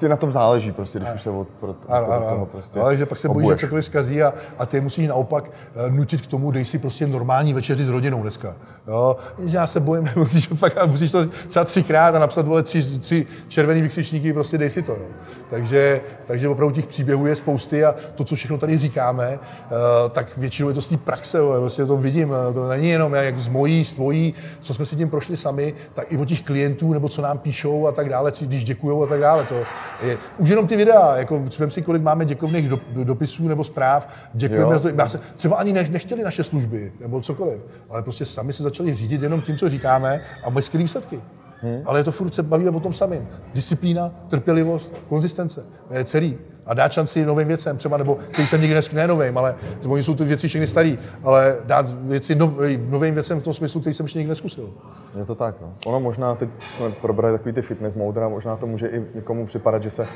ti 0.00 0.08
na 0.08 0.16
tom 0.16 0.32
záleží, 0.32 0.72
prostě, 0.72 0.98
když 0.98 1.10
už 1.14 1.22
se 1.22 1.30
od, 1.30 1.48
od, 1.60 1.76
ano, 1.88 2.06
od 2.06 2.28
toho 2.28 2.46
prostě 2.46 2.80
Ale 2.80 2.96
že 2.96 3.06
pak 3.06 3.18
se 3.18 3.28
bojí, 3.28 3.48
že 3.48 3.56
cokoliv 3.56 3.84
zkazí 3.84 4.22
a, 4.22 4.34
a 4.58 4.66
ty 4.66 4.80
musíš 4.80 5.08
naopak 5.08 5.44
uh, 5.44 5.96
nutit 5.96 6.20
k 6.20 6.26
tomu, 6.26 6.50
dej 6.50 6.64
si 6.64 6.78
prostě 6.78 7.06
normální 7.06 7.54
večeři 7.54 7.84
s 7.84 7.88
rodinou 7.88 8.22
dneska. 8.22 8.54
Jo? 8.88 9.16
Já 9.38 9.66
se 9.66 9.80
bojím, 9.80 10.08
musíš, 10.16 10.48
fakt, 10.48 10.86
musíš 10.86 11.10
to 11.10 11.26
třeba 11.48 11.64
třikrát 11.64 12.14
a 12.14 12.18
napsat 12.18 12.46
vole 12.46 12.62
tři, 12.62 12.98
tři 12.98 13.26
červený 13.48 13.82
vykřičníky, 13.82 14.32
prostě 14.32 14.58
dej 14.58 14.70
si 14.70 14.82
to. 14.82 14.92
Jo? 14.92 15.06
Takže, 15.50 16.00
takže 16.26 16.48
opravdu 16.48 16.74
těch 16.74 16.86
příběhů 16.86 17.26
je 17.26 17.36
spousty 17.36 17.84
a 17.84 17.94
to, 18.14 18.24
co 18.24 18.34
všechno 18.34 18.58
tady 18.58 18.78
říkáme, 18.78 19.38
uh, 19.38 20.10
tak 20.10 20.38
většinou 20.38 20.68
je 20.68 20.74
to 20.74 20.82
z 20.82 20.88
té 20.88 20.96
praxe, 20.96 21.38
jo? 21.38 21.56
prostě 21.60 21.86
to 21.86 21.96
vidím, 21.96 22.34
to 22.54 22.68
není 22.68 22.88
jenom 22.88 23.14
jak 23.14 23.40
z 23.40 23.48
mojí, 23.48 23.84
z 23.84 23.94
tvojí, 23.94 24.34
co 24.60 24.74
jsme 24.74 24.86
si 24.86 24.96
tím 24.96 25.10
prošli 25.10 25.36
sami, 25.36 25.74
tak 25.94 26.12
i 26.12 26.16
od 26.16 26.28
těch 26.28 26.40
klientů, 26.40 26.92
nebo 26.92 27.08
co 27.08 27.22
nám 27.22 27.38
píšou 27.38 27.86
a 27.86 27.92
tak 27.92 28.08
dále, 28.08 28.32
když 28.40 28.64
děkují 28.64 29.02
a 29.02 29.06
tak 29.06 29.20
dále. 29.20 29.44
To, 29.44 29.54
je, 30.02 30.18
už 30.38 30.48
jenom 30.48 30.66
ty 30.66 30.76
videa, 30.76 31.16
jako 31.16 31.42
vem 31.58 31.70
si, 31.70 31.82
kolik 31.82 32.02
máme 32.02 32.24
děkovných 32.24 32.68
do, 32.68 32.80
dopisů 33.04 33.48
nebo 33.48 33.64
zpráv, 33.64 34.08
děkujeme 34.34 34.74
za 34.74 34.80
to. 34.80 35.08
Se, 35.08 35.20
třeba 35.36 35.56
ani 35.56 35.72
ne, 35.72 35.88
nechtěli 35.90 36.22
naše 36.22 36.44
služby 36.44 36.92
nebo 37.00 37.20
cokoliv, 37.20 37.60
ale 37.90 38.02
prostě 38.02 38.24
sami 38.24 38.52
se 38.52 38.62
začali 38.62 38.94
řídit 38.94 39.22
jenom 39.22 39.42
tím, 39.42 39.56
co 39.58 39.68
říkáme 39.68 40.20
a 40.44 40.50
mají 40.50 40.62
skvělé 40.62 40.82
výsledky. 40.82 41.20
Hmm. 41.62 41.82
Ale 41.86 42.00
je 42.00 42.04
to 42.04 42.12
furt 42.12 42.34
se 42.34 42.42
bavíme 42.42 42.70
o 42.70 42.80
tom 42.80 42.92
samém. 42.92 43.28
Disciplína, 43.54 44.10
trpělivost, 44.28 45.02
konzistence. 45.08 45.64
To 45.88 45.94
je 45.94 46.04
celý. 46.04 46.38
A 46.66 46.74
dát 46.74 46.92
šanci 46.92 47.24
novým 47.26 47.48
věcem, 47.48 47.78
třeba, 47.78 47.96
nebo 47.96 48.14
který 48.14 48.48
jsem 48.48 48.60
nikdy 48.60 48.80
ne 48.92 49.06
novým, 49.06 49.38
ale 49.38 49.54
oni 49.86 50.02
jsou 50.02 50.14
ty 50.14 50.24
věci 50.24 50.48
všechny 50.48 50.66
starý, 50.66 50.98
ale 51.24 51.56
dát 51.64 51.90
věci 51.90 52.34
nov, 52.34 52.52
novým 52.88 53.14
věcem 53.14 53.40
v 53.40 53.42
tom 53.42 53.54
smyslu, 53.54 53.80
který 53.80 53.94
jsem 53.94 54.04
ještě 54.04 54.18
nikdy 54.18 54.28
neskusil. 54.28 54.70
Je 55.18 55.24
to 55.24 55.34
tak, 55.34 55.54
no. 55.60 55.74
Ono 55.86 56.00
možná, 56.00 56.34
teď 56.34 56.50
jsme 56.70 56.90
probrali 56.90 57.38
takový 57.38 57.52
ty 57.52 57.62
fitness 57.62 57.94
moudra, 57.94 58.28
možná 58.28 58.56
to 58.56 58.66
může 58.66 58.88
i 58.88 59.04
někomu 59.14 59.46
připadat, 59.46 59.82
že 59.82 59.90
se 59.90 60.06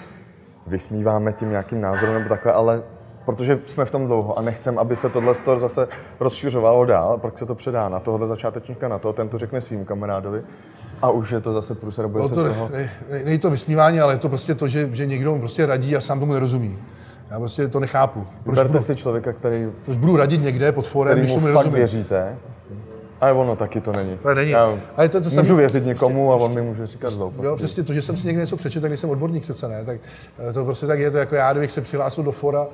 vysmíváme 0.67 1.33
tím 1.33 1.51
nějakým 1.51 1.81
názorem 1.81 2.15
nebo 2.15 2.29
takhle, 2.29 2.53
ale 2.53 2.83
protože 3.25 3.59
jsme 3.67 3.85
v 3.85 3.91
tom 3.91 4.07
dlouho 4.07 4.39
a 4.39 4.43
nechcem, 4.43 4.79
aby 4.79 4.97
se 4.97 5.09
tohle 5.09 5.35
store 5.35 5.61
zase 5.61 5.89
rozšiřovalo 6.21 6.87
dál, 6.87 7.19
pak 7.19 7.39
se 7.39 7.47
to 7.47 7.55
předá 7.55 7.89
na 7.89 8.01
tohle 8.01 8.27
začátečníka, 8.27 8.89
na 8.89 8.99
to, 8.99 9.13
ten 9.13 9.29
to 9.29 9.39
řekne 9.39 9.61
svým 9.61 9.85
kamarádovi 9.85 10.43
a 11.03 11.11
už 11.11 11.31
je 11.31 11.41
to 11.41 11.53
zase 11.53 11.75
průser, 11.75 12.07
bude 12.07 12.23
no 12.23 12.29
se 12.29 12.35
to, 12.35 12.41
z 12.41 12.49
toho... 12.49 12.71
Není 13.25 13.39
to 13.39 13.51
vysmívání, 13.51 14.01
ale 14.01 14.15
je 14.15 14.19
to 14.19 14.29
prostě 14.29 14.55
to, 14.55 14.69
že, 14.69 14.89
že 14.93 15.07
někdo 15.07 15.37
prostě 15.39 15.67
radí 15.67 15.97
a 15.97 16.01
sám 16.01 16.21
tomu 16.21 16.33
nerozumí. 16.33 16.79
Já 17.31 17.39
prostě 17.39 17.69
to 17.69 17.81
nechápu. 17.81 18.27
Proč 18.45 18.55
Vyberte 18.55 18.73
budu, 18.73 18.85
si 18.85 18.97
člověka, 18.97 19.33
který... 19.33 19.69
Proč 19.85 19.99
budu 19.99 20.17
radit 20.17 20.43
někde 20.43 20.73
pod 20.73 20.87
forem, 20.87 21.19
když 21.19 21.33
tomu 21.33 21.41
fakt 21.41 21.47
nerozumím. 21.47 21.75
věříte, 21.75 22.37
ale 23.21 23.33
ono 23.33 23.57
taky 23.57 23.81
to 23.81 23.93
není. 23.93 24.19
To 24.23 24.35
není. 24.35 24.51
Já 24.51 24.79
ale 24.97 25.09
to, 25.09 25.21
to 25.21 25.31
můžu 25.31 25.45
jsem... 25.45 25.57
věřit 25.57 25.85
někomu 25.85 26.33
a 26.33 26.37
on 26.37 26.55
mi 26.55 26.63
může 26.63 26.87
říkat 26.87 27.13
hlouposti. 27.13 27.47
Jo, 27.47 27.57
přesně 27.57 27.83
to, 27.83 27.95
že 27.95 28.03
jsem 28.03 28.17
si 28.17 28.27
někde 28.27 28.43
něco 28.43 28.57
přečetl, 28.57 28.83
tak 28.83 28.91
nejsem 28.91 29.11
odborník 29.11 29.43
přece, 29.43 29.69
ne? 29.69 29.85
Tak 29.85 30.01
eh, 30.49 30.53
to 30.53 30.65
prostě 30.65 30.87
tak 30.87 30.99
je 30.99 31.11
to 31.11 31.19
jako 31.19 31.35
já, 31.35 31.53
kdybych 31.53 31.73
se 31.73 31.81
přihlásil 31.81 32.25
do 32.25 32.33
fora, 32.33 32.67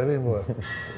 eh, 0.00 0.06
nevím, 0.06 0.22
vole. 0.22 0.40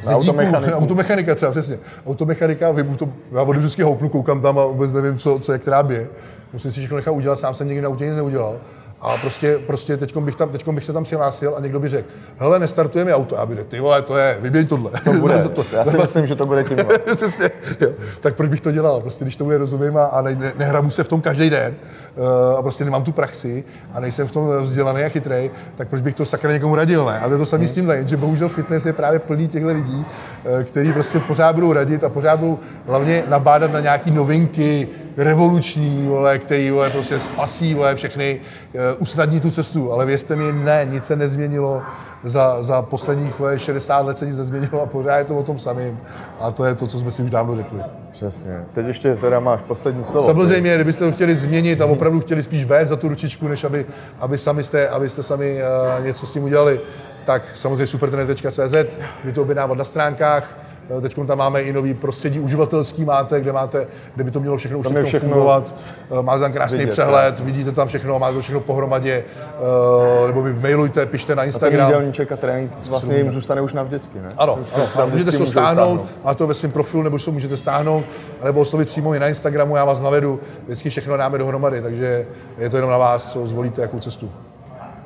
Na 0.06 0.16
automechaniku. 0.16 0.72
Automechanika 0.78 1.35
třeba, 1.35 1.50
přesně. 1.50 1.78
Automechanika, 2.06 2.70
vím, 2.70 2.96
to, 2.96 3.09
já 3.33 3.42
vody 3.42 3.59
vždycky 3.59 3.83
houpnu, 3.83 4.09
koukám 4.09 4.40
tam 4.40 4.59
a 4.59 4.66
vůbec 4.66 4.92
nevím, 4.92 5.18
co, 5.18 5.38
co 5.40 5.52
je 5.52 5.59
která 5.59 5.83
bě. 5.83 6.09
Musím 6.52 6.72
si 6.72 6.78
všechno 6.78 6.96
nechat 6.96 7.11
udělat, 7.11 7.38
sám 7.38 7.54
jsem 7.54 7.68
nikdy 7.68 7.83
na 7.83 7.88
autě 7.88 8.06
nic 8.06 8.16
neudělal. 8.16 8.56
A 9.02 9.16
prostě, 9.16 9.58
prostě 9.66 9.96
teď 9.96 10.16
bych, 10.16 10.36
tam, 10.36 10.48
teďkom 10.48 10.74
bych 10.74 10.84
se 10.84 10.92
tam 10.92 11.04
přihlásil 11.04 11.54
a 11.56 11.60
někdo 11.60 11.80
by 11.80 11.88
řekl, 11.88 12.08
hele, 12.38 12.58
nestartujeme 12.58 13.14
auto. 13.14 13.36
A 13.36 13.40
já 13.40 13.46
bych 13.46 13.56
řekl, 13.56 13.70
ty 13.70 13.80
vole, 13.80 14.02
to 14.02 14.16
je, 14.16 14.38
vyměň 14.40 14.66
tohle. 14.66 14.90
To 15.04 15.12
bude. 15.12 15.48
to. 15.48 15.64
Já 15.72 15.84
si 15.84 15.98
myslím, 15.98 16.26
že 16.26 16.36
to 16.36 16.46
bude 16.46 16.64
tím. 16.64 16.78
Přesně, 17.16 17.50
jo. 17.80 17.90
Tak 18.20 18.34
proč 18.34 18.50
bych 18.50 18.60
to 18.60 18.72
dělal? 18.72 19.00
Prostě 19.00 19.24
když 19.24 19.36
tomu 19.36 19.58
rozumím 19.58 19.96
a, 19.96 20.04
a 20.04 20.22
ne, 20.22 20.34
ne, 20.34 20.52
nehrabu 20.58 20.90
se 20.90 21.04
v 21.04 21.08
tom 21.08 21.20
každý 21.20 21.50
den 21.50 21.74
uh, 22.16 22.58
a 22.58 22.62
prostě 22.62 22.84
nemám 22.84 23.04
tu 23.04 23.12
praxi 23.12 23.64
a 23.94 24.00
nejsem 24.00 24.28
v 24.28 24.32
tom 24.32 24.62
vzdělaný 24.62 25.02
a 25.02 25.08
chytrý, 25.08 25.50
tak 25.76 25.88
proč 25.88 26.02
bych 26.02 26.14
to 26.14 26.24
sakra 26.24 26.52
někomu 26.52 26.74
radil, 26.74 27.04
ne? 27.04 27.20
A 27.20 27.28
to 27.28 27.34
je 27.34 27.38
to 27.38 27.46
samé 27.46 27.60
hmm. 27.60 27.68
s 27.68 27.72
tímhle, 27.72 28.04
že 28.08 28.16
bohužel 28.16 28.48
fitness 28.48 28.86
je 28.86 28.92
právě 28.92 29.18
plný 29.18 29.48
těchto 29.48 29.68
lidí, 29.68 30.04
uh, 30.44 30.62
který 30.62 30.92
prostě 30.92 31.18
pořád 31.18 31.54
budou 31.54 31.72
radit 31.72 32.04
a 32.04 32.08
pořád 32.08 32.40
budou 32.40 32.58
hlavně 32.86 33.24
nabádat 33.28 33.72
na 33.72 33.80
nějaké 33.80 34.10
novinky, 34.10 34.88
revoluční, 35.20 36.06
vole, 36.06 36.38
který 36.38 36.70
vole, 36.70 36.90
prostě 36.90 37.20
spasí 37.20 37.74
vole, 37.74 37.94
všechny, 37.94 38.40
uh, 38.74 38.80
usnadní 38.98 39.40
tu 39.40 39.50
cestu, 39.50 39.92
ale 39.92 40.06
věřte 40.06 40.37
mi, 40.37 40.52
ne, 40.52 40.87
nic 40.90 41.04
se 41.04 41.16
nezměnilo, 41.16 41.83
za, 42.24 42.62
za 42.62 42.83
posledních 42.83 43.38
vole, 43.38 43.59
60 43.59 44.06
let 44.06 44.18
se 44.18 44.26
nic 44.26 44.37
nezměnilo 44.37 44.83
a 44.83 44.87
pořád 44.87 45.16
je 45.16 45.24
to 45.24 45.38
o 45.38 45.42
tom 45.42 45.59
samým. 45.59 46.00
A 46.40 46.50
to 46.50 46.64
je 46.64 46.74
to, 46.74 46.87
co 46.87 47.00
jsme 47.00 47.11
si 47.11 47.22
už 47.22 47.30
dávno 47.30 47.56
řekli. 47.56 47.80
Přesně. 48.11 48.64
Teď 48.72 48.87
ještě 48.87 49.14
teda 49.14 49.40
máš 49.40 49.61
poslední 49.61 50.04
slovo. 50.04 50.26
Samozřejmě, 50.26 50.74
kdybyste 50.74 51.04
to 51.04 51.12
chtěli 51.12 51.37
změnit 51.37 51.80
a 51.80 51.87
opravdu 51.87 52.20
chtěli 52.20 52.42
spíš 52.42 52.64
vést 52.64 52.88
za 52.88 52.96
tu 52.96 53.09
ručičku, 53.09 53.48
než 53.48 53.64
aby, 53.64 53.87
aby 54.20 54.38
sami 54.38 54.64
jste, 54.64 54.88
abyste 54.88 55.22
sami 55.22 55.61
uh, 55.98 56.04
něco 56.04 56.26
s 56.26 56.33
tím 56.33 56.44
udělali, 56.44 56.80
tak 57.24 57.42
samozřejmě 57.54 57.87
supertrener.cz, 57.87 58.96
vy 59.24 59.33
to 59.33 59.42
objednávat 59.42 59.78
na 59.78 59.85
stránkách, 59.85 60.56
Eh, 60.61 60.69
teď 61.00 61.16
tam 61.26 61.38
máme 61.38 61.62
i 61.62 61.72
nový 61.72 61.94
prostředí 61.94 62.40
uživatelský 62.40 63.05
máte, 63.05 63.40
kde 63.40 63.53
máte, 63.53 63.87
kde 64.14 64.24
by 64.24 64.31
to 64.31 64.40
mělo 64.40 64.57
všechno 64.57 64.79
už 64.79 64.87
tam 64.87 65.05
všechno 65.05 65.29
fungovat. 65.29 65.74
Eh, 66.18 66.22
máte 66.22 66.40
tam 66.40 66.53
krásný 66.53 66.79
vidět, 66.79 66.92
přehled, 66.92 67.35
krásný. 67.35 67.46
vidíte 67.46 67.72
tam 67.72 67.88
všechno, 67.88 68.18
máte 68.18 68.35
to 68.35 68.40
všechno 68.40 68.61
pohromadě, 68.61 69.24
eh, 69.24 70.26
nebo 70.26 70.42
vy 70.42 70.53
mailujte, 70.53 71.07
pište 71.07 71.35
na 71.35 71.44
Instagram. 71.44 71.81
A 71.81 71.85
ten 71.85 71.94
jídelníček 71.94 72.33
a 72.33 72.37
trénink 72.37 72.72
vlastně 72.88 73.16
jim 73.16 73.33
zůstane 73.33 73.61
už 73.61 73.72
navždycky, 73.72 74.18
ne? 74.18 74.33
Ano, 74.37 74.59
ano, 74.74 74.87
ano 74.94 75.07
můžete 75.07 75.33
si 75.33 75.38
to 75.38 75.46
stáhnout, 75.46 76.07
a 76.24 76.35
to 76.35 76.46
ve 76.46 76.55
svém 76.55 76.72
profilu, 76.72 77.03
nebo 77.03 77.18
si 77.18 77.24
to 77.24 77.33
můžete 77.33 77.57
stáhnout, 77.57 78.05
nebo 78.44 78.61
oslovit 78.61 78.88
přímo 78.88 79.14
i 79.14 79.18
na 79.18 79.29
Instagramu, 79.29 79.76
já 79.76 79.85
vás 79.85 80.00
navedu, 80.00 80.40
vždycky 80.64 80.90
všechno 80.90 81.16
dáme 81.16 81.38
dohromady, 81.38 81.83
takže 81.83 82.26
je 82.59 82.70
to 82.70 82.76
jenom 82.76 82.90
na 82.90 82.98
vás, 82.98 83.33
co 83.33 83.46
zvolíte, 83.46 83.83
jakou 83.83 84.00
cestu. 84.00 84.31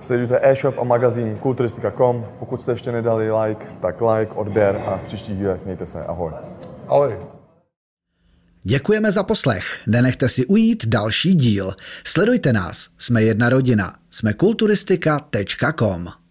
Sledujte 0.04 0.38
e-shop 0.42 0.78
a 0.78 0.84
magazín 0.84 1.36
kulturistika.com. 1.36 2.26
Pokud 2.38 2.62
jste 2.62 2.72
ještě 2.72 2.92
nedali 2.92 3.30
like, 3.32 3.66
tak 3.80 4.00
like, 4.00 4.32
odběr 4.34 4.82
a 4.86 4.96
v 4.96 5.02
příštích 5.06 5.36
dílech 5.38 5.64
mějte 5.64 5.86
se. 5.86 6.04
Ahoj. 6.04 6.32
Ahoj. 6.88 7.16
Děkujeme 8.62 9.12
za 9.12 9.22
poslech. 9.22 9.64
Nenechte 9.86 10.28
si 10.28 10.46
ujít 10.46 10.86
další 10.86 11.34
díl. 11.34 11.74
Sledujte 12.04 12.52
nás. 12.52 12.88
Jsme 12.98 13.22
jedna 13.22 13.48
rodina. 13.48 13.94
Jsme 14.10 14.32
kulturistika.com. 14.32 16.23